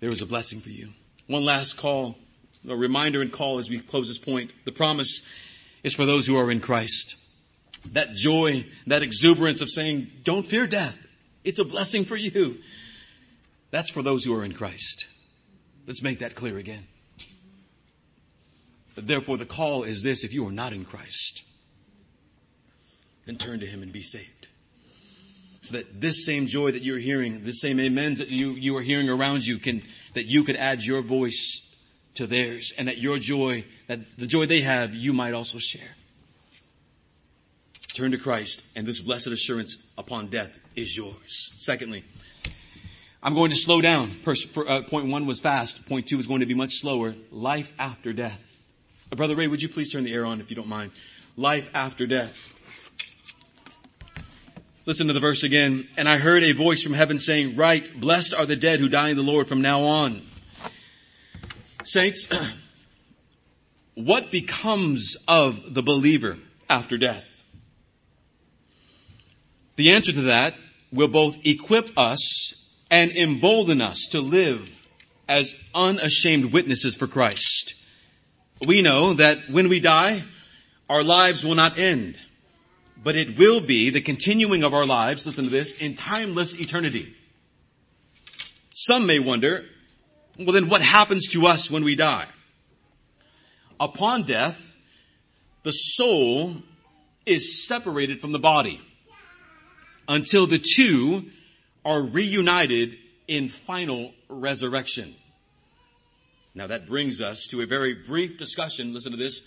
There 0.00 0.10
is 0.10 0.22
a 0.22 0.26
blessing 0.26 0.60
for 0.60 0.70
you. 0.70 0.90
One 1.26 1.44
last 1.44 1.76
call, 1.76 2.16
a 2.68 2.76
reminder 2.76 3.20
and 3.20 3.32
call 3.32 3.58
as 3.58 3.68
we 3.68 3.80
close 3.80 4.08
this 4.08 4.18
point. 4.18 4.52
The 4.64 4.72
promise 4.72 5.22
is 5.82 5.94
for 5.94 6.06
those 6.06 6.26
who 6.26 6.36
are 6.36 6.50
in 6.50 6.60
Christ. 6.60 7.16
That 7.92 8.14
joy, 8.14 8.66
that 8.86 9.02
exuberance 9.02 9.60
of 9.60 9.70
saying, 9.70 10.10
don't 10.24 10.44
fear 10.44 10.66
death. 10.66 10.98
It's 11.44 11.58
a 11.58 11.64
blessing 11.64 12.04
for 12.04 12.16
you. 12.16 12.58
That's 13.70 13.90
for 13.90 14.02
those 14.02 14.24
who 14.24 14.34
are 14.34 14.44
in 14.44 14.52
Christ. 14.52 15.06
Let's 15.86 16.02
make 16.02 16.18
that 16.18 16.34
clear 16.34 16.58
again. 16.58 16.86
Therefore, 19.00 19.36
the 19.36 19.46
call 19.46 19.82
is 19.84 20.02
this 20.02 20.24
if 20.24 20.32
you 20.32 20.46
are 20.46 20.52
not 20.52 20.72
in 20.72 20.84
Christ, 20.84 21.44
then 23.26 23.36
turn 23.36 23.60
to 23.60 23.66
Him 23.66 23.82
and 23.82 23.92
be 23.92 24.02
saved. 24.02 24.48
So 25.60 25.76
that 25.76 26.00
this 26.00 26.24
same 26.24 26.46
joy 26.46 26.72
that 26.72 26.82
you're 26.82 26.98
hearing, 26.98 27.44
this 27.44 27.60
same 27.60 27.78
amens 27.78 28.18
that 28.18 28.30
you, 28.30 28.52
you 28.52 28.76
are 28.76 28.82
hearing 28.82 29.10
around 29.10 29.44
you 29.44 29.58
can, 29.58 29.82
that 30.14 30.26
you 30.26 30.44
could 30.44 30.56
add 30.56 30.82
your 30.82 31.02
voice 31.02 31.76
to 32.14 32.26
theirs 32.26 32.72
and 32.78 32.88
that 32.88 32.98
your 32.98 33.18
joy, 33.18 33.64
that 33.86 34.00
the 34.16 34.26
joy 34.26 34.46
they 34.46 34.62
have, 34.62 34.94
you 34.94 35.12
might 35.12 35.34
also 35.34 35.58
share. 35.58 35.96
Turn 37.94 38.12
to 38.12 38.18
Christ 38.18 38.64
and 38.76 38.86
this 38.86 39.00
blessed 39.00 39.26
assurance 39.26 39.84
upon 39.98 40.28
death 40.28 40.56
is 40.76 40.96
yours. 40.96 41.52
Secondly, 41.58 42.04
I'm 43.22 43.34
going 43.34 43.50
to 43.50 43.56
slow 43.56 43.80
down. 43.80 44.16
Uh, 44.24 44.82
point 44.82 45.08
one 45.08 45.26
was 45.26 45.40
fast. 45.40 45.86
Point 45.86 46.06
two 46.06 46.18
is 46.18 46.26
going 46.26 46.40
to 46.40 46.46
be 46.46 46.54
much 46.54 46.74
slower. 46.74 47.14
Life 47.32 47.72
after 47.78 48.12
death. 48.12 48.47
Uh, 49.10 49.16
Brother 49.16 49.34
Ray, 49.34 49.46
would 49.46 49.62
you 49.62 49.68
please 49.68 49.90
turn 49.90 50.04
the 50.04 50.12
air 50.12 50.26
on 50.26 50.40
if 50.40 50.50
you 50.50 50.56
don't 50.56 50.68
mind? 50.68 50.92
Life 51.36 51.70
after 51.72 52.06
death. 52.06 52.36
Listen 54.84 55.06
to 55.06 55.12
the 55.12 55.20
verse 55.20 55.42
again. 55.42 55.88
And 55.96 56.08
I 56.08 56.18
heard 56.18 56.42
a 56.42 56.52
voice 56.52 56.82
from 56.82 56.92
heaven 56.92 57.18
saying, 57.18 57.56
Write, 57.56 57.98
blessed 57.98 58.34
are 58.34 58.44
the 58.44 58.56
dead 58.56 58.80
who 58.80 58.88
die 58.88 59.08
in 59.08 59.16
the 59.16 59.22
Lord 59.22 59.48
from 59.48 59.62
now 59.62 59.82
on. 59.82 60.26
Saints, 61.84 62.28
what 63.94 64.30
becomes 64.30 65.16
of 65.26 65.74
the 65.74 65.82
believer 65.82 66.36
after 66.68 66.98
death? 66.98 67.24
The 69.76 69.92
answer 69.92 70.12
to 70.12 70.22
that 70.22 70.54
will 70.92 71.08
both 71.08 71.36
equip 71.44 71.90
us 71.96 72.76
and 72.90 73.10
embolden 73.12 73.80
us 73.80 74.08
to 74.10 74.20
live 74.20 74.86
as 75.28 75.54
unashamed 75.74 76.52
witnesses 76.52 76.94
for 76.94 77.06
Christ 77.06 77.77
we 78.66 78.82
know 78.82 79.14
that 79.14 79.50
when 79.50 79.68
we 79.68 79.80
die, 79.80 80.24
our 80.88 81.02
lives 81.02 81.44
will 81.44 81.54
not 81.54 81.78
end, 81.78 82.16
but 83.02 83.14
it 83.14 83.38
will 83.38 83.60
be 83.60 83.90
the 83.90 84.00
continuing 84.00 84.64
of 84.64 84.74
our 84.74 84.86
lives, 84.86 85.26
listen 85.26 85.44
to 85.44 85.50
this, 85.50 85.74
in 85.74 85.94
timeless 85.94 86.58
eternity. 86.58 87.14
Some 88.72 89.06
may 89.06 89.18
wonder, 89.18 89.64
well 90.38 90.52
then 90.52 90.68
what 90.68 90.82
happens 90.82 91.28
to 91.28 91.46
us 91.46 91.70
when 91.70 91.84
we 91.84 91.94
die? 91.94 92.26
Upon 93.80 94.24
death, 94.24 94.72
the 95.62 95.72
soul 95.72 96.56
is 97.26 97.66
separated 97.66 98.20
from 98.20 98.32
the 98.32 98.38
body 98.38 98.80
until 100.08 100.46
the 100.46 100.58
two 100.58 101.26
are 101.84 102.02
reunited 102.02 102.96
in 103.28 103.48
final 103.48 104.12
resurrection. 104.28 105.14
Now 106.58 106.66
that 106.66 106.86
brings 106.86 107.20
us 107.20 107.46
to 107.52 107.60
a 107.60 107.66
very 107.66 107.94
brief 107.94 108.36
discussion, 108.36 108.92
listen 108.92 109.12
to 109.12 109.16
this, 109.16 109.42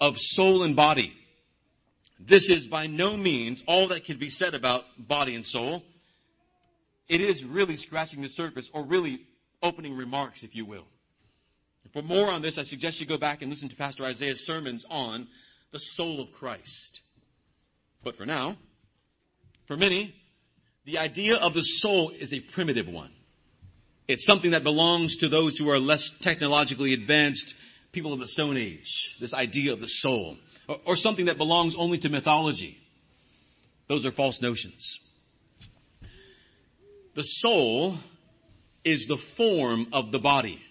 of 0.00 0.16
soul 0.16 0.62
and 0.62 0.76
body. 0.76 1.12
This 2.20 2.50
is 2.50 2.68
by 2.68 2.86
no 2.86 3.16
means 3.16 3.64
all 3.66 3.88
that 3.88 4.04
can 4.04 4.18
be 4.18 4.30
said 4.30 4.54
about 4.54 4.84
body 4.96 5.34
and 5.34 5.44
soul. 5.44 5.82
It 7.08 7.20
is 7.20 7.44
really 7.44 7.74
scratching 7.74 8.22
the 8.22 8.28
surface 8.28 8.70
or 8.72 8.84
really 8.84 9.22
opening 9.60 9.96
remarks, 9.96 10.44
if 10.44 10.54
you 10.54 10.64
will. 10.64 10.86
For 11.92 12.00
more 12.00 12.30
on 12.30 12.42
this, 12.42 12.58
I 12.58 12.62
suggest 12.62 13.00
you 13.00 13.06
go 13.06 13.18
back 13.18 13.42
and 13.42 13.50
listen 13.50 13.68
to 13.68 13.76
Pastor 13.76 14.04
Isaiah's 14.04 14.46
sermons 14.46 14.86
on 14.88 15.26
the 15.72 15.80
soul 15.80 16.20
of 16.20 16.32
Christ. 16.32 17.00
But 18.04 18.16
for 18.16 18.24
now, 18.24 18.56
for 19.66 19.76
many, 19.76 20.14
the 20.84 20.98
idea 20.98 21.38
of 21.38 21.54
the 21.54 21.62
soul 21.62 22.10
is 22.10 22.32
a 22.32 22.38
primitive 22.38 22.86
one. 22.86 23.10
It's 24.08 24.24
something 24.24 24.52
that 24.52 24.62
belongs 24.62 25.16
to 25.18 25.28
those 25.28 25.56
who 25.56 25.68
are 25.68 25.78
less 25.78 26.12
technologically 26.20 26.92
advanced, 26.92 27.54
people 27.92 28.12
of 28.12 28.20
the 28.20 28.28
Stone 28.28 28.56
Age, 28.56 29.16
this 29.20 29.34
idea 29.34 29.72
of 29.72 29.80
the 29.80 29.88
soul. 29.88 30.36
Or, 30.68 30.78
or 30.84 30.96
something 30.96 31.26
that 31.26 31.38
belongs 31.38 31.74
only 31.76 31.98
to 31.98 32.08
mythology. 32.08 32.78
Those 33.88 34.06
are 34.06 34.10
false 34.10 34.40
notions. 34.40 34.98
The 37.14 37.22
soul 37.22 37.98
is 38.84 39.06
the 39.06 39.16
form 39.16 39.88
of 39.92 40.12
the 40.12 40.18
body. 40.18 40.62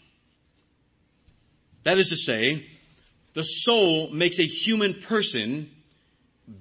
That 1.84 1.98
is 1.98 2.10
to 2.10 2.18
say, 2.18 2.66
the 3.34 3.44
soul 3.44 4.10
makes 4.12 4.40
a 4.40 4.46
human 4.46 5.02
person 5.02 5.70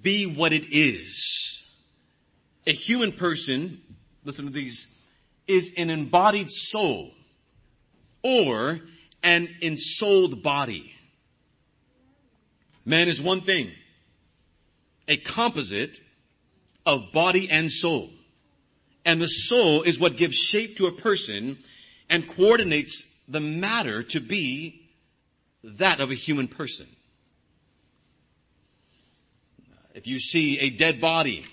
be 0.03 0.27
what 0.27 0.53
it 0.53 0.75
is. 0.75 1.63
A 2.67 2.73
human 2.73 3.13
person, 3.13 3.81
listen 4.25 4.47
to 4.47 4.51
these, 4.51 4.87
is 5.47 5.73
an 5.77 5.91
embodied 5.91 6.51
soul 6.51 7.13
or 8.23 8.81
an 9.23 9.49
ensouled 9.61 10.43
body. 10.43 10.93
Man 12.85 13.09
is 13.09 13.21
one 13.21 13.41
thing, 13.41 13.71
a 15.09 15.17
composite 15.17 15.99
of 16.87 17.13
body 17.13 17.49
and 17.51 17.71
soul. 17.71 18.11
And 19.05 19.21
the 19.21 19.29
soul 19.29 19.83
is 19.83 19.99
what 19.99 20.17
gives 20.17 20.37
shape 20.37 20.77
to 20.79 20.87
a 20.87 20.93
person 20.93 21.59
and 22.09 22.29
coordinates 22.29 23.07
the 23.29 23.41
matter 23.41 24.03
to 24.03 24.21
be 24.21 24.83
that 25.63 26.01
of 26.01 26.11
a 26.11 26.15
human 26.15 26.49
person. 26.49 26.87
If 29.95 30.07
you 30.07 30.19
see 30.19 30.59
a 30.59 30.71
dead 30.71 31.01
body, 31.01 31.45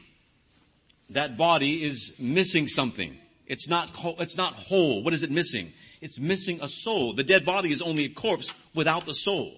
that 1.12 1.38
body 1.38 1.84
is 1.84 2.13
missing 2.19 2.67
something. 2.67 3.17
It's 3.51 3.67
not, 3.67 3.91
it's 4.21 4.37
not 4.37 4.53
whole. 4.53 5.03
What 5.03 5.13
is 5.13 5.23
it 5.23 5.29
missing? 5.29 5.73
It's 5.99 6.21
missing 6.21 6.59
a 6.61 6.69
soul. 6.69 7.11
The 7.11 7.23
dead 7.25 7.43
body 7.43 7.73
is 7.73 7.81
only 7.81 8.05
a 8.05 8.09
corpse 8.09 8.49
without 8.73 9.05
the 9.05 9.13
soul. 9.13 9.57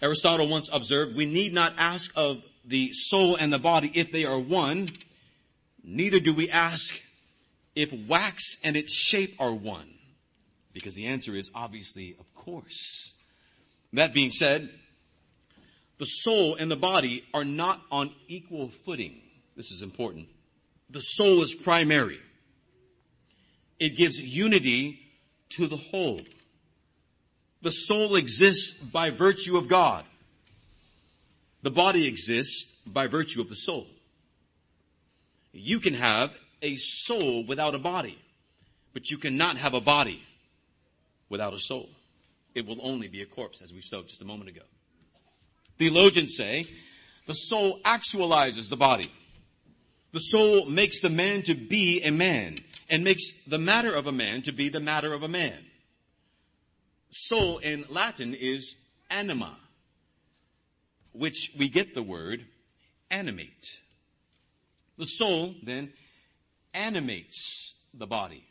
Aristotle 0.00 0.46
once 0.46 0.70
observed, 0.72 1.16
we 1.16 1.26
need 1.26 1.52
not 1.52 1.74
ask 1.76 2.12
of 2.14 2.40
the 2.64 2.92
soul 2.92 3.34
and 3.34 3.52
the 3.52 3.58
body 3.58 3.90
if 3.92 4.12
they 4.12 4.26
are 4.26 4.38
one. 4.38 4.88
Neither 5.82 6.20
do 6.20 6.32
we 6.32 6.50
ask 6.50 6.94
if 7.74 7.92
wax 8.06 8.58
and 8.62 8.76
its 8.76 8.94
shape 8.94 9.34
are 9.40 9.52
one. 9.52 9.94
Because 10.72 10.94
the 10.94 11.06
answer 11.06 11.34
is 11.34 11.50
obviously, 11.56 12.14
of 12.20 12.32
course. 12.32 13.12
That 13.92 14.14
being 14.14 14.30
said, 14.30 14.70
the 15.98 16.04
soul 16.04 16.54
and 16.54 16.70
the 16.70 16.76
body 16.76 17.24
are 17.34 17.44
not 17.44 17.82
on 17.90 18.12
equal 18.28 18.68
footing. 18.68 19.20
This 19.56 19.72
is 19.72 19.82
important. 19.82 20.28
The 20.90 21.00
soul 21.00 21.42
is 21.42 21.56
primary. 21.56 22.20
It 23.82 23.96
gives 23.96 24.16
unity 24.16 25.00
to 25.56 25.66
the 25.66 25.76
whole. 25.76 26.20
The 27.62 27.72
soul 27.72 28.14
exists 28.14 28.74
by 28.74 29.10
virtue 29.10 29.56
of 29.56 29.66
God. 29.66 30.04
The 31.62 31.72
body 31.72 32.06
exists 32.06 32.80
by 32.86 33.08
virtue 33.08 33.40
of 33.40 33.48
the 33.48 33.56
soul. 33.56 33.88
You 35.50 35.80
can 35.80 35.94
have 35.94 36.30
a 36.62 36.76
soul 36.76 37.44
without 37.44 37.74
a 37.74 37.80
body, 37.80 38.16
but 38.92 39.10
you 39.10 39.18
cannot 39.18 39.56
have 39.56 39.74
a 39.74 39.80
body 39.80 40.22
without 41.28 41.52
a 41.52 41.58
soul. 41.58 41.88
It 42.54 42.64
will 42.64 42.78
only 42.82 43.08
be 43.08 43.22
a 43.22 43.26
corpse, 43.26 43.62
as 43.62 43.72
we 43.74 43.80
saw 43.80 44.02
just 44.02 44.22
a 44.22 44.24
moment 44.24 44.48
ago. 44.48 44.62
Theologians 45.80 46.36
say 46.36 46.66
the 47.26 47.34
soul 47.34 47.80
actualizes 47.84 48.68
the 48.68 48.76
body. 48.76 49.10
The 50.12 50.20
soul 50.20 50.66
makes 50.66 51.00
the 51.00 51.10
man 51.10 51.42
to 51.42 51.56
be 51.56 52.00
a 52.04 52.12
man 52.12 52.58
and 52.88 53.04
makes 53.04 53.32
the 53.46 53.58
matter 53.58 53.92
of 53.92 54.06
a 54.06 54.12
man 54.12 54.42
to 54.42 54.52
be 54.52 54.68
the 54.68 54.80
matter 54.80 55.12
of 55.12 55.22
a 55.22 55.28
man. 55.28 55.58
Soul 57.10 57.58
in 57.58 57.84
Latin 57.88 58.34
is 58.34 58.76
anima, 59.10 59.56
which 61.12 61.52
we 61.58 61.68
get 61.68 61.94
the 61.94 62.02
word 62.02 62.46
animate. 63.10 63.78
The 64.98 65.04
soul 65.04 65.54
then 65.62 65.92
animates 66.74 67.74
the 67.92 68.06
body. 68.06 68.44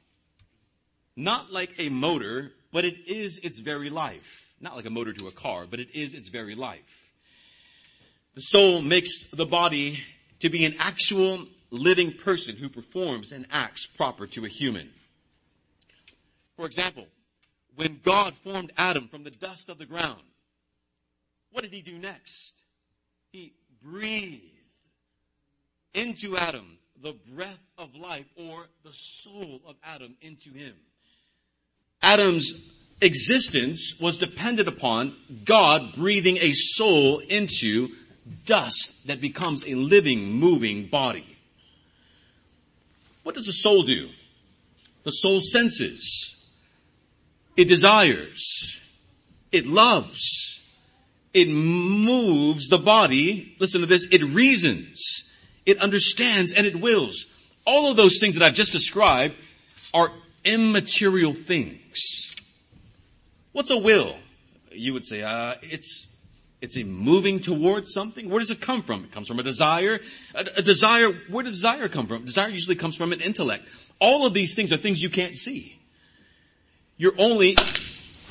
Not 1.16 1.52
like 1.52 1.74
a 1.80 1.90
motor, 1.90 2.52
but 2.72 2.86
it 2.86 2.96
is 3.08 3.38
its 3.40 3.60
very 3.60 3.90
life. 3.90 4.54
Not 4.60 4.76
like 4.76 4.86
a 4.86 4.92
motor 4.92 5.14
to 5.14 5.28
a 5.28 5.32
car, 5.32 5.66
but 5.70 5.80
it 5.80 5.90
is 5.96 6.14
its 6.14 6.30
very 6.30 6.56
life. 6.56 6.82
The 8.36 8.42
soul 8.42 8.82
makes 8.82 9.26
the 9.34 9.46
body 9.46 10.00
to 10.40 10.50
be 10.50 10.66
an 10.66 10.76
actual 10.80 11.48
living 11.72 12.14
person 12.14 12.56
who 12.56 12.70
performs 12.70 13.32
and 13.32 13.48
acts 13.52 13.86
proper 13.88 14.28
to 14.28 14.46
a 14.46 14.50
human. 14.50 14.90
For 16.58 16.66
example, 16.66 17.08
when 17.76 18.00
God 18.04 18.36
formed 18.44 18.72
Adam 18.78 19.08
from 19.08 19.24
the 19.24 19.32
dust 19.32 19.70
of 19.70 19.78
the 19.78 19.86
ground, 19.86 20.22
what 21.52 21.64
did 21.64 21.74
he 21.74 21.82
do 21.82 21.98
next? 21.98 22.62
He 23.32 23.54
breathed 23.82 24.44
into 25.94 26.38
Adam 26.38 26.78
the 27.02 27.14
breath 27.34 27.60
of 27.78 27.96
life 27.96 28.28
or 28.36 28.68
the 28.84 28.94
soul 28.94 29.62
of 29.66 29.76
Adam 29.84 30.16
into 30.22 30.52
him. 30.52 30.76
Adam's 32.02 32.54
existence 33.02 34.00
was 34.00 34.18
dependent 34.18 34.68
upon 34.68 35.16
God 35.46 35.96
breathing 35.96 36.38
a 36.38 36.54
soul 36.54 37.20
into 37.20 37.90
dust 38.46 39.08
that 39.08 39.20
becomes 39.20 39.66
a 39.66 39.76
living, 39.76 40.34
moving 40.34 40.88
body. 40.88 41.31
What 43.24 43.36
does 43.36 43.46
the 43.46 43.54
soul 43.54 43.84
do? 43.84 44.10
The 45.04 45.12
soul 45.12 45.42
senses. 45.42 46.36
It 47.56 47.66
desires. 47.66 48.80
It 49.52 49.68
loves. 49.68 50.62
It 51.34 51.50
moves 51.50 52.68
the 52.68 52.78
body. 52.78 53.56
Listen 53.60 53.82
to 53.82 53.88
this. 53.88 54.08
It 54.12 54.24
reasons. 54.24 55.32
It 55.66 55.80
understands 55.80 56.54
and 56.54 56.66
it 56.66 56.76
wills. 56.76 57.28
All 57.66 57.92
of 57.92 57.98
those 57.98 58.20
things 58.20 58.36
that 58.36 58.44
I've 58.44 58.56
just 58.56 58.72
described 58.72 59.36
are 59.94 60.12
immaterial 60.44 61.34
things. 61.34 62.36
What's 63.52 63.72
a 63.72 63.78
will? 63.78 64.18
You 64.72 64.94
would 64.94 65.06
say, 65.06 65.22
uh, 65.22 65.56
it's 65.62 66.08
it's 66.62 66.78
a 66.78 66.84
moving 66.84 67.40
towards 67.40 67.92
something. 67.92 68.30
Where 68.30 68.40
does 68.40 68.52
it 68.52 68.62
come 68.62 68.84
from? 68.84 69.04
It 69.04 69.12
comes 69.12 69.28
from 69.28 69.40
a 69.40 69.44
desire. 69.44 70.00
A, 70.36 70.46
a, 70.58 70.62
desire, 70.62 71.10
where 71.28 71.44
does 71.44 71.54
desire 71.54 71.90
come 71.90 72.06
from? 72.06 72.24
Desire 72.24 72.50
usually 72.50 72.76
comes 72.76 72.96
from 72.96 73.12
an 73.12 73.20
intellect. 73.20 73.66
All 74.00 74.28
of 74.28 74.34
these 74.36 74.56
things 74.56 74.72
are 74.72 74.78
things 74.78 75.02
you 75.02 75.10
can't 75.10 75.36
see. 75.36 75.80
You're 76.98 77.16
only 77.18 77.58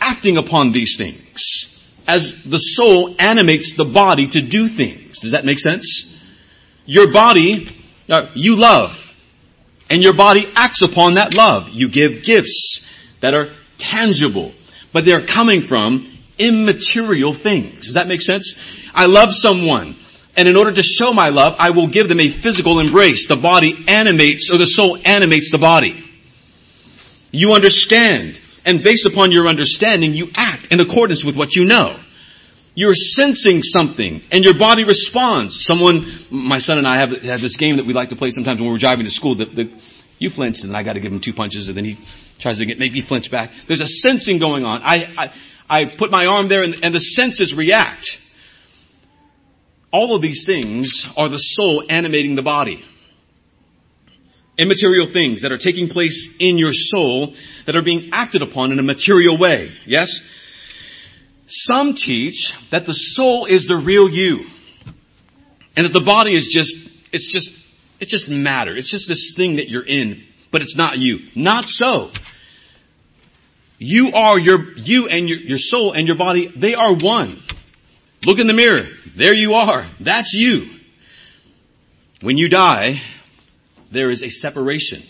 acting 0.00 0.36
upon 0.36 0.70
these 0.70 0.96
things 0.96 1.92
as 2.06 2.44
the 2.44 2.58
soul 2.58 3.16
animates 3.18 3.74
the 3.74 3.84
body 3.84 4.28
to 4.28 4.40
do 4.40 4.68
things. 4.68 5.20
Does 5.20 5.32
that 5.32 5.44
make 5.44 5.58
sense? 5.58 6.24
Your 6.86 7.12
body, 7.12 7.68
uh, 8.08 8.28
you 8.34 8.54
love, 8.54 9.14
and 9.90 10.02
your 10.02 10.14
body 10.14 10.48
acts 10.54 10.82
upon 10.82 11.14
that 11.14 11.34
love. 11.34 11.68
You 11.68 11.88
give 11.88 12.22
gifts 12.22 12.88
that 13.20 13.34
are 13.34 13.50
tangible, 13.78 14.52
but 14.92 15.04
they're 15.04 15.24
coming 15.24 15.62
from 15.62 16.06
immaterial 16.40 17.35
things. 17.35 17.87
Does 17.87 17.94
that 17.94 18.09
make 18.09 18.22
sense? 18.22 18.55
I 18.94 19.07
love 19.07 19.33
someone. 19.33 19.94
And 20.37 20.48
in 20.48 20.57
order 20.57 20.72
to 20.72 20.83
show 20.83 21.12
my 21.12 21.29
love, 21.29 21.55
I 21.59 21.70
will 21.70 21.87
give 21.87 22.09
them 22.09 22.18
a 22.18 22.29
physical 22.29 22.81
embrace. 22.81 23.29
The 23.29 23.37
body 23.37 23.85
animates, 23.87 24.50
or 24.50 24.57
the 24.57 24.66
soul 24.66 24.98
animates 25.05 25.50
the 25.50 25.59
body. 25.59 26.05
You 27.31 27.53
understand. 27.53 28.40
And 28.64 28.83
based 28.83 29.07
upon 29.07 29.33
your 29.33 29.48
understanding, 29.48 30.14
you 30.14 30.31
act 30.37 30.68
in 30.68 30.81
accordance 30.81 31.24
with 31.24 31.37
what 31.37 31.55
you 31.57 31.64
know. 31.64 31.98
You're 32.74 32.94
sensing 32.94 33.62
something 33.62 34.22
and 34.31 34.44
your 34.44 34.55
body 34.55 34.85
responds. 34.85 35.64
Someone, 35.64 36.07
my 36.31 36.61
son 36.61 36.79
and 36.79 36.87
I 36.87 36.96
have, 36.96 37.22
have 37.22 37.40
this 37.40 37.57
game 37.57 37.76
that 37.76 37.85
we 37.85 37.92
like 37.92 38.11
to 38.11 38.16
play 38.16 38.31
sometimes 38.31 38.61
when 38.61 38.70
we're 38.70 38.79
driving 38.79 39.05
to 39.05 39.11
school. 39.11 39.35
That 39.35 39.70
you 40.18 40.31
flinch 40.31 40.62
and 40.62 40.76
I 40.76 40.83
got 40.83 40.92
to 40.92 41.00
give 41.00 41.12
him 41.12 41.20
two 41.20 41.33
punches 41.33 41.68
and 41.68 41.76
then 41.76 41.85
he 41.85 41.98
tries 42.38 42.59
to 42.59 42.66
get, 42.66 42.79
make 42.79 42.92
me 42.92 43.00
flinch 43.00 43.31
back. 43.31 43.53
There's 43.66 43.81
a 43.81 43.87
sensing 43.87 44.38
going 44.38 44.64
on. 44.64 44.83
I, 44.85 45.09
I, 45.18 45.33
I 45.70 45.85
put 45.85 46.11
my 46.11 46.26
arm 46.26 46.48
there 46.48 46.64
and, 46.64 46.85
and 46.85 46.92
the 46.92 47.00
senses 47.00 47.54
react. 47.54 48.20
All 49.92 50.16
of 50.16 50.20
these 50.20 50.44
things 50.44 51.09
are 51.16 51.28
the 51.28 51.38
soul 51.38 51.85
animating 51.88 52.35
the 52.35 52.42
body. 52.42 52.85
Immaterial 54.59 55.06
things 55.06 55.42
that 55.42 55.52
are 55.52 55.59
taking 55.59 55.88
place 55.88 56.35
in 56.40 56.59
your 56.59 56.72
soul 56.72 57.35
that 57.66 57.76
are 57.76 57.83
being 57.83 58.11
acted 58.12 58.42
upon 58.42 58.72
in 58.72 58.80
a 58.80 58.83
material 58.83 59.38
way. 59.38 59.74
Yes? 59.87 60.20
Some 61.46 61.94
teach 61.94 62.54
that 62.70 62.85
the 62.85 62.92
soul 62.92 63.46
is 63.46 63.66
the 63.66 63.76
real 63.76 64.11
you. 64.11 64.46
And 65.76 65.87
that 65.87 65.92
the 65.92 66.04
body 66.04 66.35
is 66.35 66.48
just, 66.48 66.76
it's 67.12 67.26
just, 67.26 67.56
it's 68.00 68.11
just 68.11 68.28
matter. 68.28 68.76
It's 68.76 68.90
just 68.90 69.09
this 69.09 69.35
thing 69.37 69.56
that 69.56 69.68
you're 69.68 69.87
in, 69.87 70.24
but 70.50 70.62
it's 70.62 70.76
not 70.76 70.98
you. 70.98 71.20
Not 71.37 71.66
so. 71.66 72.11
You 73.82 74.12
are 74.12 74.38
your, 74.38 74.72
you 74.74 75.08
and 75.08 75.26
your, 75.26 75.38
your 75.38 75.58
soul 75.58 75.92
and 75.92 76.06
your 76.06 76.16
body, 76.16 76.48
they 76.48 76.74
are 76.74 76.92
one. 76.92 77.42
Look 78.26 78.38
in 78.38 78.46
the 78.46 78.52
mirror. 78.52 78.86
There 79.16 79.32
you 79.32 79.54
are. 79.54 79.86
That's 79.98 80.34
you. 80.34 80.68
When 82.20 82.36
you 82.36 82.50
die, 82.50 83.00
there 83.90 84.10
is 84.10 84.22
a 84.22 84.28
separation 84.28 85.02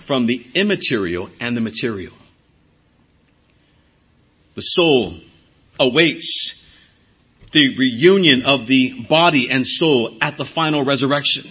from 0.00 0.26
the 0.26 0.46
immaterial 0.54 1.30
and 1.40 1.56
the 1.56 1.62
material. 1.62 2.12
The 4.54 4.60
soul 4.60 5.14
awaits 5.80 6.62
the 7.52 7.74
reunion 7.78 8.44
of 8.44 8.66
the 8.66 9.00
body 9.08 9.48
and 9.48 9.66
soul 9.66 10.14
at 10.20 10.36
the 10.36 10.44
final 10.44 10.84
resurrection. 10.84 11.50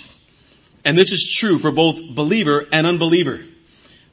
And 0.86 0.96
this 0.96 1.12
is 1.12 1.36
true 1.36 1.58
for 1.58 1.72
both 1.72 2.14
believer 2.14 2.68
and 2.72 2.86
unbeliever. 2.86 3.44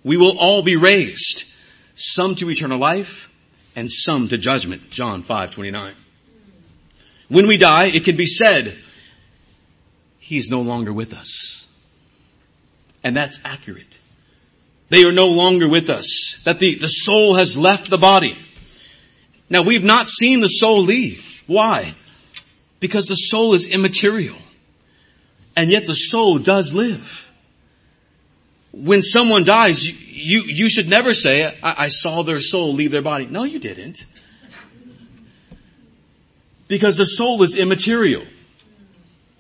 We 0.03 0.17
will 0.17 0.39
all 0.39 0.63
be 0.63 0.77
raised 0.77 1.52
some 1.95 2.35
to 2.37 2.51
eternal 2.51 2.79
life, 2.79 3.29
and 3.75 3.91
some 3.91 4.29
to 4.29 4.39
judgment. 4.39 4.91
John 4.91 5.23
5, 5.23 5.51
29. 5.51 5.95
When 7.29 7.47
we 7.47 7.57
die, 7.57 7.87
it 7.87 8.05
can 8.05 8.17
be 8.17 8.27
said, 8.27 8.77
He's 10.19 10.49
no 10.49 10.61
longer 10.61 10.93
with 10.93 11.13
us. 11.13 11.67
And 13.03 13.17
that's 13.17 13.41
accurate. 13.45 13.99
They 14.89 15.05
are 15.05 15.13
no 15.13 15.29
longer 15.29 15.69
with 15.69 15.91
us. 15.91 16.41
That 16.45 16.59
the, 16.59 16.77
the 16.77 16.89
soul 16.89 17.35
has 17.35 17.57
left 17.57 17.91
the 17.91 17.99
body. 17.99 18.39
Now 19.51 19.63
we've 19.63 19.85
not 19.85 20.09
seen 20.09 20.41
the 20.41 20.49
soul 20.49 20.83
leave. 20.83 21.43
Why? 21.47 21.95
Because 22.79 23.07
the 23.07 23.15
soul 23.15 23.55
is 23.55 23.67
immaterial. 23.67 24.37
And 25.57 25.71
yet 25.71 25.87
the 25.87 25.95
soul 25.95 26.39
does 26.39 26.73
live 26.73 27.32
when 28.73 29.03
someone 29.03 29.45
dies, 29.45 29.87
you, 29.87 29.95
you, 30.09 30.43
you 30.47 30.69
should 30.69 30.89
never 30.89 31.15
say, 31.15 31.47
I, 31.63 31.85
I 31.85 31.89
saw 31.89 32.23
their 32.23 32.41
soul 32.41 32.73
leave 32.73 32.91
their 32.91 33.03
body. 33.03 33.27
No, 33.27 33.45
you 33.45 33.59
didn't. 33.59 34.05
Because 36.69 36.97
the 36.97 37.05
soul 37.05 37.43
is 37.43 37.55
immaterial. 37.55 38.25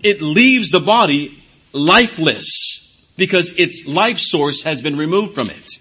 It 0.02 0.20
leaves 0.20 0.70
the 0.70 0.80
body 0.80 1.42
lifeless 1.72 3.06
because 3.16 3.52
its 3.56 3.86
life 3.86 4.18
source 4.18 4.64
has 4.64 4.82
been 4.82 4.96
removed 4.96 5.34
from 5.34 5.48
it. 5.48 5.78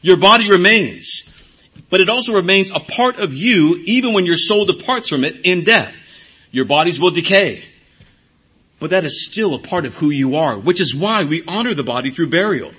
Your 0.00 0.16
body 0.16 0.48
remains, 0.48 1.22
but 1.90 2.00
it 2.00 2.08
also 2.08 2.34
remains 2.34 2.70
a 2.70 2.80
part 2.80 3.18
of 3.18 3.32
you 3.32 3.82
even 3.86 4.12
when 4.12 4.26
your 4.26 4.36
soul 4.36 4.64
departs 4.64 5.08
from 5.08 5.24
it 5.24 5.40
in 5.44 5.64
death. 5.64 5.98
Your 6.50 6.66
bodies 6.66 7.00
will 7.00 7.10
decay. 7.10 7.64
But 8.78 8.90
that 8.90 9.04
is 9.04 9.26
still 9.26 9.54
a 9.54 9.58
part 9.58 9.86
of 9.86 9.94
who 9.94 10.10
you 10.10 10.36
are, 10.36 10.58
which 10.58 10.80
is 10.80 10.94
why 10.94 11.24
we 11.24 11.44
honor 11.46 11.72
the 11.72 11.84
body 11.84 12.10
through 12.10 12.30
burial. 12.30 12.72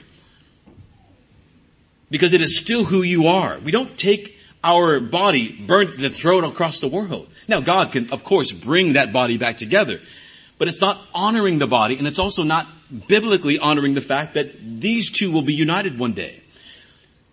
Because 2.14 2.34
it 2.34 2.44
is 2.44 2.60
still 2.60 2.84
who 2.84 3.02
you 3.02 3.26
are. 3.26 3.58
We 3.58 3.72
don't 3.72 3.98
take 3.98 4.38
our 4.64 5.00
body, 5.00 5.52
burn 5.52 6.00
the 6.00 6.12
throw 6.12 6.38
it 6.38 6.44
across 6.44 6.80
the 6.80 6.88
world. 6.88 7.28
Now 7.48 7.60
God 7.60 7.92
can, 7.92 8.14
of 8.14 8.24
course, 8.24 8.52
bring 8.52 8.94
that 8.94 9.12
body 9.12 9.38
back 9.38 9.58
together, 9.58 10.00
but 10.60 10.68
it's 10.68 10.80
not 10.80 11.02
honoring 11.16 11.58
the 11.58 11.66
body 11.66 11.98
and 11.98 12.06
it's 12.06 12.20
also 12.20 12.44
not 12.44 12.68
biblically 13.08 13.58
honoring 13.58 13.96
the 13.96 14.02
fact 14.02 14.36
that 14.36 14.54
these 14.80 15.10
two 15.10 15.32
will 15.32 15.42
be 15.42 15.56
united 15.56 15.98
one 15.98 16.14
day. 16.14 16.44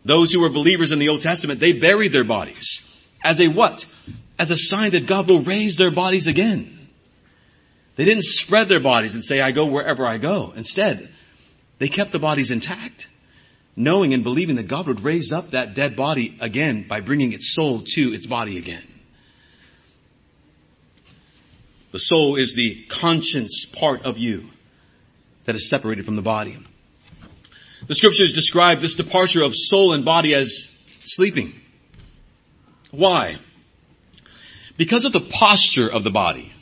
Those 0.07 0.33
who 0.33 0.41
were 0.41 0.49
believers 0.49 0.93
in 0.93 0.99
the 0.99 1.11
Old 1.11 1.21
Testament, 1.21 1.61
they 1.61 1.73
buried 1.73 2.15
their 2.15 2.25
bodies 2.25 3.07
as 3.23 3.39
a 3.39 3.49
what? 3.49 3.87
As 4.39 4.51
a 4.51 4.57
sign 4.57 4.93
that 4.93 5.07
God 5.07 5.29
will 5.29 5.43
raise 5.43 5.77
their 5.77 5.91
bodies 5.91 6.27
again. 6.27 6.89
They 7.97 8.07
didn't 8.07 8.25
spread 8.25 8.71
their 8.71 8.81
bodies 8.81 9.13
and 9.13 9.23
say, 9.23 9.43
I 9.43 9.51
go 9.51 9.67
wherever 9.67 10.07
I 10.07 10.17
go. 10.17 10.55
Instead, 10.57 11.11
they 11.79 11.89
kept 11.89 12.13
the 12.13 12.19
bodies 12.19 12.51
intact, 12.51 13.09
knowing 13.81 14.13
and 14.13 14.23
believing 14.23 14.57
that 14.57 14.69
God 14.69 14.87
would 14.87 15.03
raise 15.03 15.33
up 15.33 15.51
that 15.51 15.75
dead 15.75 15.97
body 15.97 16.37
again 16.41 16.87
by 16.87 17.01
bringing 17.01 17.33
its 17.33 17.55
soul 17.55 17.83
to 17.95 18.13
its 18.13 18.27
body 18.27 18.59
again. 18.59 18.85
The 21.93 21.99
soul 21.99 22.37
is 22.37 22.55
the 22.55 22.85
conscience 22.89 23.65
part 23.65 24.03
of 24.03 24.19
you 24.19 24.51
that 25.47 25.57
is 25.57 25.69
separated 25.69 26.05
from 26.05 26.17
the 26.17 26.23
body. 26.23 26.57
The 27.89 27.95
scriptures 27.95 28.35
describe 28.35 28.81
this 28.81 28.95
departure 28.95 29.43
of 29.43 29.53
soul 29.55 29.95
and 29.95 30.05
body 30.05 30.35
as 30.35 30.69
sleeping. 31.05 31.55
Why? 32.91 33.39
Because 34.77 35.05
of 35.05 35.13
the 35.13 35.21
posture 35.21 35.91
of 35.91 36.05
the 36.05 36.11
body. 36.11 36.53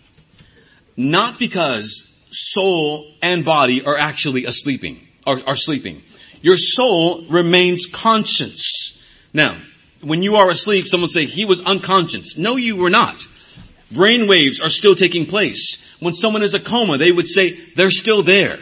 Not 0.96 1.38
because 1.38 2.14
soul 2.30 3.12
and 3.20 3.44
body 3.44 3.84
are 3.84 3.98
actually 3.98 4.44
asleeping, 4.44 5.06
are, 5.26 5.40
are 5.46 5.56
sleeping. 5.56 6.02
Your 6.40 6.56
soul 6.56 7.24
remains 7.28 7.86
conscious. 7.86 9.04
Now, 9.32 9.56
when 10.00 10.22
you 10.22 10.36
are 10.36 10.50
asleep, 10.50 10.86
someone 10.86 11.08
say, 11.08 11.24
he 11.24 11.44
was 11.44 11.60
unconscious. 11.60 12.36
No, 12.36 12.56
you 12.56 12.76
were 12.76 12.90
not. 12.90 13.26
Brain 13.90 14.28
waves 14.28 14.60
are 14.60 14.68
still 14.68 14.94
taking 14.94 15.26
place. 15.26 15.84
When 16.00 16.14
someone 16.14 16.42
is 16.42 16.54
a 16.54 16.60
coma, 16.60 16.98
they 16.98 17.10
would 17.10 17.28
say, 17.28 17.58
they're 17.74 17.90
still 17.90 18.22
there. 18.22 18.58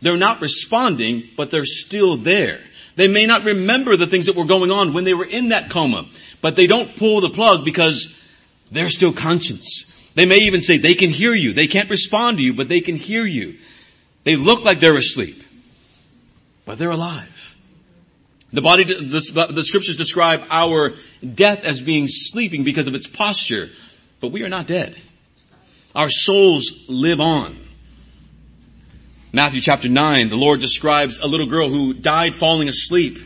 They're 0.00 0.16
not 0.16 0.40
responding, 0.40 1.28
but 1.36 1.50
they're 1.50 1.64
still 1.64 2.16
there. 2.16 2.60
They 2.96 3.08
may 3.08 3.26
not 3.26 3.44
remember 3.44 3.96
the 3.96 4.06
things 4.06 4.26
that 4.26 4.36
were 4.36 4.44
going 4.44 4.70
on 4.70 4.92
when 4.92 5.04
they 5.04 5.14
were 5.14 5.24
in 5.24 5.48
that 5.48 5.70
coma, 5.70 6.08
but 6.40 6.56
they 6.56 6.66
don't 6.66 6.96
pull 6.96 7.20
the 7.20 7.30
plug 7.30 7.64
because 7.64 8.14
they're 8.70 8.90
still 8.90 9.12
conscious. 9.12 10.10
They 10.14 10.26
may 10.26 10.38
even 10.38 10.60
say 10.60 10.78
they 10.78 10.94
can 10.94 11.10
hear 11.10 11.34
you. 11.34 11.52
They 11.52 11.66
can't 11.66 11.88
respond 11.88 12.38
to 12.38 12.44
you, 12.44 12.52
but 12.52 12.68
they 12.68 12.80
can 12.80 12.96
hear 12.96 13.24
you. 13.24 13.56
They 14.24 14.36
look 14.36 14.64
like 14.64 14.80
they're 14.80 14.96
asleep, 14.96 15.41
but 16.64 16.78
they're 16.78 16.90
alive. 16.90 17.56
The 18.52 18.60
body, 18.60 18.84
the, 18.84 19.48
the 19.50 19.64
scriptures 19.64 19.96
describe 19.96 20.42
our 20.50 20.92
death 21.34 21.64
as 21.64 21.80
being 21.80 22.06
sleeping 22.08 22.64
because 22.64 22.86
of 22.86 22.94
its 22.94 23.06
posture, 23.06 23.68
but 24.20 24.28
we 24.28 24.42
are 24.42 24.48
not 24.48 24.66
dead. 24.66 24.96
Our 25.94 26.10
souls 26.10 26.84
live 26.88 27.20
on. 27.20 27.58
Matthew 29.32 29.62
chapter 29.62 29.88
9, 29.88 30.28
the 30.28 30.36
Lord 30.36 30.60
describes 30.60 31.18
a 31.18 31.26
little 31.26 31.46
girl 31.46 31.70
who 31.70 31.94
died 31.94 32.34
falling 32.34 32.68
asleep 32.68 33.18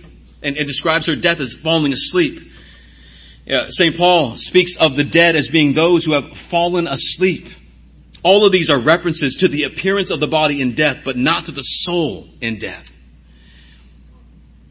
and, 0.42 0.56
and 0.56 0.66
describes 0.66 1.06
her 1.06 1.16
death 1.16 1.40
as 1.40 1.54
falling 1.54 1.92
asleep. 1.92 2.52
Uh, 3.50 3.68
St. 3.70 3.96
Paul 3.96 4.36
speaks 4.36 4.76
of 4.76 4.96
the 4.96 5.04
dead 5.04 5.34
as 5.34 5.48
being 5.48 5.72
those 5.72 6.04
who 6.04 6.12
have 6.12 6.36
fallen 6.36 6.86
asleep. 6.86 7.48
All 8.22 8.46
of 8.46 8.52
these 8.52 8.70
are 8.70 8.78
references 8.78 9.36
to 9.36 9.48
the 9.48 9.64
appearance 9.64 10.10
of 10.10 10.20
the 10.20 10.28
body 10.28 10.60
in 10.60 10.74
death, 10.74 10.98
but 11.04 11.16
not 11.16 11.46
to 11.46 11.52
the 11.52 11.62
soul 11.62 12.28
in 12.40 12.58
death. 12.58 12.90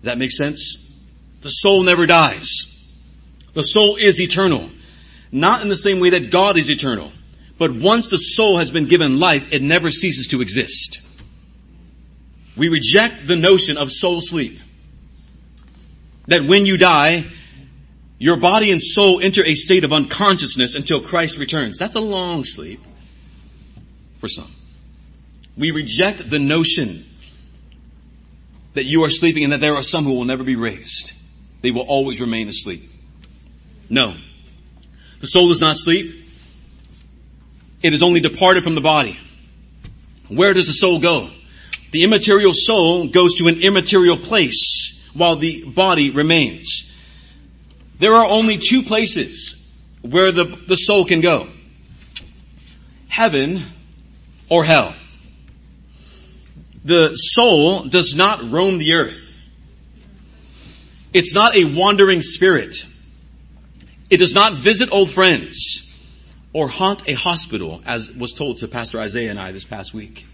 Does 0.06 0.12
that 0.12 0.20
make 0.20 0.32
sense? 0.32 1.02
The 1.42 1.50
soul 1.50 1.82
never 1.82 2.06
dies. 2.06 2.92
The 3.56 3.64
soul 3.64 3.96
is 3.96 4.22
eternal. 4.22 4.70
Not 5.32 5.64
in 5.64 5.68
the 5.68 5.76
same 5.76 6.00
way 6.00 6.12
that 6.12 6.30
God 6.30 6.58
is 6.58 6.70
eternal. 6.70 7.12
But 7.58 7.74
once 7.74 8.10
the 8.10 8.20
soul 8.20 8.60
has 8.60 8.70
been 8.70 8.86
given 8.86 9.20
life, 9.20 9.48
it 9.52 9.64
never 9.64 9.90
ceases 9.90 10.28
to 10.28 10.42
exist. 10.42 11.02
We 12.56 12.70
reject 12.70 13.26
the 13.26 13.36
notion 13.36 13.78
of 13.78 13.92
soul 13.92 14.22
sleep. 14.22 14.60
That 16.28 16.44
when 16.44 16.68
you 16.68 16.78
die, 16.78 17.26
your 18.20 18.38
body 18.38 18.70
and 18.70 18.84
soul 18.84 19.20
enter 19.22 19.44
a 19.44 19.56
state 19.56 19.84
of 19.84 19.92
unconsciousness 19.92 20.76
until 20.76 21.02
Christ 21.02 21.40
returns. 21.40 21.80
That's 21.80 21.96
a 21.96 22.00
long 22.00 22.44
sleep 22.44 22.80
for 24.20 24.28
some. 24.28 24.54
We 25.58 25.72
reject 25.72 26.30
the 26.30 26.38
notion 26.38 27.06
that 28.76 28.86
you 28.86 29.04
are 29.04 29.10
sleeping 29.10 29.44
and 29.44 29.54
that 29.54 29.62
there 29.62 29.76
are 29.76 29.84
some 29.84 30.04
who 30.04 30.14
will 30.14 30.26
never 30.26 30.44
be 30.44 30.56
raised. 30.56 31.14
They 31.62 31.72
will 31.72 31.82
always 31.82 32.22
remain 32.22 32.48
asleep. 32.48 32.82
No. 33.90 34.16
The 35.22 35.28
soul 35.28 35.50
does 35.50 35.62
not 35.62 35.78
sleep. 35.78 36.24
It 37.82 37.94
is 37.94 38.04
only 38.04 38.20
departed 38.20 38.64
from 38.64 38.76
the 38.76 38.82
body. 38.82 39.18
Where 40.28 40.54
does 40.54 40.68
the 40.68 40.74
soul 40.74 41.00
go? 41.00 41.30
The 41.92 42.04
immaterial 42.04 42.54
soul 42.54 43.08
goes 43.08 43.36
to 43.36 43.48
an 43.48 43.62
immaterial 43.62 44.18
place 44.18 45.10
while 45.14 45.38
the 45.38 45.64
body 45.64 46.12
remains. 46.12 46.92
There 48.00 48.14
are 48.14 48.26
only 48.26 48.58
two 48.58 48.84
places 48.84 49.56
where 50.02 50.32
the, 50.32 50.60
the 50.68 50.76
soul 50.76 51.06
can 51.06 51.22
go. 51.22 51.48
Heaven 53.08 53.64
or 54.50 54.66
hell. 54.66 54.94
The 56.86 57.16
soul 57.16 57.86
does 57.86 58.16
not 58.16 58.52
roam 58.52 58.78
the 58.78 58.94
earth. 58.94 59.40
It's 61.14 61.34
not 61.34 61.56
a 61.56 61.66
wandering 61.66 62.22
spirit. 62.22 62.86
It 64.12 64.18
does 64.18 64.36
not 64.36 64.54
visit 64.54 64.90
old 64.92 65.10
friends 65.10 65.82
or 66.54 66.68
haunt 66.68 67.10
a 67.10 67.14
hospital 67.14 67.82
as 67.88 68.12
was 68.12 68.34
told 68.34 68.60
to 68.60 68.68
Pastor 68.68 69.00
Isaiah 69.00 69.32
and 69.32 69.40
I 69.40 69.52
this 69.52 69.66
past 69.66 69.96
week. 69.96 70.28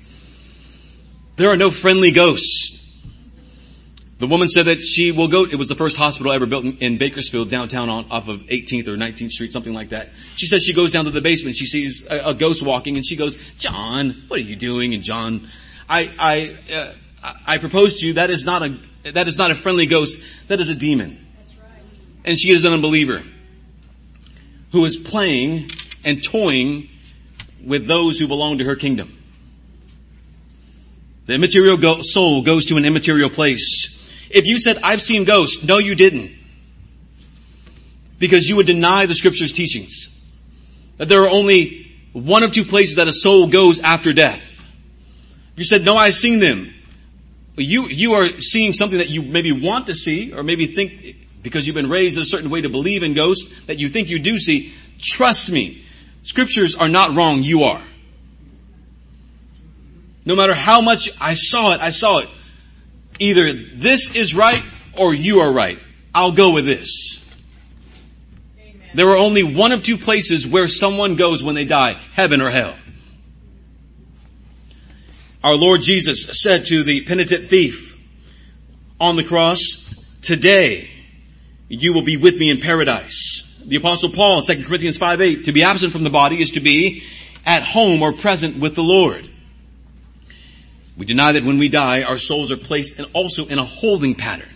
There 1.38 1.50
are 1.50 1.56
no 1.56 1.72
friendly 1.72 2.12
ghosts. 2.12 2.80
The 4.20 4.28
woman 4.28 4.50
said 4.50 4.66
that 4.66 4.82
she 4.82 5.12
will 5.12 5.30
go, 5.30 5.46
it 5.46 5.56
was 5.56 5.70
the 5.70 5.76
first 5.76 5.96
hospital 5.96 6.34
ever 6.34 6.46
built 6.46 6.66
in, 6.66 6.98
Bakersfield 6.98 7.50
downtown 7.50 7.90
on, 7.90 8.12
off 8.12 8.28
of 8.28 8.42
18th 8.42 8.88
or 8.88 8.98
19th 8.98 9.32
Street, 9.32 9.52
something 9.54 9.74
like 9.74 9.90
that. 9.90 10.10
She 10.36 10.48
says 10.48 10.64
she 10.64 10.74
goes 10.74 10.92
down 10.92 11.06
to 11.06 11.12
the 11.12 11.22
basement, 11.22 11.56
she 11.56 11.66
sees 11.66 12.06
a, 12.08 12.30
a 12.30 12.34
ghost 12.36 12.62
walking 12.62 12.98
and 12.98 13.06
she 13.06 13.16
goes, 13.16 13.36
John, 13.58 14.26
what 14.28 14.40
are 14.40 14.44
you 14.44 14.56
doing? 14.56 14.94
And 14.94 15.02
John, 15.02 15.48
I, 15.92 16.10
I, 16.18 16.74
uh, 16.74 17.34
I 17.46 17.58
propose 17.58 18.00
to 18.00 18.08
you 18.08 18.14
that 18.14 18.30
is 18.30 18.46
not 18.46 18.64
a, 18.64 18.80
that 19.12 19.28
is 19.28 19.38
not 19.38 19.52
a 19.52 19.56
friendly 19.56 19.88
ghost, 19.88 20.22
that 20.48 20.62
is 20.62 20.70
a 20.70 20.76
demon. 20.76 21.18
And 22.24 22.40
she 22.40 22.52
is 22.52 22.64
an 22.64 22.72
unbeliever 22.72 23.22
who 24.72 24.86
is 24.86 24.96
playing 24.96 25.70
and 26.06 26.24
toying 26.24 26.88
with 27.62 27.88
those 27.88 28.18
who 28.18 28.30
belong 28.30 28.60
to 28.60 28.64
her 28.64 28.78
kingdom. 28.78 29.18
The 31.26 31.34
immaterial 31.34 31.76
go- 31.76 32.02
soul 32.04 32.42
goes 32.42 32.68
to 32.68 32.78
an 32.78 32.86
immaterial 32.86 33.30
place. 33.30 34.10
If 34.30 34.46
you 34.46 34.60
said, 34.60 34.80
I've 34.84 35.02
seen 35.02 35.26
ghosts, 35.26 35.62
no 35.62 35.78
you 35.78 35.96
didn't. 35.96 36.32
Because 38.18 38.48
you 38.48 38.56
would 38.56 38.66
deny 38.66 39.08
the 39.08 39.16
scripture's 39.16 39.52
teachings. 39.52 40.08
That 40.98 41.10
there 41.10 41.24
are 41.24 41.30
only 41.30 41.92
one 42.14 42.44
of 42.44 42.54
two 42.54 42.64
places 42.64 42.96
that 42.96 43.10
a 43.10 43.14
soul 43.14 43.48
goes 43.48 43.82
after 43.82 44.14
death. 44.14 44.51
If 45.54 45.60
you 45.60 45.66
said, 45.66 45.84
no, 45.84 45.96
I've 45.96 46.16
seen 46.16 46.40
them, 46.40 46.74
you, 47.58 47.88
you 47.88 48.14
are 48.14 48.40
seeing 48.40 48.74
something 48.74 49.00
that 49.00 49.10
you 49.10 49.22
maybe 49.22 49.52
want 49.52 49.88
to 49.88 49.96
see, 49.96 50.34
or 50.34 50.44
maybe 50.44 50.68
think, 50.68 51.18
because 51.44 51.68
you've 51.68 51.76
been 51.76 51.90
raised 51.90 52.18
in 52.18 52.24
a 52.24 52.26
certain 52.26 52.50
way 52.50 52.62
to 52.62 52.70
believe 52.70 53.04
in 53.04 53.14
ghosts, 53.14 53.66
that 53.66 53.80
you 53.80 53.90
think 53.90 54.10
you 54.10 54.20
do 54.20 54.38
see. 54.38 54.74
Trust 55.00 55.52
me, 55.52 55.84
scriptures 56.22 56.76
are 56.76 56.90
not 56.90 57.16
wrong, 57.16 57.44
you 57.44 57.64
are. 57.64 57.84
No 60.24 60.36
matter 60.36 60.54
how 60.54 60.82
much 60.82 61.10
I 61.20 61.34
saw 61.34 61.74
it, 61.74 61.82
I 61.82 61.90
saw 61.90 62.20
it. 62.20 62.30
Either 63.20 63.54
this 63.54 64.16
is 64.16 64.36
right 64.36 64.64
or 64.98 65.14
you 65.14 65.40
are 65.40 65.52
right. 65.52 65.80
I'll 66.14 66.32
go 66.32 66.52
with 66.54 66.66
this. 66.66 67.18
Amen. 68.60 68.90
There 68.94 69.10
are 69.10 69.18
only 69.18 69.44
one 69.44 69.72
of 69.72 69.84
two 69.84 69.98
places 69.98 70.46
where 70.46 70.68
someone 70.68 71.16
goes 71.16 71.44
when 71.44 71.56
they 71.56 71.66
die, 71.66 71.94
heaven 72.14 72.42
or 72.42 72.50
hell. 72.50 72.76
Our 75.44 75.56
Lord 75.56 75.82
Jesus 75.82 76.28
said 76.40 76.66
to 76.68 76.84
the 76.84 77.02
penitent 77.02 77.50
thief 77.50 77.98
on 79.00 79.16
the 79.16 79.24
cross, 79.24 79.96
today 80.22 80.92
you 81.68 81.94
will 81.94 82.04
be 82.04 82.16
with 82.16 82.38
me 82.38 82.52
in 82.52 82.62
paradise. 82.62 83.60
The 83.66 83.78
apostle 83.78 84.10
Paul, 84.10 84.40
in 84.40 84.58
2 84.58 84.66
Corinthians 84.66 85.00
5 85.00 85.20
8, 85.20 85.46
to 85.46 85.52
be 85.52 85.64
absent 85.64 85.94
from 85.94 86.04
the 86.04 86.12
body 86.12 86.40
is 86.42 86.52
to 86.52 86.60
be 86.60 87.04
at 87.44 87.64
home 87.64 88.04
or 88.04 88.14
present 88.14 88.60
with 88.60 88.76
the 88.76 88.84
Lord. 88.84 89.28
We 90.96 91.08
deny 91.08 91.32
that 91.32 91.44
when 91.44 91.58
we 91.58 91.70
die, 91.70 92.04
our 92.04 92.20
souls 92.20 92.52
are 92.52 92.58
placed 92.58 93.00
in 93.00 93.06
also 93.06 93.48
in 93.48 93.58
a 93.58 93.66
holding 93.66 94.14
pattern. 94.14 94.50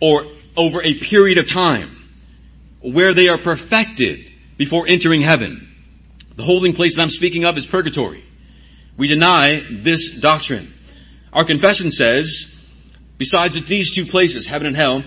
Or 0.00 0.26
over 0.56 0.82
a 0.82 0.94
period 0.94 1.38
of 1.38 1.48
time 1.48 2.08
where 2.80 3.14
they 3.14 3.28
are 3.28 3.38
perfected 3.38 4.32
before 4.56 4.86
entering 4.88 5.20
heaven. 5.20 5.64
The 6.34 6.42
holding 6.42 6.72
place 6.72 6.96
that 6.96 7.02
I'm 7.02 7.10
speaking 7.10 7.44
of 7.44 7.56
is 7.56 7.64
purgatory. 7.64 8.24
We 8.98 9.08
deny 9.08 9.64
this 9.70 10.20
doctrine. 10.20 10.74
Our 11.32 11.44
confession 11.44 11.90
says 11.90 12.54
besides 13.16 13.60
these 13.66 13.94
two 13.94 14.04
places, 14.04 14.46
heaven 14.46 14.66
and 14.66 14.76
hell, 14.76 15.04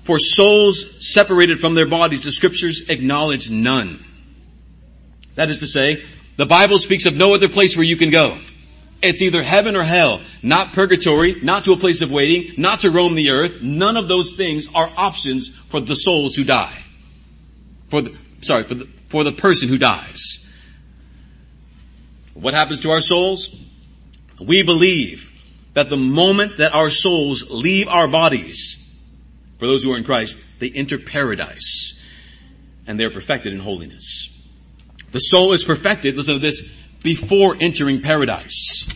for 0.00 0.18
souls 0.18 1.06
separated 1.12 1.60
from 1.60 1.74
their 1.74 1.86
bodies, 1.86 2.24
the 2.24 2.32
scriptures 2.32 2.88
acknowledge 2.88 3.50
none. 3.50 4.04
That 5.34 5.50
is 5.50 5.60
to 5.60 5.66
say, 5.66 6.02
the 6.36 6.46
Bible 6.46 6.78
speaks 6.78 7.06
of 7.06 7.16
no 7.16 7.34
other 7.34 7.48
place 7.48 7.76
where 7.76 7.84
you 7.84 7.96
can 7.96 8.10
go. 8.10 8.38
It's 9.02 9.20
either 9.20 9.42
heaven 9.42 9.76
or 9.76 9.82
hell, 9.82 10.22
not 10.42 10.72
purgatory, 10.72 11.34
not 11.42 11.64
to 11.64 11.72
a 11.72 11.76
place 11.76 12.00
of 12.00 12.10
waiting, 12.10 12.54
not 12.56 12.80
to 12.80 12.90
roam 12.90 13.14
the 13.14 13.30
earth. 13.30 13.60
None 13.60 13.96
of 13.98 14.08
those 14.08 14.34
things 14.34 14.68
are 14.74 14.90
options 14.96 15.48
for 15.48 15.80
the 15.80 15.94
souls 15.94 16.34
who 16.34 16.44
die. 16.44 16.82
For 17.88 18.00
the, 18.00 18.16
sorry, 18.40 18.64
for 18.64 18.74
the, 18.74 18.88
for 19.08 19.24
the 19.24 19.32
person 19.32 19.68
who 19.68 19.76
dies. 19.76 20.43
What 22.34 22.54
happens 22.54 22.80
to 22.80 22.90
our 22.90 23.00
souls? 23.00 23.54
We 24.40 24.62
believe 24.62 25.30
that 25.74 25.88
the 25.88 25.96
moment 25.96 26.58
that 26.58 26.74
our 26.74 26.90
souls 26.90 27.44
leave 27.48 27.88
our 27.88 28.08
bodies, 28.08 28.80
for 29.58 29.66
those 29.66 29.82
who 29.82 29.92
are 29.92 29.96
in 29.96 30.04
Christ, 30.04 30.40
they 30.58 30.70
enter 30.70 30.98
paradise 30.98 32.02
and 32.86 32.98
they're 32.98 33.10
perfected 33.10 33.52
in 33.52 33.60
holiness. 33.60 34.30
The 35.12 35.20
soul 35.20 35.52
is 35.52 35.62
perfected, 35.62 36.16
listen 36.16 36.34
to 36.34 36.40
this, 36.40 36.68
before 37.02 37.56
entering 37.60 38.02
paradise. 38.02 38.88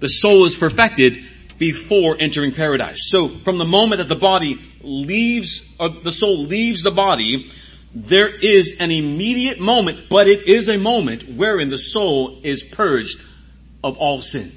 The 0.00 0.08
soul 0.08 0.44
is 0.44 0.54
perfected 0.54 1.24
before 1.58 2.16
entering 2.18 2.52
paradise. 2.52 3.08
So 3.10 3.28
from 3.28 3.58
the 3.58 3.64
moment 3.64 3.98
that 3.98 4.08
the 4.08 4.16
body 4.16 4.58
leaves, 4.82 5.74
or 5.78 5.88
the 5.88 6.12
soul 6.12 6.44
leaves 6.44 6.82
the 6.82 6.90
body, 6.90 7.50
there 7.94 8.28
is 8.28 8.76
an 8.78 8.90
immediate 8.90 9.58
moment, 9.58 10.08
but 10.08 10.28
it 10.28 10.46
is 10.48 10.68
a 10.68 10.78
moment 10.78 11.28
wherein 11.28 11.70
the 11.70 11.78
soul 11.78 12.40
is 12.42 12.62
purged 12.62 13.20
of 13.82 13.98
all 13.98 14.22
sin. 14.22 14.52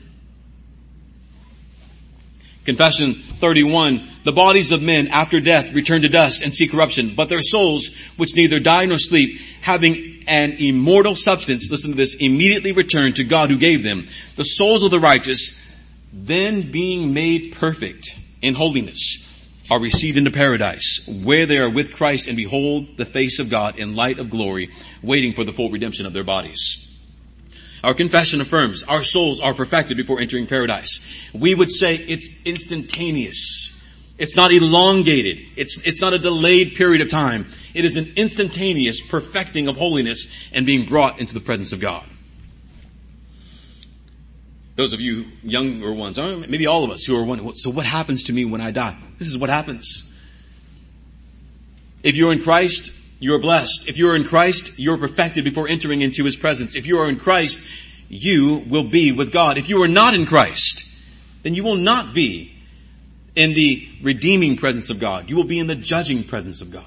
Confession 2.66 3.16
31, 3.40 4.08
the 4.24 4.32
bodies 4.32 4.72
of 4.72 4.82
men 4.82 5.08
after 5.08 5.42
death 5.42 5.74
return 5.74 6.02
to 6.04 6.10
dust 6.10 6.42
and 6.42 6.54
see 6.54 6.68
corruption, 6.68 7.14
but 7.14 7.28
their 7.28 7.42
souls, 7.42 7.90
which 8.16 8.36
neither 8.36 8.60
die 8.60 8.86
nor 8.86 8.98
sleep, 8.98 9.42
having 9.62 10.24
an 10.28 10.54
immortal 10.54 11.16
substance, 11.16 11.70
listen 11.70 11.92
to 11.92 11.98
this, 11.98 12.16
immediately 12.16 12.72
return 12.72 13.12
to 13.14 13.26
God 13.26 13.50
who 13.50 13.58
gave 13.58 13.84
them. 13.84 14.08
The 14.38 14.44
souls 14.44 14.84
of 14.84 14.92
the 14.92 15.00
righteous, 15.00 15.60
then 16.14 16.72
being 16.72 17.14
made 17.14 17.54
perfect 17.54 18.16
in 18.42 18.56
holiness, 18.56 19.28
are 19.70 19.80
received 19.80 20.18
into 20.18 20.32
paradise, 20.32 21.08
where 21.24 21.46
they 21.46 21.58
are 21.58 21.70
with 21.70 21.94
Christ 21.94 22.28
and 22.28 22.38
behold 22.38 22.98
the 22.98 23.06
face 23.06 23.40
of 23.40 23.50
God 23.50 23.78
in 23.78 23.96
light 23.96 24.20
of 24.20 24.30
glory, 24.30 24.70
waiting 25.02 25.34
for 25.34 25.44
the 25.44 25.54
full 25.54 25.72
redemption 25.72 26.06
of 26.06 26.14
their 26.14 26.24
bodies. 26.24 26.90
Our 27.84 27.94
confession 27.94 28.40
affirms 28.40 28.84
our 28.84 29.04
souls 29.04 29.42
are 29.42 29.54
perfected 29.54 29.98
before 29.98 30.20
entering 30.20 30.48
paradise. 30.48 31.00
We 31.34 31.54
would 31.54 31.70
say 31.70 31.96
it's 31.96 32.30
instantaneous. 32.46 33.70
It's 34.18 34.36
not 34.36 34.54
elongated. 34.54 35.42
It's, 35.58 35.80
it's 35.80 36.00
not 36.00 36.14
a 36.14 36.20
delayed 36.20 36.76
period 36.76 37.02
of 37.02 37.10
time. 37.10 37.48
It 37.74 37.84
is 37.84 37.96
an 37.98 38.14
instantaneous 38.16 39.02
perfecting 39.02 39.68
of 39.68 39.76
holiness 39.76 40.28
and 40.54 40.66
being 40.66 40.88
brought 40.88 41.20
into 41.20 41.34
the 41.34 41.42
presence 41.42 41.74
of 41.74 41.82
God. 41.82 42.06
Those 44.76 44.94
of 44.94 45.02
you 45.02 45.26
younger 45.44 45.94
ones, 45.94 46.18
or 46.18 46.38
maybe 46.38 46.66
all 46.66 46.84
of 46.84 46.90
us 46.90 47.04
who 47.04 47.16
are 47.16 47.24
wondering, 47.24 47.54
so 47.56 47.70
what 47.70 47.86
happens 47.86 48.24
to 48.26 48.34
me 48.34 48.44
when 48.46 48.62
I 48.62 48.72
die? 48.72 48.98
This 49.20 49.28
is 49.28 49.38
what 49.38 49.50
happens. 49.50 50.12
If 52.02 52.16
you're 52.16 52.32
in 52.32 52.42
Christ, 52.42 52.92
you 53.20 53.36
are 53.36 53.40
blessed. 53.40 53.88
If 53.88 53.98
you 53.98 54.10
are 54.10 54.16
in 54.16 54.26
Christ, 54.26 54.80
you 54.80 54.92
are 54.94 54.98
perfected 54.98 55.44
before 55.44 55.68
entering 55.68 56.02
into 56.02 56.24
His 56.24 56.36
presence. 56.36 56.76
If 56.76 56.88
you 56.88 56.98
are 56.98 57.08
in 57.08 57.20
Christ, 57.20 57.60
you 58.10 58.64
will 58.68 58.84
be 58.84 59.12
with 59.12 59.32
God. 59.32 59.58
If 59.58 59.70
you 59.70 59.82
are 59.84 59.88
not 59.88 60.14
in 60.14 60.26
Christ, 60.26 60.84
then 61.44 61.54
you 61.54 61.64
will 61.64 61.76
not 61.76 62.14
be 62.14 62.54
in 63.36 63.54
the 63.54 63.88
redeeming 64.02 64.58
presence 64.58 64.90
of 64.90 65.00
God. 65.00 65.30
You 65.30 65.36
will 65.36 65.44
be 65.44 65.60
in 65.60 65.68
the 65.68 65.76
judging 65.76 66.24
presence 66.24 66.62
of 66.62 66.72
God. 66.72 66.86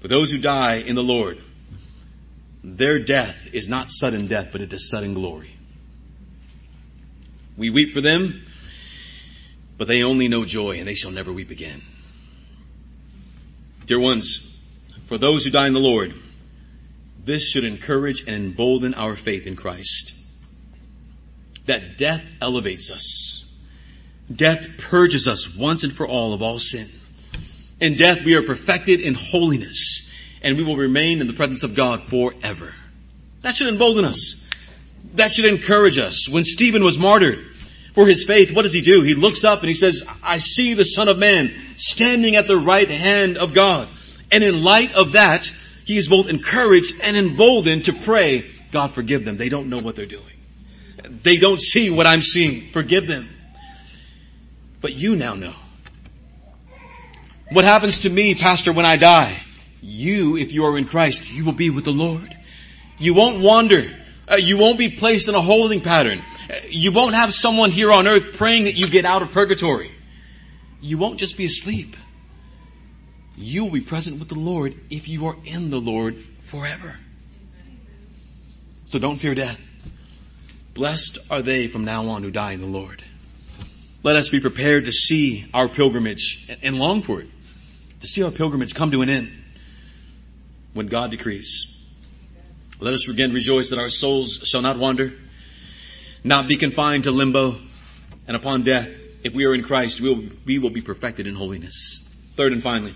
For 0.00 0.08
those 0.08 0.30
who 0.30 0.38
die 0.38 0.76
in 0.76 0.94
the 0.94 1.02
Lord, 1.02 1.42
their 2.62 2.98
death 2.98 3.48
is 3.52 3.68
not 3.68 3.90
sudden 3.90 4.26
death, 4.26 4.48
but 4.52 4.60
it 4.60 4.72
is 4.72 4.88
sudden 4.88 5.14
glory. 5.14 5.54
We 7.56 7.70
weep 7.70 7.92
for 7.92 8.00
them, 8.00 8.44
but 9.76 9.88
they 9.88 10.02
only 10.02 10.28
know 10.28 10.44
joy 10.44 10.78
and 10.78 10.86
they 10.86 10.94
shall 10.94 11.10
never 11.10 11.32
weep 11.32 11.50
again. 11.50 11.82
Dear 13.86 13.98
ones, 13.98 14.56
for 15.06 15.18
those 15.18 15.44
who 15.44 15.50
die 15.50 15.66
in 15.66 15.72
the 15.72 15.80
Lord, 15.80 16.14
this 17.24 17.50
should 17.50 17.64
encourage 17.64 18.20
and 18.22 18.30
embolden 18.30 18.94
our 18.94 19.16
faith 19.16 19.46
in 19.46 19.56
Christ. 19.56 20.14
That 21.66 21.98
death 21.98 22.24
elevates 22.40 22.90
us. 22.90 23.52
Death 24.34 24.68
purges 24.78 25.26
us 25.26 25.56
once 25.56 25.82
and 25.82 25.92
for 25.92 26.06
all 26.06 26.32
of 26.32 26.42
all 26.42 26.58
sin. 26.58 26.88
In 27.80 27.96
death 27.96 28.22
we 28.22 28.34
are 28.34 28.42
perfected 28.42 29.00
in 29.00 29.14
holiness 29.14 30.10
and 30.42 30.56
we 30.56 30.62
will 30.62 30.76
remain 30.76 31.20
in 31.20 31.26
the 31.26 31.32
presence 31.32 31.62
of 31.62 31.74
God 31.74 32.02
forever. 32.02 32.74
That 33.40 33.56
should 33.56 33.68
embolden 33.68 34.04
us. 34.04 34.39
That 35.14 35.32
should 35.32 35.46
encourage 35.46 35.98
us. 35.98 36.28
When 36.28 36.44
Stephen 36.44 36.84
was 36.84 36.98
martyred 36.98 37.46
for 37.94 38.06
his 38.06 38.24
faith, 38.24 38.52
what 38.52 38.62
does 38.62 38.72
he 38.72 38.82
do? 38.82 39.02
He 39.02 39.14
looks 39.14 39.44
up 39.44 39.60
and 39.60 39.68
he 39.68 39.74
says, 39.74 40.02
I 40.22 40.38
see 40.38 40.74
the 40.74 40.84
Son 40.84 41.08
of 41.08 41.18
Man 41.18 41.52
standing 41.76 42.36
at 42.36 42.46
the 42.46 42.56
right 42.56 42.90
hand 42.90 43.36
of 43.36 43.52
God. 43.52 43.88
And 44.30 44.44
in 44.44 44.62
light 44.62 44.94
of 44.94 45.12
that, 45.12 45.52
he 45.84 45.98
is 45.98 46.08
both 46.08 46.28
encouraged 46.28 46.94
and 47.02 47.16
emboldened 47.16 47.86
to 47.86 47.92
pray, 47.92 48.50
God 48.70 48.92
forgive 48.92 49.24
them. 49.24 49.36
They 49.36 49.48
don't 49.48 49.68
know 49.68 49.78
what 49.78 49.96
they're 49.96 50.06
doing. 50.06 50.24
They 51.22 51.36
don't 51.36 51.60
see 51.60 51.90
what 51.90 52.06
I'm 52.06 52.22
seeing. 52.22 52.70
Forgive 52.70 53.08
them. 53.08 53.28
But 54.80 54.94
you 54.94 55.16
now 55.16 55.34
know. 55.34 55.54
What 57.50 57.64
happens 57.64 58.00
to 58.00 58.10
me, 58.10 58.36
pastor, 58.36 58.72
when 58.72 58.86
I 58.86 58.96
die? 58.96 59.42
You, 59.82 60.36
if 60.36 60.52
you 60.52 60.64
are 60.66 60.78
in 60.78 60.86
Christ, 60.86 61.30
you 61.30 61.44
will 61.44 61.52
be 61.52 61.70
with 61.70 61.84
the 61.84 61.90
Lord. 61.90 62.36
You 62.98 63.14
won't 63.14 63.42
wander. 63.42 63.98
Uh, 64.30 64.36
you 64.36 64.56
won't 64.56 64.78
be 64.78 64.90
placed 64.90 65.28
in 65.28 65.34
a 65.34 65.40
holding 65.40 65.80
pattern. 65.80 66.22
Uh, 66.48 66.54
you 66.68 66.92
won't 66.92 67.14
have 67.14 67.34
someone 67.34 67.70
here 67.70 67.90
on 67.90 68.06
earth 68.06 68.34
praying 68.34 68.64
that 68.64 68.74
you 68.74 68.88
get 68.88 69.04
out 69.04 69.22
of 69.22 69.32
purgatory. 69.32 69.90
You 70.80 70.98
won't 70.98 71.18
just 71.18 71.36
be 71.36 71.44
asleep 71.44 71.96
you 73.40 73.64
will 73.64 73.70
be 73.70 73.80
present 73.80 74.18
with 74.18 74.28
the 74.28 74.38
Lord 74.38 74.74
if 74.90 75.08
you 75.08 75.26
are 75.26 75.36
in 75.44 75.70
the 75.70 75.80
Lord 75.80 76.22
forever. 76.40 76.96
So 78.84 78.98
don't 78.98 79.18
fear 79.18 79.34
death. 79.34 79.60
Blessed 80.74 81.18
are 81.30 81.40
they 81.40 81.66
from 81.66 81.84
now 81.84 82.08
on 82.08 82.22
who 82.22 82.30
die 82.30 82.52
in 82.52 82.60
the 82.60 82.66
Lord. 82.66 83.02
Let 84.02 84.16
us 84.16 84.28
be 84.28 84.40
prepared 84.40 84.84
to 84.84 84.92
see 84.92 85.46
our 85.54 85.68
pilgrimage 85.68 86.50
and 86.62 86.76
long 86.76 87.02
for 87.02 87.22
it. 87.22 87.28
To 88.00 88.06
see 88.06 88.22
our 88.22 88.30
pilgrimage 88.30 88.74
come 88.74 88.90
to 88.90 89.02
an 89.02 89.08
end 89.08 89.32
when 90.74 90.86
God 90.86 91.10
decrees. 91.10 91.79
Let 92.80 92.94
us 92.94 93.06
again 93.06 93.34
rejoice 93.34 93.70
that 93.70 93.78
our 93.78 93.90
souls 93.90 94.40
shall 94.44 94.62
not 94.62 94.78
wander, 94.78 95.12
not 96.24 96.48
be 96.48 96.56
confined 96.56 97.04
to 97.04 97.10
limbo, 97.10 97.60
and 98.26 98.34
upon 98.34 98.62
death, 98.62 98.90
if 99.22 99.34
we 99.34 99.44
are 99.44 99.54
in 99.54 99.62
Christ, 99.62 100.00
we 100.00 100.08
will, 100.08 100.24
we 100.46 100.58
will 100.58 100.70
be 100.70 100.80
perfected 100.80 101.26
in 101.26 101.34
holiness. 101.34 102.02
Third 102.36 102.54
and 102.54 102.62
finally, 102.62 102.94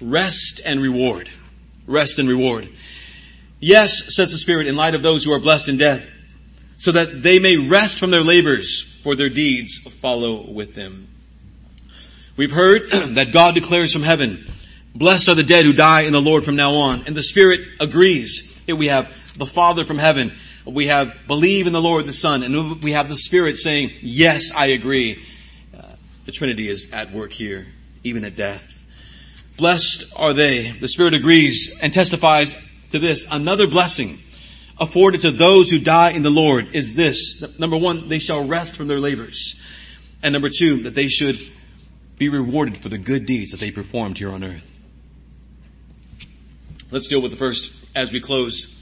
rest 0.00 0.60
and 0.64 0.80
reward. 0.80 1.28
Rest 1.86 2.20
and 2.20 2.28
reward. 2.28 2.68
Yes, 3.58 4.14
says 4.14 4.30
the 4.30 4.38
Spirit, 4.38 4.68
in 4.68 4.76
light 4.76 4.94
of 4.94 5.02
those 5.02 5.24
who 5.24 5.32
are 5.32 5.40
blessed 5.40 5.68
in 5.68 5.76
death, 5.76 6.06
so 6.78 6.92
that 6.92 7.22
they 7.22 7.40
may 7.40 7.56
rest 7.56 7.98
from 7.98 8.10
their 8.10 8.22
labors, 8.22 8.82
for 9.02 9.16
their 9.16 9.30
deeds 9.30 9.78
follow 10.00 10.48
with 10.48 10.74
them. 10.74 11.08
We've 12.36 12.52
heard 12.52 12.90
that 12.90 13.32
God 13.32 13.54
declares 13.54 13.92
from 13.92 14.02
heaven, 14.02 14.48
blessed 14.94 15.28
are 15.28 15.34
the 15.34 15.42
dead 15.42 15.64
who 15.64 15.72
die 15.72 16.02
in 16.02 16.12
the 16.12 16.20
Lord 16.20 16.44
from 16.44 16.56
now 16.56 16.74
on. 16.74 17.04
And 17.06 17.16
the 17.16 17.22
Spirit 17.22 17.60
agrees. 17.80 18.62
Here 18.66 18.76
we 18.76 18.88
have 18.88 19.14
the 19.36 19.46
Father 19.46 19.84
from 19.84 19.98
heaven. 19.98 20.32
We 20.64 20.86
have 20.86 21.12
believe 21.26 21.66
in 21.66 21.72
the 21.72 21.82
Lord 21.82 22.06
the 22.06 22.12
Son. 22.12 22.42
And 22.42 22.82
we 22.82 22.92
have 22.92 23.08
the 23.08 23.16
Spirit 23.16 23.56
saying, 23.56 23.92
yes, 24.00 24.52
I 24.54 24.66
agree. 24.66 25.22
Uh, 25.76 25.96
the 26.26 26.32
Trinity 26.32 26.68
is 26.68 26.90
at 26.92 27.12
work 27.12 27.32
here, 27.32 27.66
even 28.02 28.24
at 28.24 28.36
death. 28.36 28.84
Blessed 29.56 30.12
are 30.16 30.32
they. 30.32 30.72
The 30.72 30.88
Spirit 30.88 31.14
agrees 31.14 31.76
and 31.80 31.92
testifies 31.92 32.56
to 32.90 32.98
this. 32.98 33.26
Another 33.30 33.66
blessing 33.66 34.18
afforded 34.80 35.20
to 35.20 35.30
those 35.30 35.70
who 35.70 35.78
die 35.78 36.10
in 36.10 36.22
the 36.22 36.30
Lord 36.30 36.74
is 36.74 36.96
this. 36.96 37.42
Number 37.58 37.76
one, 37.76 38.08
they 38.08 38.18
shall 38.18 38.46
rest 38.46 38.76
from 38.76 38.88
their 38.88 38.98
labors. 38.98 39.60
And 40.22 40.32
number 40.32 40.48
two, 40.48 40.84
that 40.84 40.94
they 40.94 41.08
should 41.08 41.38
be 42.18 42.28
rewarded 42.28 42.78
for 42.78 42.88
the 42.88 42.98
good 42.98 43.26
deeds 43.26 43.50
that 43.50 43.60
they 43.60 43.70
performed 43.70 44.18
here 44.18 44.30
on 44.30 44.42
earth. 44.42 44.73
Let's 46.94 47.08
deal 47.08 47.20
with 47.20 47.32
the 47.32 47.36
first 47.36 47.72
as 47.96 48.12
we 48.12 48.20
close. 48.20 48.72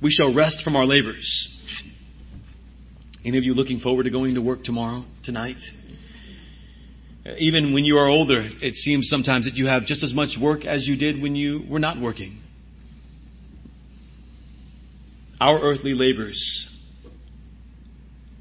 We 0.00 0.10
shall 0.10 0.32
rest 0.32 0.62
from 0.62 0.76
our 0.76 0.86
labors. 0.86 1.62
Any 3.22 3.36
of 3.36 3.44
you 3.44 3.52
looking 3.52 3.80
forward 3.80 4.04
to 4.04 4.10
going 4.10 4.36
to 4.36 4.40
work 4.40 4.64
tomorrow, 4.64 5.04
tonight? 5.22 5.72
Even 7.36 7.74
when 7.74 7.84
you 7.84 7.98
are 7.98 8.06
older, 8.06 8.48
it 8.62 8.76
seems 8.76 9.10
sometimes 9.10 9.44
that 9.44 9.58
you 9.58 9.66
have 9.66 9.84
just 9.84 10.02
as 10.02 10.14
much 10.14 10.38
work 10.38 10.64
as 10.64 10.88
you 10.88 10.96
did 10.96 11.20
when 11.20 11.36
you 11.36 11.66
were 11.68 11.78
not 11.78 11.98
working. 11.98 12.40
Our 15.38 15.60
earthly 15.60 15.92
labors 15.92 16.74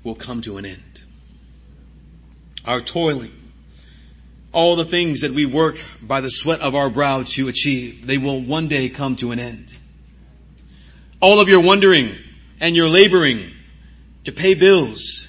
will 0.02 0.16
come 0.16 0.42
to 0.44 0.56
an 0.56 0.66
end. 0.66 1.02
our 2.64 2.80
toiling, 2.80 3.34
all 4.54 4.76
the 4.76 4.86
things 4.86 5.22
that 5.22 5.32
we 5.32 5.46
work 5.46 5.80
by 6.02 6.22
the 6.22 6.30
sweat 6.30 6.60
of 6.62 6.76
our 6.76 6.90
brow 6.90 7.24
to 7.24 7.48
achieve, 7.48 8.06
they 8.06 8.18
will 8.18 8.42
one 8.42 8.68
day 8.68 8.90
come 8.90 9.16
to 9.18 9.32
an 9.32 9.40
end. 9.40 9.76
All 11.22 11.40
of 11.40 11.48
your 11.48 11.62
wondering 11.62 12.16
and 12.60 12.76
your 12.76 12.90
laboring 12.90 13.52
to 14.26 14.32
pay 14.32 14.54
bills, 14.54 15.28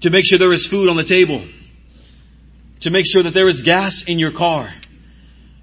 to 0.00 0.10
make 0.10 0.24
sure 0.24 0.38
there 0.38 0.52
is 0.52 0.66
food 0.66 0.88
on 0.88 0.96
the 0.96 1.04
table, 1.04 1.44
to 2.80 2.90
make 2.90 3.06
sure 3.06 3.22
that 3.22 3.34
there 3.34 3.48
is 3.48 3.62
gas 3.62 4.04
in 4.04 4.18
your 4.18 4.30
car, 4.30 4.72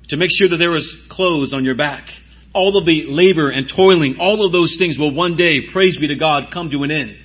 to 0.09 0.17
make 0.17 0.31
sure 0.31 0.47
that 0.47 0.57
there 0.57 0.75
is 0.75 0.95
clothes 1.09 1.53
on 1.53 1.65
your 1.65 1.75
back. 1.75 2.13
All 2.53 2.77
of 2.77 2.85
the 2.85 3.05
labor 3.05 3.49
and 3.49 3.67
toiling, 3.69 4.19
all 4.19 4.45
of 4.45 4.51
those 4.51 4.77
things 4.77 4.97
will 4.97 5.11
one 5.11 5.35
day, 5.35 5.61
praise 5.61 5.97
be 5.97 6.07
to 6.07 6.15
God, 6.15 6.51
come 6.51 6.69
to 6.71 6.83
an 6.83 6.91
end. 6.91 7.17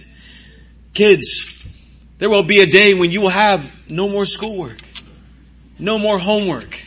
Kids, 0.94 1.64
there 2.18 2.28
will 2.30 2.42
be 2.42 2.60
a 2.60 2.66
day 2.66 2.94
when 2.94 3.10
you 3.10 3.20
will 3.20 3.30
have 3.30 3.64
no 3.88 4.08
more 4.08 4.24
schoolwork, 4.24 4.78
no 5.82 5.98
more 5.98 6.18
homework. 6.18 6.80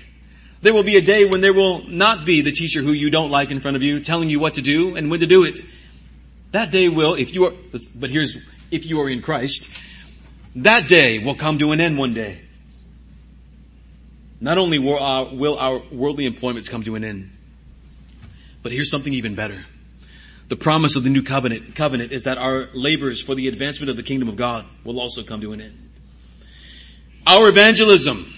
There 0.61 0.73
will 0.73 0.83
be 0.83 0.95
a 0.95 1.01
day 1.01 1.25
when 1.25 1.41
there 1.41 1.53
will 1.53 1.87
not 1.87 2.25
be 2.25 2.41
the 2.41 2.51
teacher 2.51 2.81
who 2.81 2.91
you 2.91 3.09
don't 3.11 3.29
like 3.29 3.51
in 3.51 3.59
front 3.59 3.77
of 3.77 3.83
you 3.83 3.99
telling 3.99 4.29
you 4.29 4.39
what 4.39 4.55
to 4.55 4.61
do 4.61 4.95
and 4.95 5.11
when 5.11 5.19
to 5.19 5.27
do 5.27 5.43
it. 5.43 5.59
That 6.51 6.71
day 6.71 6.89
will, 6.89 7.13
if 7.15 7.33
you 7.33 7.45
are, 7.45 7.53
but 7.93 8.09
here's, 8.09 8.37
if 8.71 8.85
you 8.85 9.01
are 9.01 9.09
in 9.09 9.21
Christ, 9.21 9.69
that 10.55 10.87
day 10.87 11.19
will 11.19 11.35
come 11.35 11.59
to 11.59 11.71
an 11.71 11.81
end 11.81 11.97
one 11.97 12.13
day. 12.13 12.41
Not 14.39 14.57
only 14.57 14.79
will 14.79 14.97
our, 14.97 15.33
will 15.33 15.57
our 15.57 15.81
worldly 15.91 16.25
employments 16.25 16.69
come 16.69 16.83
to 16.83 16.95
an 16.95 17.03
end, 17.03 17.31
but 18.63 18.71
here's 18.71 18.89
something 18.89 19.13
even 19.13 19.35
better. 19.35 19.65
The 20.47 20.55
promise 20.55 20.95
of 20.95 21.03
the 21.03 21.09
new 21.09 21.23
covenant, 21.23 21.75
covenant 21.75 22.11
is 22.11 22.23
that 22.23 22.37
our 22.37 22.69
labors 22.73 23.21
for 23.21 23.35
the 23.35 23.47
advancement 23.47 23.89
of 23.89 23.97
the 23.97 24.03
kingdom 24.03 24.29
of 24.29 24.35
God 24.35 24.65
will 24.83 24.99
also 24.99 25.23
come 25.23 25.41
to 25.41 25.51
an 25.53 25.61
end. 25.61 25.89
Our 27.27 27.49
evangelism, 27.49 28.34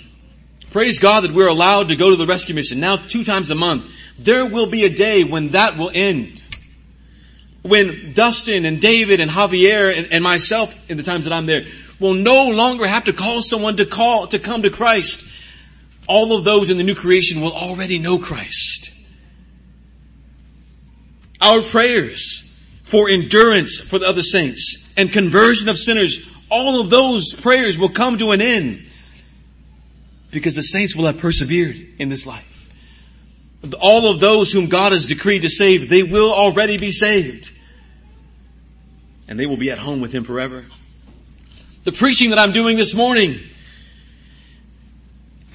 praise 0.71 0.99
God 0.99 1.21
that 1.21 1.33
we're 1.33 1.47
allowed 1.47 1.89
to 1.89 1.95
go 1.95 2.09
to 2.09 2.15
the 2.15 2.25
rescue 2.25 2.55
mission 2.55 2.79
now 2.79 2.97
two 2.97 3.23
times 3.23 3.49
a 3.49 3.55
month. 3.55 3.91
There 4.19 4.45
will 4.45 4.67
be 4.67 4.85
a 4.85 4.89
day 4.89 5.23
when 5.23 5.49
that 5.49 5.77
will 5.77 5.91
end. 5.93 6.43
When 7.61 8.13
Dustin 8.13 8.65
and 8.65 8.79
David 8.79 9.19
and 9.19 9.29
Javier 9.29 9.95
and, 9.95 10.11
and 10.11 10.23
myself 10.23 10.73
in 10.89 10.97
the 10.97 11.03
times 11.03 11.25
that 11.25 11.33
I'm 11.33 11.45
there 11.45 11.65
will 11.99 12.13
no 12.13 12.49
longer 12.49 12.87
have 12.87 13.05
to 13.05 13.13
call 13.13 13.41
someone 13.41 13.77
to 13.77 13.85
call, 13.85 14.27
to 14.27 14.39
come 14.39 14.61
to 14.61 14.69
Christ 14.69 15.27
all 16.07 16.37
of 16.37 16.45
those 16.45 16.69
in 16.69 16.77
the 16.77 16.83
new 16.83 16.95
creation 16.95 17.41
will 17.41 17.53
already 17.53 17.99
know 17.99 18.17
Christ. 18.17 18.91
Our 21.41 21.61
prayers 21.61 22.43
for 22.83 23.09
endurance 23.09 23.77
for 23.79 23.99
the 23.99 24.07
other 24.07 24.23
saints 24.23 24.91
and 24.95 25.11
conversion 25.11 25.67
of 25.67 25.77
sinners, 25.77 26.19
all 26.49 26.79
of 26.79 26.89
those 26.89 27.33
prayers 27.33 27.77
will 27.77 27.89
come 27.89 28.17
to 28.17 28.31
an 28.31 28.41
end 28.41 28.87
because 30.31 30.55
the 30.55 30.63
saints 30.63 30.95
will 30.95 31.05
have 31.05 31.19
persevered 31.19 31.77
in 31.99 32.09
this 32.09 32.25
life. 32.25 32.69
All 33.79 34.11
of 34.11 34.19
those 34.19 34.51
whom 34.51 34.67
God 34.67 34.91
has 34.91 35.07
decreed 35.07 35.41
to 35.41 35.49
save, 35.49 35.89
they 35.89 36.03
will 36.03 36.33
already 36.33 36.77
be 36.77 36.91
saved. 36.91 37.51
And 39.27 39.39
they 39.39 39.45
will 39.45 39.57
be 39.57 39.71
at 39.71 39.79
home 39.79 39.99
with 39.99 40.13
Him 40.13 40.23
forever. 40.23 40.65
The 41.83 41.91
preaching 41.91 42.29
that 42.29 42.39
I'm 42.39 42.51
doing 42.51 42.77
this 42.77 42.93
morning 42.93 43.39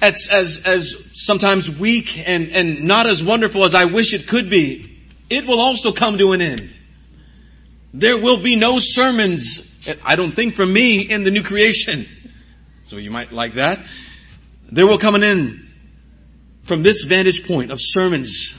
as, 0.03 0.27
as, 0.29 0.61
as 0.65 0.95
sometimes 1.13 1.69
weak 1.69 2.21
and, 2.27 2.49
and 2.49 2.83
not 2.83 3.07
as 3.07 3.23
wonderful 3.23 3.63
as 3.63 3.73
I 3.73 3.85
wish 3.85 4.13
it 4.13 4.27
could 4.27 4.49
be, 4.49 5.01
it 5.29 5.47
will 5.47 5.61
also 5.61 5.93
come 5.93 6.17
to 6.17 6.33
an 6.33 6.41
end. 6.41 6.73
There 7.93 8.17
will 8.17 8.41
be 8.41 8.55
no 8.55 8.79
sermons, 8.79 9.79
I 10.03 10.15
don't 10.15 10.35
think 10.35 10.55
from 10.55 10.73
me 10.73 11.01
in 11.01 11.23
the 11.23 11.31
new 11.31 11.43
creation. 11.43 12.05
So 12.83 12.97
you 12.97 13.11
might 13.11 13.31
like 13.31 13.53
that. 13.53 13.79
There 14.73 14.87
will 14.87 14.97
come 14.97 15.15
an 15.15 15.23
end 15.23 15.67
from 16.65 16.83
this 16.83 17.03
vantage 17.03 17.47
point 17.47 17.71
of 17.71 17.77
sermons. 17.79 18.55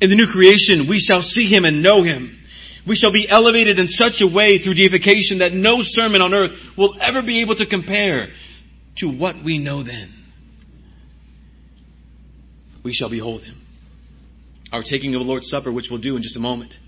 In 0.00 0.10
the 0.10 0.16
new 0.16 0.26
creation, 0.26 0.86
we 0.86 0.98
shall 0.98 1.22
see 1.22 1.46
Him 1.46 1.64
and 1.64 1.82
know 1.82 2.02
Him. 2.02 2.38
We 2.84 2.96
shall 2.96 3.12
be 3.12 3.28
elevated 3.28 3.78
in 3.78 3.88
such 3.88 4.20
a 4.20 4.26
way 4.26 4.58
through 4.58 4.74
deification 4.74 5.38
that 5.38 5.52
no 5.52 5.82
sermon 5.82 6.20
on 6.20 6.34
earth 6.34 6.76
will 6.76 6.96
ever 7.00 7.22
be 7.22 7.40
able 7.40 7.54
to 7.56 7.66
compare 7.66 8.30
to 8.96 9.08
what 9.08 9.42
we 9.42 9.58
know 9.58 9.82
then 9.82 10.18
we 12.82 12.94
shall 12.94 13.10
behold 13.10 13.42
him. 13.42 13.54
Our 14.72 14.82
taking 14.82 15.14
of 15.14 15.20
the 15.20 15.28
Lord's 15.28 15.50
Supper, 15.50 15.70
which 15.70 15.90
we'll 15.90 16.00
do 16.00 16.16
in 16.16 16.22
just 16.22 16.36
a 16.36 16.40
moment. 16.40 16.78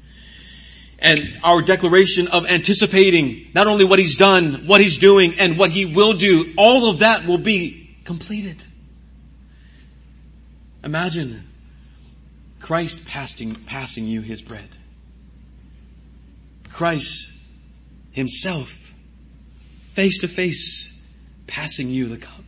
And 0.99 1.39
our 1.45 1.61
declaration 1.61 2.29
of 2.29 2.47
anticipating 2.47 3.49
not 3.55 3.67
only 3.67 3.85
what 3.85 3.99
he's 3.99 4.17
done, 4.17 4.67
what 4.67 4.81
he's 4.81 4.99
doing, 4.99 5.39
and 5.39 5.59
what 5.59 5.71
he 5.71 5.85
will 5.85 6.15
do, 6.15 6.55
all 6.57 6.89
of 6.89 7.01
that 7.01 7.27
will 7.27 7.39
be 7.39 7.80
completed. 8.05 8.63
Imagine 10.83 11.45
Christ 12.61 13.05
passing, 13.07 13.55
passing 13.67 14.07
you 14.07 14.21
his 14.21 14.43
bread. 14.43 14.69
Christ 16.73 17.31
himself, 18.13 18.93
face 19.95 20.21
to 20.21 20.29
face, 20.29 20.99
passing 21.47 21.89
you 21.89 22.09
the 22.09 22.17
cup 22.17 22.45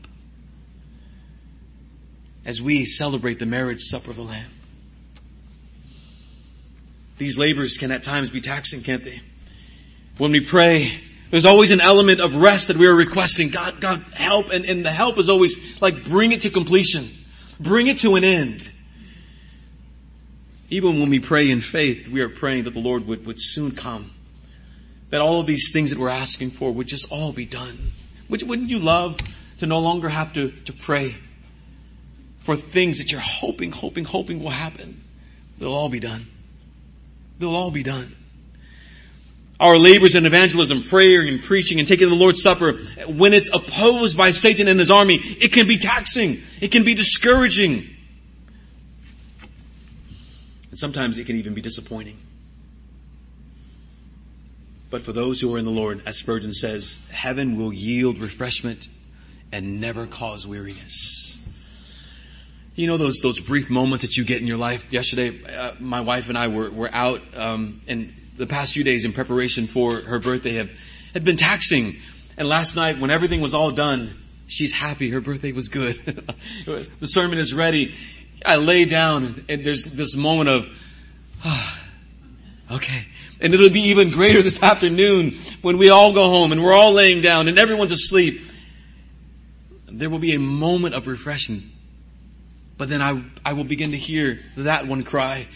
as 2.45 2.61
we 2.61 2.85
celebrate 2.85 3.39
the 3.39 3.47
marriage 3.47 3.81
supper 3.81 4.11
of 4.11 4.17
the 4.17 4.23
Lamb. 4.23 4.51
These 7.19 7.39
labors 7.39 7.77
can 7.77 7.93
at 7.93 8.03
times 8.03 8.31
be 8.31 8.41
taxing, 8.41 8.83
can't 8.83 9.05
they? 9.05 9.21
When 10.19 10.33
we 10.33 10.41
pray, 10.41 11.01
there's 11.33 11.45
always 11.45 11.73
an 11.73 11.81
element 11.81 12.21
of 12.21 12.37
rest 12.37 12.69
that 12.69 12.77
we 12.77 12.87
are 12.87 12.95
requesting. 12.95 13.49
God, 13.49 13.81
God, 13.81 14.03
help. 14.13 14.51
And, 14.51 14.65
and 14.65 14.85
the 14.85 14.93
help 14.93 15.19
is 15.19 15.29
always 15.29 15.83
like 15.83 16.05
bring 16.05 16.31
it 16.31 16.43
to 16.43 16.51
completion. 16.51 17.09
Bring 17.59 17.89
it 17.89 17.99
to 18.01 18.15
an 18.15 18.23
end. 18.23 18.71
Even 20.71 21.01
when 21.01 21.11
we 21.11 21.19
pray 21.19 21.51
in 21.51 21.61
faith, 21.61 22.07
we 22.07 22.21
are 22.21 22.29
praying 22.29 22.65
that 22.65 22.75
the 22.75 22.81
Lord 22.81 23.05
would, 23.09 23.27
would 23.27 23.41
soon 23.41 23.73
come. 23.73 24.13
That 25.11 25.21
all 25.21 25.41
of 25.41 25.49
these 25.49 25.73
things 25.73 25.91
that 25.91 25.99
we're 25.99 26.09
asking 26.09 26.53
for 26.53 26.73
would 26.73 26.87
just 26.87 27.11
all 27.11 27.33
be 27.33 27.47
done. 27.47 27.91
Wouldn't 28.29 28.71
you 28.71 28.79
love 28.79 29.19
to 29.59 29.67
no 29.67 29.81
longer 29.81 30.09
have 30.09 30.33
to, 30.35 30.53
to 30.53 30.73
pray? 30.73 31.17
for 32.43 32.57
things 32.57 32.99
that 32.99 33.11
you're 33.11 33.21
hoping, 33.21 33.73
hoping, 33.73 34.05
hoping 34.05 34.43
will 34.43 34.51
happen. 34.51 35.03
They'll 35.59 35.73
all 35.73 35.89
be 35.89 36.01
done. 36.01 36.27
They'll 37.39 37.55
all 37.55 37.71
be 37.71 37.83
done. 37.83 38.17
Our 39.63 39.79
labors 39.79 40.17
in 40.17 40.27
evangelism, 40.27 40.83
prayer 40.83 41.21
and 41.21 41.41
preaching 41.41 41.79
and 41.79 41.87
taking 41.87 42.09
the 42.09 42.17
Lord's 42.17 42.43
Supper, 42.43 42.73
when 43.07 43.33
it's 43.33 43.49
opposed 43.53 44.17
by 44.17 44.33
Satan 44.33 44.67
and 44.67 44.81
his 44.81 44.91
army, 44.91 45.15
it 45.15 45.53
can 45.53 45.69
be 45.69 45.79
taxing. 45.79 46.43
It 46.61 46.73
can 46.73 46.83
be 46.83 46.95
discouraging. 46.95 47.89
And 50.69 50.79
sometimes 50.79 51.17
it 51.17 51.27
can 51.27 51.37
even 51.37 51.55
be 51.55 51.61
disappointing. 51.61 52.19
But 54.91 55.03
for 55.03 55.13
those 55.13 55.41
who 55.41 55.55
are 55.55 55.59
in 55.59 55.65
the 55.65 55.71
Lord, 55.71 56.03
as 56.07 56.19
Spurgeon 56.19 56.53
says, 56.53 57.01
heaven 57.13 57.57
will 57.57 57.73
yield 57.73 58.19
refreshment 58.19 58.89
and 59.53 59.81
never 59.81 60.09
cause 60.09 60.45
weariness. 60.45 61.39
You 62.75 62.89
know 62.89 62.97
those 62.97 63.21
those 63.21 63.39
brief 63.39 63.71
moments 63.71 64.03
that 64.03 64.17
you 64.17 64.25
get 64.25 64.41
in 64.41 64.49
your 64.49 64.57
life. 64.57 64.93
Yesterday, 64.93 65.45
uh, 65.45 65.75
my 65.79 66.01
wife 66.01 66.29
and 66.29 66.37
I 66.37 66.49
were 66.49 66.69
were 66.69 66.91
out, 66.93 67.21
um, 67.37 67.83
and 67.87 68.13
the 68.37 68.47
past 68.47 68.73
few 68.73 68.85
days 68.85 69.05
in 69.05 69.13
preparation 69.13 69.67
for 69.67 70.01
her 70.01 70.19
birthday 70.19 70.55
have 70.55 70.71
had 71.13 71.25
been 71.25 71.37
taxing. 71.37 71.97
And 72.37 72.49
last 72.49 72.77
night, 72.77 72.99
when 72.99 73.11
everything 73.11 73.41
was 73.41 73.55
all 73.55 73.71
done, 73.71 74.17
she's 74.47 74.73
happy. 74.73 75.11
Her 75.11 75.21
birthday 75.21 75.53
was 75.53 75.69
good. 75.69 75.97
the 76.67 77.07
sermon 77.07 77.39
is 77.39 77.53
ready. 77.53 77.95
I 78.45 78.57
lay 78.57 78.85
down, 78.87 79.45
and 79.49 79.65
there's 79.65 79.85
this 79.85 80.17
moment 80.17 80.49
of, 80.49 80.67
ah, 81.45 81.89
okay. 82.73 83.07
And 83.41 83.53
it'll 83.53 83.71
be 83.71 83.89
even 83.89 84.11
greater 84.11 84.43
this 84.43 84.63
afternoon 84.63 85.39
when 85.63 85.77
we 85.79 85.91
all 85.91 86.13
go 86.13 86.31
home 86.31 86.53
and 86.53 86.63
we're 86.63 86.73
all 86.73 86.93
laying 86.93 87.21
down 87.21 87.49
and 87.49 87.59
everyone's 87.59 87.93
asleep. 87.93 88.41
There 89.91 90.09
will 90.09 90.21
be 90.21 90.35
a 90.35 90.39
moment 90.39 90.95
of 90.95 91.07
refreshing 91.07 91.73
but 92.83 92.89
then 92.89 93.01
I, 93.01 93.23
I 93.45 93.53
will 93.53 93.63
begin 93.63 93.93
to 93.93 93.97
hear 93.97 94.41
that 94.57 94.89
one 94.89 95.05
cry. 95.05 95.47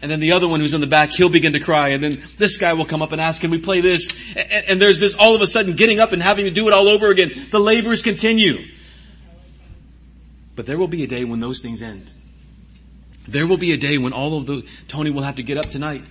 And 0.00 0.10
then 0.10 0.20
the 0.20 0.32
other 0.32 0.46
one 0.46 0.60
who's 0.60 0.74
in 0.74 0.80
the 0.80 0.86
back, 0.86 1.10
he'll 1.10 1.28
begin 1.28 1.54
to 1.54 1.60
cry. 1.60 1.88
And 1.88 2.02
then 2.02 2.22
this 2.36 2.56
guy 2.56 2.72
will 2.74 2.84
come 2.84 3.02
up 3.02 3.10
and 3.10 3.20
ask, 3.20 3.40
can 3.40 3.50
we 3.50 3.58
play 3.58 3.80
this? 3.80 4.08
And, 4.36 4.64
and 4.68 4.82
there's 4.82 5.00
this 5.00 5.14
all 5.14 5.34
of 5.34 5.42
a 5.42 5.46
sudden 5.46 5.74
getting 5.74 5.98
up 5.98 6.12
and 6.12 6.22
having 6.22 6.44
to 6.44 6.50
do 6.50 6.68
it 6.68 6.74
all 6.74 6.88
over 6.88 7.08
again. 7.10 7.48
The 7.50 7.58
labors 7.58 8.02
continue. 8.02 8.64
But 10.54 10.66
there 10.66 10.78
will 10.78 10.88
be 10.88 11.02
a 11.02 11.06
day 11.06 11.24
when 11.24 11.40
those 11.40 11.62
things 11.62 11.82
end. 11.82 12.12
There 13.26 13.46
will 13.46 13.58
be 13.58 13.72
a 13.72 13.76
day 13.76 13.98
when 13.98 14.12
all 14.12 14.38
of 14.38 14.46
the, 14.46 14.64
Tony 14.86 15.10
will 15.10 15.22
have 15.22 15.36
to 15.36 15.42
get 15.42 15.58
up 15.58 15.66
tonight 15.66 16.04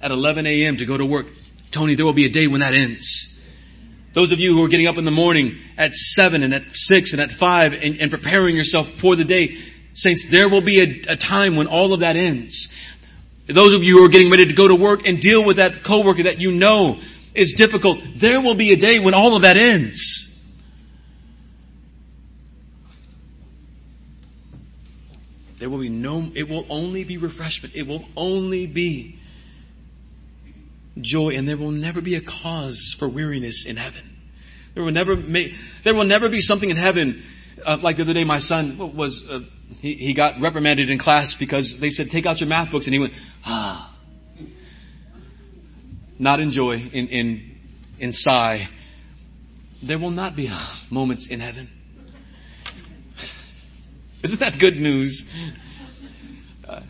at 0.00 0.10
11 0.10 0.46
a.m. 0.46 0.76
to 0.78 0.84
go 0.84 0.96
to 0.96 1.06
work. 1.06 1.26
Tony, 1.70 1.94
there 1.94 2.04
will 2.04 2.12
be 2.12 2.26
a 2.26 2.30
day 2.30 2.48
when 2.48 2.60
that 2.60 2.74
ends. 2.74 3.40
Those 4.12 4.32
of 4.32 4.40
you 4.40 4.54
who 4.54 4.64
are 4.64 4.68
getting 4.68 4.88
up 4.88 4.98
in 4.98 5.04
the 5.04 5.12
morning 5.12 5.58
at 5.78 5.94
7 5.94 6.42
and 6.42 6.52
at 6.52 6.64
6 6.72 7.12
and 7.12 7.22
at 7.22 7.30
5 7.30 7.72
and, 7.74 8.00
and 8.00 8.10
preparing 8.10 8.56
yourself 8.56 8.90
for 8.94 9.14
the 9.14 9.24
day, 9.24 9.56
Saints, 9.94 10.26
there 10.26 10.48
will 10.48 10.60
be 10.60 10.80
a, 10.80 11.12
a, 11.12 11.16
time 11.16 11.56
when 11.56 11.66
all 11.66 11.92
of 11.92 12.00
that 12.00 12.16
ends. 12.16 12.72
Those 13.52 13.74
of 13.74 13.82
you 13.82 13.98
who 13.98 14.04
are 14.04 14.08
getting 14.08 14.30
ready 14.30 14.46
to 14.46 14.52
go 14.52 14.68
to 14.68 14.74
work 14.74 15.06
and 15.06 15.20
deal 15.20 15.44
with 15.44 15.56
that 15.56 15.82
coworker 15.82 16.24
that 16.24 16.40
you 16.40 16.52
know 16.52 17.00
is 17.34 17.54
difficult, 17.54 18.00
there 18.16 18.40
will 18.40 18.54
be 18.54 18.72
a 18.72 18.76
day 18.76 18.98
when 18.98 19.14
all 19.14 19.36
of 19.36 19.42
that 19.42 19.56
ends. 19.56 20.26
There 25.58 25.68
will 25.68 25.78
be 25.78 25.90
no, 25.90 26.32
it 26.34 26.48
will 26.48 26.64
only 26.70 27.04
be 27.04 27.18
refreshment. 27.18 27.74
It 27.74 27.86
will 27.86 28.06
only 28.16 28.66
be 28.66 29.18
joy 30.98 31.30
and 31.30 31.46
there 31.46 31.56
will 31.56 31.70
never 31.70 32.00
be 32.00 32.14
a 32.14 32.20
cause 32.20 32.94
for 32.98 33.08
weariness 33.08 33.66
in 33.66 33.76
heaven. 33.76 34.16
There 34.74 34.82
will 34.82 34.92
never, 34.92 35.16
there 35.16 35.94
will 35.94 36.04
never 36.04 36.28
be 36.28 36.40
something 36.40 36.70
in 36.70 36.76
heaven. 36.76 37.22
Uh, 37.64 37.78
like 37.82 37.96
the 37.96 38.02
other 38.02 38.14
day, 38.14 38.24
my 38.24 38.38
son 38.38 38.96
was, 38.96 39.28
uh, 39.28 39.40
he, 39.78 39.94
he 39.94 40.12
got 40.12 40.40
reprimanded 40.40 40.90
in 40.90 40.98
class 40.98 41.34
because 41.34 41.78
they 41.78 41.90
said 41.90 42.10
take 42.10 42.26
out 42.26 42.40
your 42.40 42.48
math 42.48 42.70
books 42.70 42.86
and 42.86 42.94
he 42.94 43.00
went, 43.00 43.14
ah. 43.44 43.94
Not 46.18 46.40
in 46.40 46.50
joy, 46.50 46.76
in, 46.76 47.08
in, 47.08 47.58
in 47.98 48.12
sigh. 48.12 48.68
There 49.82 49.98
will 49.98 50.10
not 50.10 50.36
be 50.36 50.50
moments 50.90 51.28
in 51.28 51.40
heaven. 51.40 51.70
Isn't 54.22 54.40
that 54.40 54.58
good 54.58 54.78
news? 54.78 55.30
Uh, 56.68 56.80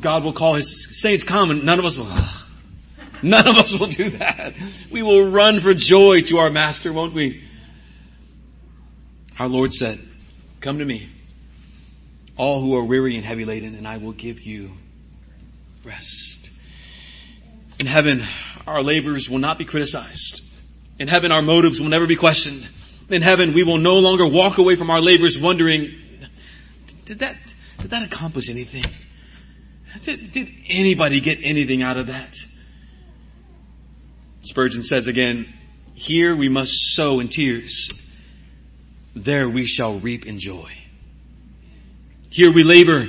God 0.00 0.24
will 0.24 0.32
call 0.32 0.54
his 0.54 1.00
saints 1.00 1.22
come 1.22 1.50
and 1.50 1.64
none 1.64 1.78
of 1.78 1.84
us 1.84 1.98
will, 1.98 2.08
none 3.22 3.46
of 3.46 3.56
us 3.56 3.78
will 3.78 3.88
do 3.88 4.08
that. 4.10 4.54
We 4.90 5.02
will 5.02 5.28
run 5.28 5.60
for 5.60 5.74
joy 5.74 6.22
to 6.22 6.38
our 6.38 6.50
master, 6.50 6.92
won't 6.92 7.12
we? 7.12 7.44
Our 9.38 9.48
Lord 9.48 9.72
said, 9.72 10.00
come 10.60 10.78
to 10.78 10.84
me, 10.84 11.08
all 12.38 12.60
who 12.60 12.76
are 12.76 12.84
weary 12.84 13.16
and 13.16 13.24
heavy 13.24 13.44
laden, 13.44 13.74
and 13.74 13.86
I 13.86 13.98
will 13.98 14.12
give 14.12 14.40
you 14.40 14.70
rest. 15.84 16.50
In 17.78 17.86
heaven, 17.86 18.24
our 18.66 18.82
labors 18.82 19.28
will 19.28 19.38
not 19.38 19.58
be 19.58 19.64
criticized. 19.64 20.42
In 20.98 21.08
heaven, 21.08 21.30
our 21.32 21.42
motives 21.42 21.80
will 21.80 21.88
never 21.88 22.06
be 22.06 22.16
questioned. 22.16 22.66
In 23.10 23.22
heaven, 23.22 23.54
we 23.54 23.62
will 23.64 23.78
no 23.78 23.98
longer 23.98 24.26
walk 24.26 24.58
away 24.58 24.76
from 24.76 24.88
our 24.88 25.00
labors 25.00 25.38
wondering, 25.38 25.94
did 27.04 27.18
that, 27.18 27.36
did 27.78 27.90
that 27.90 28.02
accomplish 28.02 28.48
anything? 28.48 28.84
Did, 30.02 30.30
did 30.30 30.48
anybody 30.68 31.20
get 31.20 31.38
anything 31.42 31.82
out 31.82 31.96
of 31.96 32.06
that? 32.06 32.36
Spurgeon 34.42 34.82
says 34.82 35.06
again, 35.06 35.52
here 35.94 36.36
we 36.36 36.48
must 36.48 36.72
sow 36.94 37.18
in 37.18 37.28
tears. 37.28 37.90
There 39.16 39.48
we 39.48 39.66
shall 39.66 39.98
reap 39.98 40.26
in 40.26 40.38
joy. 40.38 40.70
Here 42.30 42.52
we 42.52 42.62
labor. 42.62 43.08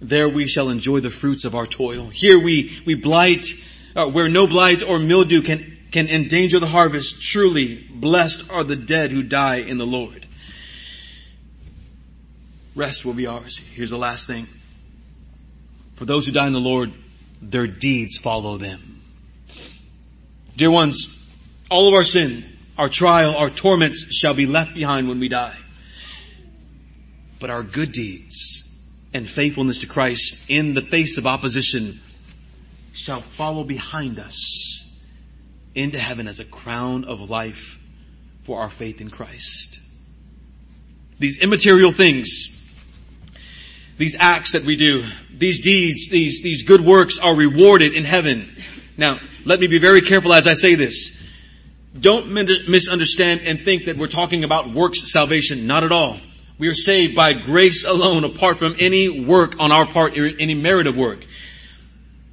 There 0.00 0.28
we 0.28 0.46
shall 0.46 0.68
enjoy 0.68 1.00
the 1.00 1.10
fruits 1.10 1.44
of 1.44 1.54
our 1.54 1.66
toil. 1.66 2.08
Here 2.08 2.38
we, 2.38 2.82
we 2.84 2.94
blight, 2.94 3.46
uh, 3.94 4.08
where 4.08 4.28
no 4.28 4.46
blight 4.46 4.82
or 4.82 4.98
mildew 4.98 5.42
can, 5.42 5.78
can 5.90 6.08
endanger 6.08 6.58
the 6.58 6.66
harvest. 6.66 7.22
Truly 7.22 7.76
blessed 7.76 8.50
are 8.50 8.64
the 8.64 8.76
dead 8.76 9.12
who 9.12 9.22
die 9.22 9.56
in 9.56 9.78
the 9.78 9.86
Lord. 9.86 10.26
Rest 12.74 13.04
will 13.04 13.14
be 13.14 13.26
ours. 13.26 13.58
Here's 13.58 13.90
the 13.90 13.98
last 13.98 14.26
thing. 14.26 14.48
For 15.94 16.04
those 16.04 16.26
who 16.26 16.32
die 16.32 16.46
in 16.46 16.52
the 16.52 16.60
Lord, 16.60 16.92
their 17.40 17.66
deeds 17.66 18.18
follow 18.18 18.56
them. 18.56 19.02
Dear 20.56 20.70
ones, 20.70 21.18
all 21.70 21.88
of 21.88 21.94
our 21.94 22.04
sin, 22.04 22.44
our 22.76 22.88
trial, 22.88 23.36
our 23.36 23.50
torments 23.50 24.14
shall 24.14 24.34
be 24.34 24.46
left 24.46 24.74
behind 24.74 25.08
when 25.08 25.20
we 25.20 25.28
die. 25.28 25.56
But 27.42 27.50
our 27.50 27.64
good 27.64 27.90
deeds 27.90 28.70
and 29.12 29.28
faithfulness 29.28 29.80
to 29.80 29.88
Christ 29.88 30.44
in 30.46 30.74
the 30.74 30.80
face 30.80 31.18
of 31.18 31.26
opposition 31.26 31.98
shall 32.92 33.20
follow 33.20 33.64
behind 33.64 34.20
us 34.20 34.88
into 35.74 35.98
heaven 35.98 36.28
as 36.28 36.38
a 36.38 36.44
crown 36.44 37.04
of 37.04 37.28
life 37.28 37.80
for 38.44 38.60
our 38.60 38.70
faith 38.70 39.00
in 39.00 39.10
Christ. 39.10 39.80
These 41.18 41.40
immaterial 41.40 41.90
things 41.90 42.56
these 43.98 44.14
acts 44.20 44.52
that 44.52 44.62
we 44.62 44.76
do, 44.76 45.04
these 45.36 45.60
deeds, 45.62 46.08
these, 46.10 46.42
these 46.42 46.62
good 46.62 46.80
works 46.80 47.18
are 47.18 47.34
rewarded 47.34 47.92
in 47.92 48.04
heaven. 48.04 48.56
Now, 48.96 49.18
let 49.44 49.58
me 49.58 49.66
be 49.66 49.78
very 49.78 50.00
careful 50.00 50.32
as 50.32 50.46
I 50.46 50.54
say 50.54 50.76
this. 50.76 51.20
Don't 51.98 52.28
misunderstand 52.28 53.40
and 53.44 53.64
think 53.64 53.86
that 53.86 53.96
we're 53.96 54.06
talking 54.06 54.44
about 54.44 54.72
works 54.72 55.12
salvation. 55.12 55.66
Not 55.66 55.82
at 55.82 55.90
all. 55.90 56.20
We 56.58 56.68
are 56.68 56.74
saved 56.74 57.16
by 57.16 57.32
grace 57.32 57.84
alone, 57.84 58.24
apart 58.24 58.58
from 58.58 58.76
any 58.78 59.24
work 59.24 59.56
on 59.58 59.72
our 59.72 59.86
part, 59.86 60.16
any 60.16 60.54
merit 60.54 60.86
of 60.86 60.96
work. 60.96 61.24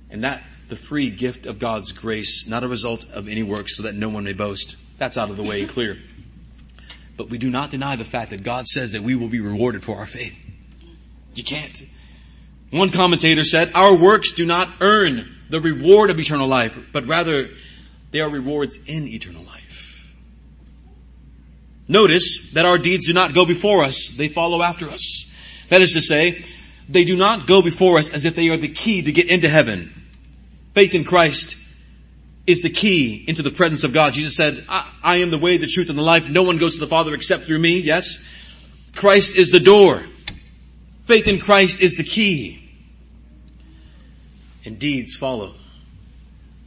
And 0.09 0.23
that, 0.23 0.43
the 0.67 0.75
free 0.75 1.09
gift 1.09 1.45
of 1.45 1.59
God's 1.59 1.91
grace, 1.91 2.47
not 2.47 2.63
a 2.63 2.67
result 2.67 3.05
of 3.11 3.27
any 3.27 3.43
work 3.43 3.69
so 3.69 3.83
that 3.83 3.95
no 3.95 4.09
one 4.09 4.23
may 4.23 4.33
boast. 4.33 4.75
That's 4.97 5.17
out 5.17 5.29
of 5.29 5.37
the 5.37 5.43
way 5.43 5.65
clear. 5.65 5.97
But 7.17 7.29
we 7.29 7.37
do 7.37 7.49
not 7.49 7.71
deny 7.71 7.95
the 7.95 8.05
fact 8.05 8.29
that 8.29 8.43
God 8.43 8.67
says 8.67 8.91
that 8.91 9.01
we 9.01 9.15
will 9.15 9.29
be 9.29 9.39
rewarded 9.39 9.83
for 9.83 9.97
our 9.97 10.05
faith. 10.05 10.37
You 11.33 11.43
can't. 11.43 11.83
One 12.71 12.89
commentator 12.89 13.43
said, 13.43 13.71
our 13.73 13.95
works 13.95 14.33
do 14.33 14.45
not 14.45 14.69
earn 14.79 15.35
the 15.49 15.59
reward 15.59 16.11
of 16.11 16.19
eternal 16.19 16.47
life, 16.47 16.77
but 16.93 17.07
rather 17.07 17.49
they 18.11 18.21
are 18.21 18.29
rewards 18.29 18.79
in 18.85 19.07
eternal 19.07 19.43
life. 19.43 19.63
Notice 21.89 22.51
that 22.51 22.65
our 22.65 22.77
deeds 22.77 23.07
do 23.07 23.13
not 23.13 23.33
go 23.33 23.45
before 23.45 23.83
us, 23.83 24.09
they 24.15 24.29
follow 24.29 24.61
after 24.61 24.89
us. 24.89 25.25
That 25.69 25.81
is 25.81 25.93
to 25.93 26.01
say, 26.01 26.45
they 26.87 27.03
do 27.03 27.17
not 27.17 27.47
go 27.47 27.63
before 27.63 27.97
us 27.97 28.11
as 28.11 28.25
if 28.25 28.35
they 28.35 28.49
are 28.49 28.57
the 28.57 28.67
key 28.69 29.01
to 29.01 29.11
get 29.11 29.27
into 29.27 29.49
heaven. 29.49 29.93
Faith 30.75 30.93
in 30.93 31.03
Christ 31.03 31.55
is 32.45 32.61
the 32.61 32.69
key 32.69 33.25
into 33.27 33.41
the 33.41 33.51
presence 33.51 33.83
of 33.83 33.91
God. 33.91 34.13
Jesus 34.13 34.35
said, 34.35 34.65
I, 34.69 34.91
I 35.03 35.15
am 35.17 35.31
the 35.31 35.39
way, 35.39 35.57
the 35.57 35.67
truth, 35.67 35.89
and 35.89 35.97
the 35.97 36.03
life. 36.03 36.29
No 36.29 36.43
one 36.43 36.59
goes 36.59 36.75
to 36.75 36.79
the 36.79 36.87
Father 36.87 37.13
except 37.15 37.45
through 37.45 37.59
me. 37.59 37.79
Yes? 37.79 38.19
Christ 38.95 39.35
is 39.35 39.49
the 39.49 39.59
door. 39.59 40.03
Faith 41.05 41.27
in 41.27 41.39
Christ 41.39 41.81
is 41.81 41.97
the 41.97 42.03
key. 42.03 42.69
And 44.63 44.77
deeds 44.77 45.15
follow 45.15 45.55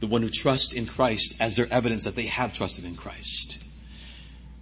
the 0.01 0.07
one 0.07 0.21
who 0.21 0.29
trusts 0.29 0.73
in 0.73 0.85
Christ 0.85 1.35
as 1.39 1.55
their 1.55 1.71
evidence 1.71 2.03
that 2.03 2.15
they 2.15 2.25
have 2.25 2.53
trusted 2.53 2.83
in 2.83 2.97
Christ. 2.97 3.62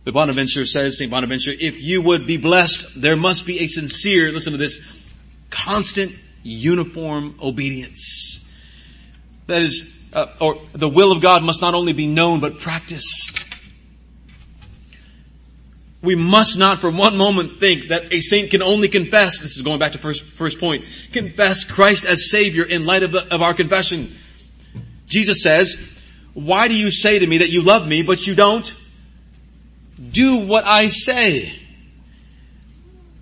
The 0.04 0.12
Bonaventure 0.12 0.66
says, 0.66 0.98
St. 0.98 1.12
Bonaventure, 1.12 1.52
if 1.52 1.80
you 1.80 2.02
would 2.02 2.26
be 2.26 2.38
blessed, 2.38 3.00
there 3.00 3.16
must 3.16 3.46
be 3.46 3.60
a 3.60 3.68
sincere, 3.68 4.32
listen 4.32 4.52
to 4.52 4.58
this, 4.58 4.80
constant, 5.52 6.14
uniform 6.42 7.36
obedience. 7.42 8.44
That 9.46 9.62
is, 9.62 10.00
uh, 10.12 10.28
or 10.40 10.58
the 10.74 10.90
will 10.90 11.12
of 11.12 11.22
God 11.22 11.44
must 11.44 11.62
not 11.62 11.76
only 11.76 11.94
be 11.94 12.08
known, 12.08 12.40
but 12.40 12.60
practiced. 12.60 13.46
We 16.02 16.16
must 16.16 16.58
not 16.58 16.80
for 16.80 16.90
one 16.90 17.16
moment 17.16 17.60
think 17.60 17.90
that 17.90 18.12
a 18.12 18.22
saint 18.22 18.50
can 18.50 18.64
only 18.64 18.88
confess, 18.88 19.40
this 19.40 19.56
is 19.56 19.62
going 19.62 19.78
back 19.78 19.92
to 19.92 20.00
first, 20.00 20.24
first 20.24 20.60
point, 20.60 20.84
confess 21.12 21.64
Christ 21.64 22.06
as 22.06 22.32
Savior 22.32 22.64
in 22.64 22.88
light 22.88 23.04
of, 23.04 23.12
the, 23.12 23.32
of 23.32 23.44
our 23.44 23.54
confession. 23.54 24.16
Jesus 25.06 25.44
says, 25.44 25.78
why 26.34 26.68
do 26.68 26.74
you 26.74 26.90
say 26.90 27.20
to 27.20 27.28
me 27.28 27.40
that 27.40 27.50
you 27.50 27.62
love 27.62 27.88
me, 27.88 28.02
but 28.02 28.26
you 28.26 28.34
don't 28.34 28.74
do 30.10 30.38
what 30.38 30.66
I 30.66 30.88
say? 30.88 31.58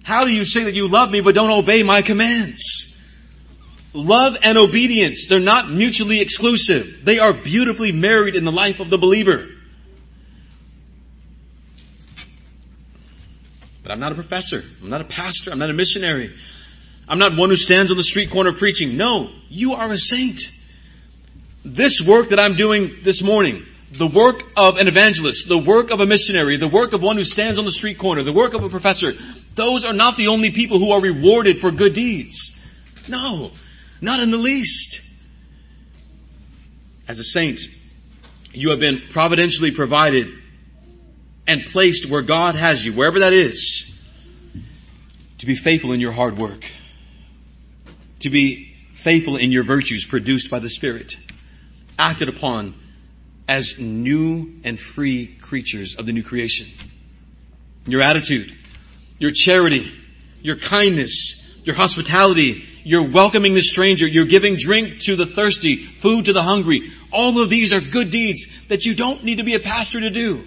How 0.03 0.25
do 0.25 0.31
you 0.31 0.45
say 0.45 0.63
that 0.63 0.73
you 0.73 0.87
love 0.87 1.11
me, 1.11 1.21
but 1.21 1.35
don't 1.35 1.51
obey 1.51 1.83
my 1.83 2.01
commands? 2.01 2.97
Love 3.93 4.37
and 4.43 4.57
obedience, 4.57 5.27
they're 5.27 5.39
not 5.39 5.69
mutually 5.69 6.21
exclusive. 6.21 6.99
They 7.03 7.19
are 7.19 7.33
beautifully 7.33 7.91
married 7.91 8.35
in 8.35 8.45
the 8.45 8.51
life 8.51 8.79
of 8.79 8.89
the 8.89 8.97
believer. 8.97 9.47
But 13.81 13.91
I'm 13.91 13.99
not 13.99 14.11
a 14.11 14.15
professor. 14.15 14.63
I'm 14.81 14.89
not 14.89 15.01
a 15.01 15.05
pastor. 15.05 15.51
I'm 15.51 15.57
not 15.57 15.71
a 15.71 15.73
missionary. 15.73 16.35
I'm 17.07 17.17
not 17.17 17.35
one 17.35 17.49
who 17.49 17.55
stands 17.55 17.89
on 17.89 17.97
the 17.97 18.03
street 18.03 18.29
corner 18.29 18.53
preaching. 18.53 18.97
No, 18.97 19.31
you 19.49 19.73
are 19.73 19.89
a 19.89 19.97
saint. 19.97 20.41
This 21.65 21.99
work 21.99 22.29
that 22.29 22.39
I'm 22.39 22.53
doing 22.53 22.97
this 23.01 23.23
morning, 23.23 23.65
the 23.91 24.07
work 24.07 24.43
of 24.55 24.77
an 24.77 24.87
evangelist, 24.87 25.47
the 25.47 25.57
work 25.57 25.91
of 25.91 25.99
a 25.99 26.05
missionary, 26.05 26.57
the 26.57 26.67
work 26.67 26.93
of 26.93 27.01
one 27.01 27.17
who 27.17 27.23
stands 27.23 27.57
on 27.57 27.65
the 27.65 27.71
street 27.71 27.97
corner, 27.97 28.21
the 28.21 28.33
work 28.33 28.53
of 28.53 28.63
a 28.63 28.69
professor, 28.69 29.13
those 29.55 29.83
are 29.83 29.93
not 29.93 30.15
the 30.15 30.27
only 30.27 30.51
people 30.51 30.77
who 30.77 30.91
are 30.91 31.01
rewarded 31.01 31.59
for 31.59 31.71
good 31.71 31.93
deeds. 31.93 32.55
No, 33.07 33.51
not 34.01 34.19
in 34.19 34.29
the 34.29 34.37
least. 34.37 35.01
As 37.07 37.19
a 37.19 37.23
saint, 37.23 37.61
you 38.53 38.69
have 38.69 38.79
been 38.79 39.01
providentially 39.09 39.71
provided 39.71 40.27
and 41.47 41.65
placed 41.65 42.09
where 42.09 42.21
God 42.21 42.53
has 42.53 42.85
you, 42.85 42.93
wherever 42.93 43.19
that 43.19 43.33
is, 43.33 43.99
to 45.39 45.47
be 45.47 45.55
faithful 45.55 45.93
in 45.93 45.99
your 45.99 46.11
hard 46.11 46.37
work, 46.37 46.65
to 48.19 48.29
be 48.29 48.75
faithful 48.93 49.35
in 49.35 49.51
your 49.51 49.63
virtues 49.63 50.05
produced 50.05 50.51
by 50.51 50.59
the 50.59 50.69
Spirit, 50.69 51.17
acted 51.97 52.29
upon 52.29 52.75
as 53.49 53.79
new 53.79 54.53
and 54.63 54.79
free 54.79 55.25
creatures 55.25 55.95
of 55.95 56.05
the 56.05 56.11
new 56.13 56.21
creation. 56.21 56.67
Your 57.87 57.99
attitude, 57.99 58.55
your 59.17 59.31
charity, 59.33 59.91
your 60.43 60.55
kindness, 60.55 61.59
your 61.63 61.75
hospitality, 61.75 62.63
your 62.83 63.09
welcoming 63.09 63.55
the 63.55 63.63
stranger, 63.63 64.05
your 64.05 64.25
giving 64.25 64.55
drink 64.55 64.99
to 65.01 65.15
the 65.15 65.25
thirsty, 65.25 65.77
food 65.77 66.25
to 66.25 66.33
the 66.33 66.43
hungry. 66.43 66.91
All 67.11 67.41
of 67.41 67.49
these 67.49 67.73
are 67.73 67.81
good 67.81 68.11
deeds 68.11 68.45
that 68.67 68.85
you 68.85 68.93
don't 68.93 69.23
need 69.23 69.37
to 69.37 69.43
be 69.43 69.55
a 69.55 69.59
pastor 69.59 69.99
to 69.99 70.11
do. 70.11 70.45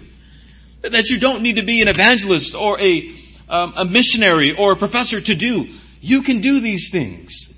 That 0.81 1.09
you 1.09 1.19
don't 1.19 1.41
need 1.43 1.57
to 1.57 1.63
be 1.63 1.81
an 1.81 1.89
evangelist 1.89 2.55
or 2.55 2.79
a, 2.79 3.13
um, 3.49 3.73
a 3.75 3.83
missionary 3.83 4.55
or 4.55 4.71
a 4.71 4.75
professor 4.77 5.19
to 5.19 5.35
do. 5.35 5.73
You 5.99 6.21
can 6.21 6.39
do 6.39 6.61
these 6.61 6.89
things 6.89 7.53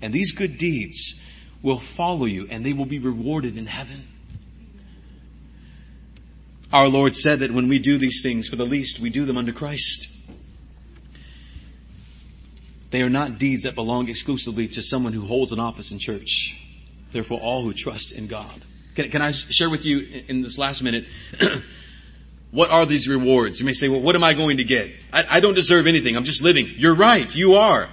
and 0.00 0.12
these 0.12 0.32
good 0.32 0.58
deeds 0.58 1.22
will 1.62 1.78
follow 1.78 2.24
you 2.24 2.48
and 2.50 2.66
they 2.66 2.72
will 2.72 2.86
be 2.86 2.98
rewarded 2.98 3.56
in 3.56 3.66
heaven. 3.66 4.08
Our 6.72 6.88
Lord 6.88 7.14
said 7.14 7.40
that 7.40 7.50
when 7.50 7.68
we 7.68 7.78
do 7.78 7.98
these 7.98 8.22
things 8.22 8.48
for 8.48 8.56
the 8.56 8.64
least, 8.64 8.98
we 8.98 9.10
do 9.10 9.24
them 9.24 9.36
under 9.36 9.52
Christ. 9.52 10.08
They 12.90 13.02
are 13.02 13.10
not 13.10 13.38
deeds 13.38 13.64
that 13.64 13.74
belong 13.74 14.08
exclusively 14.08 14.68
to 14.68 14.82
someone 14.82 15.12
who 15.12 15.26
holds 15.26 15.52
an 15.52 15.60
office 15.60 15.90
in 15.90 15.98
church. 15.98 16.58
Therefore, 17.12 17.40
all 17.40 17.62
who 17.62 17.74
trust 17.74 18.12
in 18.12 18.26
God. 18.26 18.62
Can, 18.94 19.10
can 19.10 19.22
I 19.22 19.32
share 19.32 19.70
with 19.70 19.84
you 19.84 20.24
in 20.28 20.42
this 20.42 20.58
last 20.58 20.82
minute 20.82 21.06
what 22.50 22.70
are 22.70 22.86
these 22.86 23.08
rewards? 23.08 23.60
You 23.60 23.66
may 23.66 23.72
say, 23.72 23.88
well, 23.88 24.00
what 24.00 24.14
am 24.14 24.24
I 24.24 24.34
going 24.34 24.58
to 24.58 24.64
get? 24.64 24.90
I, 25.12 25.24
I 25.28 25.40
don't 25.40 25.54
deserve 25.54 25.86
anything. 25.86 26.16
I'm 26.16 26.24
just 26.24 26.42
living. 26.42 26.70
You're 26.76 26.94
right. 26.94 27.34
You 27.34 27.54
are. 27.54 27.88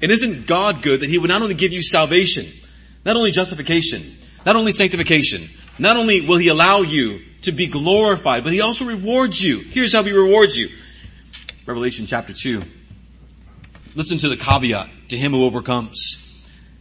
And 0.00 0.12
isn't 0.12 0.46
God 0.46 0.82
good 0.82 1.00
that 1.00 1.10
He 1.10 1.18
would 1.18 1.28
not 1.28 1.42
only 1.42 1.54
give 1.54 1.72
you 1.72 1.82
salvation, 1.82 2.46
not 3.04 3.16
only 3.16 3.32
justification, 3.32 4.16
not 4.46 4.56
only 4.56 4.72
sanctification, 4.72 5.48
not 5.78 5.96
only 5.96 6.22
will 6.22 6.38
He 6.38 6.48
allow 6.48 6.82
you 6.82 7.20
to 7.42 7.52
be 7.52 7.66
glorified, 7.66 8.44
but 8.44 8.52
He 8.52 8.60
also 8.60 8.84
rewards 8.84 9.40
you. 9.40 9.58
Here's 9.60 9.92
how 9.92 10.02
He 10.02 10.12
rewards 10.12 10.56
you. 10.56 10.70
Revelation 11.66 12.06
chapter 12.06 12.32
2. 12.32 12.62
Listen 13.94 14.16
to 14.18 14.28
the 14.28 14.36
caveat 14.36 14.88
to 15.08 15.18
him 15.18 15.32
who 15.32 15.44
overcomes. 15.44 16.24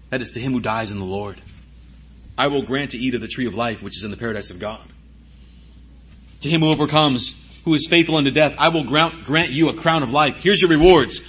That 0.10 0.22
is 0.22 0.32
to 0.32 0.40
him 0.40 0.54
who 0.54 0.60
dies 0.60 0.92
in 0.92 1.00
the 1.00 1.06
Lord. 1.06 1.42
I 2.38 2.48
will 2.48 2.62
grant 2.62 2.92
to 2.92 2.98
eat 2.98 3.16
of 3.16 3.22
the 3.22 3.28
tree 3.28 3.48
of 3.48 3.56
life, 3.56 3.82
which 3.82 3.98
is 3.98 4.04
in 4.04 4.12
the 4.12 4.18
paradise 4.18 4.52
of 4.52 4.60
God. 4.60 4.82
To 6.42 6.50
him 6.50 6.62
who 6.62 6.70
overcomes, 6.70 7.36
who 7.66 7.74
is 7.74 7.88
faithful 7.90 8.16
unto 8.16 8.32
death, 8.32 8.56
I 8.58 8.70
will 8.70 8.84
grant, 8.84 9.26
grant 9.26 9.50
you 9.52 9.70
a 9.70 9.74
crown 9.74 10.04
of 10.04 10.12
life. 10.12 10.38
Here's 10.38 10.62
your 10.62 10.70
rewards. 10.70 11.22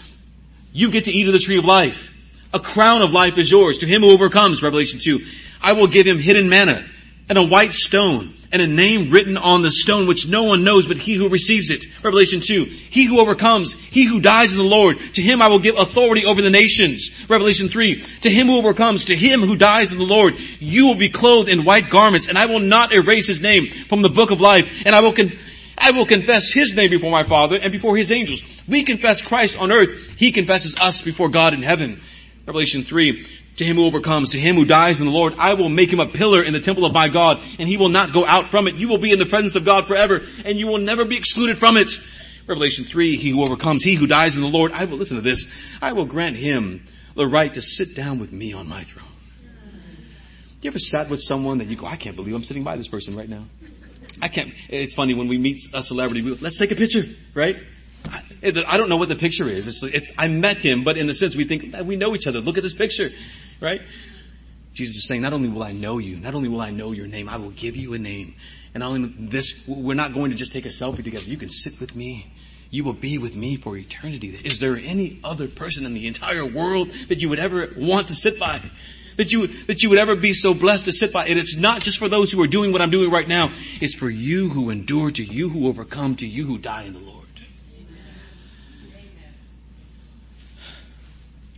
You 0.72 0.90
get 0.90 1.06
to 1.06 1.12
eat 1.12 1.26
of 1.26 1.32
the 1.32 1.38
tree 1.38 1.58
of 1.58 1.64
life. 1.64 2.12
A 2.52 2.60
crown 2.60 3.02
of 3.02 3.12
life 3.12 3.38
is 3.38 3.50
yours. 3.50 3.78
To 3.78 3.86
him 3.86 4.02
who 4.02 4.10
overcomes, 4.10 4.62
Revelation 4.62 5.00
2, 5.02 5.24
I 5.62 5.72
will 5.72 5.86
give 5.86 6.06
him 6.06 6.18
hidden 6.18 6.48
manna 6.48 6.88
and 7.28 7.38
a 7.38 7.46
white 7.46 7.72
stone 7.72 8.34
and 8.50 8.62
a 8.62 8.66
name 8.66 9.10
written 9.10 9.36
on 9.36 9.62
the 9.62 9.70
stone 9.70 10.06
which 10.06 10.26
no 10.26 10.44
one 10.44 10.64
knows 10.64 10.88
but 10.88 10.96
he 10.96 11.14
who 11.14 11.28
receives 11.28 11.70
it. 11.70 11.84
Revelation 12.02 12.40
2. 12.40 12.64
He 12.64 13.04
who 13.04 13.20
overcomes, 13.20 13.74
he 13.74 14.04
who 14.04 14.20
dies 14.20 14.52
in 14.52 14.58
the 14.58 14.64
Lord, 14.64 14.98
to 15.14 15.22
him 15.22 15.42
I 15.42 15.48
will 15.48 15.58
give 15.58 15.78
authority 15.78 16.24
over 16.24 16.40
the 16.40 16.50
nations. 16.50 17.10
Revelation 17.28 17.68
3. 17.68 18.02
To 18.22 18.30
him 18.30 18.46
who 18.46 18.58
overcomes, 18.58 19.04
to 19.06 19.16
him 19.16 19.40
who 19.40 19.56
dies 19.56 19.92
in 19.92 19.98
the 19.98 20.04
Lord, 20.04 20.34
you 20.58 20.86
will 20.86 20.94
be 20.94 21.10
clothed 21.10 21.48
in 21.48 21.64
white 21.64 21.90
garments 21.90 22.28
and 22.28 22.38
I 22.38 22.46
will 22.46 22.60
not 22.60 22.92
erase 22.92 23.26
his 23.26 23.40
name 23.40 23.66
from 23.88 24.02
the 24.02 24.08
book 24.08 24.30
of 24.30 24.40
life 24.40 24.68
and 24.86 24.94
I 24.94 25.00
will 25.00 25.12
con- 25.12 25.32
I 25.80 25.92
will 25.92 26.06
confess 26.06 26.50
his 26.50 26.74
name 26.74 26.90
before 26.90 27.12
my 27.12 27.22
Father 27.22 27.56
and 27.56 27.70
before 27.70 27.96
his 27.96 28.10
angels. 28.10 28.42
We 28.66 28.82
confess 28.82 29.22
Christ 29.22 29.60
on 29.60 29.70
earth. 29.70 30.14
He 30.16 30.32
confesses 30.32 30.74
us 30.80 31.02
before 31.02 31.28
God 31.28 31.54
in 31.54 31.62
heaven. 31.62 32.00
Revelation 32.46 32.82
3 32.82 33.26
to 33.58 33.64
him 33.64 33.76
who 33.76 33.86
overcomes, 33.86 34.30
to 34.30 34.40
him 34.40 34.56
who 34.56 34.64
dies 34.64 35.00
in 35.00 35.06
the 35.06 35.12
Lord, 35.12 35.34
I 35.38 35.54
will 35.54 35.68
make 35.68 35.92
him 35.92 36.00
a 36.00 36.06
pillar 36.06 36.42
in 36.42 36.52
the 36.52 36.60
temple 36.60 36.84
of 36.84 36.92
my 36.92 37.08
God, 37.08 37.40
and 37.58 37.68
he 37.68 37.76
will 37.76 37.88
not 37.88 38.12
go 38.12 38.24
out 38.24 38.48
from 38.48 38.66
it. 38.66 38.76
You 38.76 38.88
will 38.88 38.98
be 38.98 39.12
in 39.12 39.18
the 39.18 39.26
presence 39.26 39.56
of 39.56 39.64
God 39.64 39.86
forever, 39.86 40.22
and 40.44 40.58
you 40.58 40.66
will 40.66 40.78
never 40.78 41.04
be 41.04 41.16
excluded 41.16 41.58
from 41.58 41.76
it. 41.76 41.92
Revelation 42.46 42.84
3, 42.84 43.16
he 43.16 43.30
who 43.30 43.44
overcomes, 43.44 43.84
he 43.84 43.94
who 43.94 44.06
dies 44.06 44.34
in 44.34 44.42
the 44.42 44.48
Lord, 44.48 44.72
I 44.72 44.86
will, 44.86 44.96
listen 44.96 45.16
to 45.16 45.22
this, 45.22 45.46
I 45.82 45.92
will 45.92 46.06
grant 46.06 46.36
him 46.36 46.84
the 47.14 47.26
right 47.26 47.52
to 47.52 47.60
sit 47.60 47.94
down 47.94 48.18
with 48.18 48.32
me 48.32 48.52
on 48.52 48.68
my 48.68 48.84
throne. 48.84 49.04
You 50.62 50.70
ever 50.70 50.78
sat 50.78 51.08
with 51.08 51.20
someone 51.20 51.58
that 51.58 51.68
you 51.68 51.76
go, 51.76 51.86
I 51.86 51.96
can't 51.96 52.16
believe 52.16 52.34
I'm 52.34 52.42
sitting 52.44 52.64
by 52.64 52.76
this 52.76 52.88
person 52.88 53.14
right 53.14 53.28
now? 53.28 53.44
I 54.20 54.28
can't, 54.28 54.52
it's 54.68 54.94
funny 54.94 55.14
when 55.14 55.28
we 55.28 55.38
meet 55.38 55.60
a 55.74 55.82
celebrity, 55.82 56.22
we 56.22 56.34
go, 56.34 56.38
let's 56.40 56.58
take 56.58 56.72
a 56.72 56.74
picture, 56.74 57.04
right? 57.34 57.56
I 58.42 58.76
don't 58.76 58.88
know 58.88 58.96
what 58.96 59.08
the 59.08 59.16
picture 59.16 59.48
is. 59.48 59.68
It's, 59.68 59.82
it's, 59.82 60.12
I 60.16 60.28
met 60.28 60.56
him, 60.56 60.84
but 60.84 60.96
in 60.96 61.08
a 61.10 61.14
sense 61.14 61.36
we 61.36 61.44
think, 61.44 61.74
we 61.84 61.96
know 61.96 62.14
each 62.14 62.26
other. 62.26 62.40
Look 62.40 62.56
at 62.56 62.62
this 62.62 62.74
picture, 62.74 63.10
right? 63.60 63.82
Jesus 64.72 64.96
is 64.96 65.06
saying, 65.06 65.22
not 65.22 65.32
only 65.32 65.48
will 65.48 65.62
I 65.62 65.72
know 65.72 65.98
you, 65.98 66.16
not 66.16 66.34
only 66.34 66.48
will 66.48 66.60
I 66.60 66.70
know 66.70 66.92
your 66.92 67.06
name, 67.06 67.28
I 67.28 67.36
will 67.36 67.50
give 67.50 67.76
you 67.76 67.94
a 67.94 67.98
name. 67.98 68.34
And 68.74 68.82
not 68.82 68.90
only 68.90 69.12
this, 69.18 69.66
we're 69.66 69.94
not 69.94 70.12
going 70.12 70.30
to 70.30 70.36
just 70.36 70.52
take 70.52 70.66
a 70.66 70.68
selfie 70.68 71.02
together. 71.02 71.24
You 71.24 71.36
can 71.36 71.48
sit 71.48 71.80
with 71.80 71.96
me. 71.96 72.32
You 72.70 72.84
will 72.84 72.92
be 72.92 73.18
with 73.18 73.34
me 73.34 73.56
for 73.56 73.76
eternity. 73.76 74.40
Is 74.44 74.60
there 74.60 74.76
any 74.76 75.20
other 75.24 75.48
person 75.48 75.86
in 75.86 75.94
the 75.94 76.06
entire 76.06 76.44
world 76.44 76.90
that 77.08 77.20
you 77.20 77.28
would 77.30 77.38
ever 77.38 77.72
want 77.76 78.08
to 78.08 78.12
sit 78.12 78.38
by? 78.38 78.60
That 79.16 79.32
you, 79.32 79.48
that 79.64 79.82
you 79.82 79.88
would 79.88 79.98
ever 79.98 80.14
be 80.14 80.32
so 80.32 80.54
blessed 80.54 80.84
to 80.84 80.92
sit 80.92 81.12
by? 81.12 81.26
And 81.26 81.40
it's 81.40 81.56
not 81.56 81.80
just 81.80 81.98
for 81.98 82.08
those 82.08 82.30
who 82.30 82.40
are 82.42 82.46
doing 82.46 82.70
what 82.70 82.80
I'm 82.80 82.90
doing 82.90 83.10
right 83.10 83.26
now. 83.26 83.50
It's 83.80 83.94
for 83.94 84.08
you 84.08 84.50
who 84.50 84.70
endure, 84.70 85.10
to 85.10 85.24
you 85.24 85.48
who 85.48 85.66
overcome, 85.66 86.14
to 86.16 86.26
you 86.26 86.46
who 86.46 86.58
die 86.58 86.82
in 86.82 86.92
the 86.92 87.00
Lord. 87.00 87.17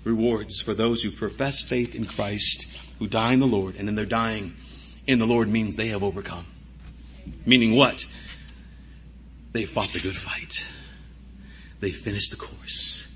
Rewards 0.05 0.61
for 0.61 0.75
those 0.75 1.03
who 1.03 1.11
profess 1.11 1.63
faith 1.63 1.95
in 1.95 2.07
Christ, 2.07 2.67
who 2.99 3.07
die 3.07 3.33
in 3.33 3.41
the 3.41 3.47
Lord, 3.47 3.77
and 3.77 3.89
in 3.89 3.95
their 3.95 4.07
dying 4.07 4.55
in 5.07 5.19
the 5.19 5.27
Lord 5.27 5.49
means 5.49 5.77
they 5.77 5.89
have 5.89 6.03
overcome. 6.03 6.47
Meaning 7.45 7.75
what? 7.75 8.07
They 9.53 9.65
fought 9.65 9.93
the 9.93 10.01
good 10.01 10.17
fight. 10.17 10.65
They 11.81 11.91
finished 11.91 12.31
the 12.31 12.37
course. 12.37 13.07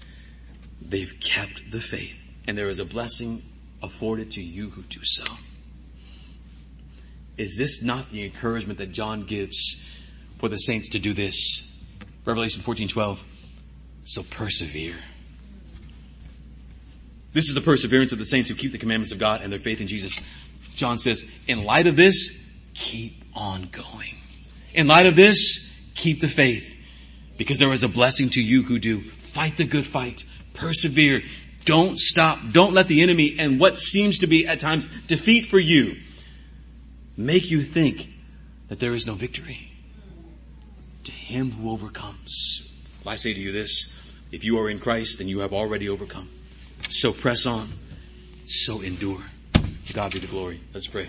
They've 0.80 1.14
kept 1.20 1.70
the 1.70 1.80
faith. 1.80 2.20
And 2.46 2.58
there 2.58 2.68
is 2.68 2.78
a 2.78 2.84
blessing 2.84 3.42
afforded 3.82 4.30
to 4.32 4.42
you 4.42 4.70
who 4.70 4.82
do 4.82 5.00
so. 5.02 5.24
Is 7.36 7.56
this 7.56 7.82
not 7.82 8.10
the 8.10 8.24
encouragement 8.24 8.78
that 8.78 8.92
John 8.92 9.22
gives 9.22 9.88
for 10.38 10.48
the 10.48 10.56
saints 10.56 10.90
to 10.90 10.98
do 10.98 11.12
this? 11.12 11.72
Revelation 12.24 12.62
14, 12.62 12.88
12. 12.88 13.22
So 14.04 14.22
persevere. 14.22 14.96
This 17.34 17.48
is 17.48 17.54
the 17.54 17.60
perseverance 17.60 18.12
of 18.12 18.18
the 18.18 18.24
saints 18.24 18.48
who 18.48 18.54
keep 18.54 18.72
the 18.72 18.78
commandments 18.78 19.12
of 19.12 19.18
God 19.18 19.42
and 19.42 19.52
their 19.52 19.58
faith 19.58 19.80
in 19.80 19.88
Jesus. 19.88 20.18
John 20.76 20.98
says, 20.98 21.24
in 21.46 21.64
light 21.64 21.86
of 21.86 21.96
this, 21.96 22.42
keep 22.74 23.22
on 23.34 23.68
going. 23.70 24.14
In 24.72 24.86
light 24.86 25.06
of 25.06 25.16
this, 25.16 25.70
keep 25.94 26.20
the 26.20 26.28
faith. 26.28 26.70
Because 27.36 27.58
there 27.58 27.72
is 27.72 27.82
a 27.82 27.88
blessing 27.88 28.30
to 28.30 28.40
you 28.40 28.62
who 28.62 28.78
do. 28.78 29.10
Fight 29.10 29.56
the 29.56 29.64
good 29.64 29.84
fight. 29.84 30.24
Persevere. 30.54 31.22
Don't 31.64 31.98
stop. 31.98 32.38
Don't 32.52 32.72
let 32.72 32.86
the 32.86 33.02
enemy 33.02 33.36
and 33.38 33.58
what 33.58 33.78
seems 33.78 34.20
to 34.20 34.28
be 34.28 34.46
at 34.46 34.60
times 34.60 34.86
defeat 35.08 35.46
for 35.46 35.58
you 35.58 35.96
make 37.16 37.50
you 37.50 37.62
think 37.62 38.10
that 38.68 38.78
there 38.78 38.94
is 38.94 39.06
no 39.06 39.14
victory. 39.14 39.72
To 41.04 41.12
him 41.12 41.50
who 41.50 41.70
overcomes. 41.70 42.72
I 43.06 43.16
say 43.16 43.34
to 43.34 43.40
you 43.40 43.52
this, 43.52 43.92
if 44.32 44.44
you 44.44 44.58
are 44.60 44.70
in 44.70 44.78
Christ, 44.78 45.18
then 45.18 45.28
you 45.28 45.40
have 45.40 45.52
already 45.52 45.88
overcome. 45.88 46.30
So 46.88 47.12
press 47.12 47.46
on. 47.46 47.68
So 48.46 48.80
endure. 48.80 49.22
To 49.86 49.92
God 49.92 50.12
be 50.12 50.18
the 50.18 50.26
glory. 50.26 50.60
Let's 50.72 50.86
pray. 50.86 51.08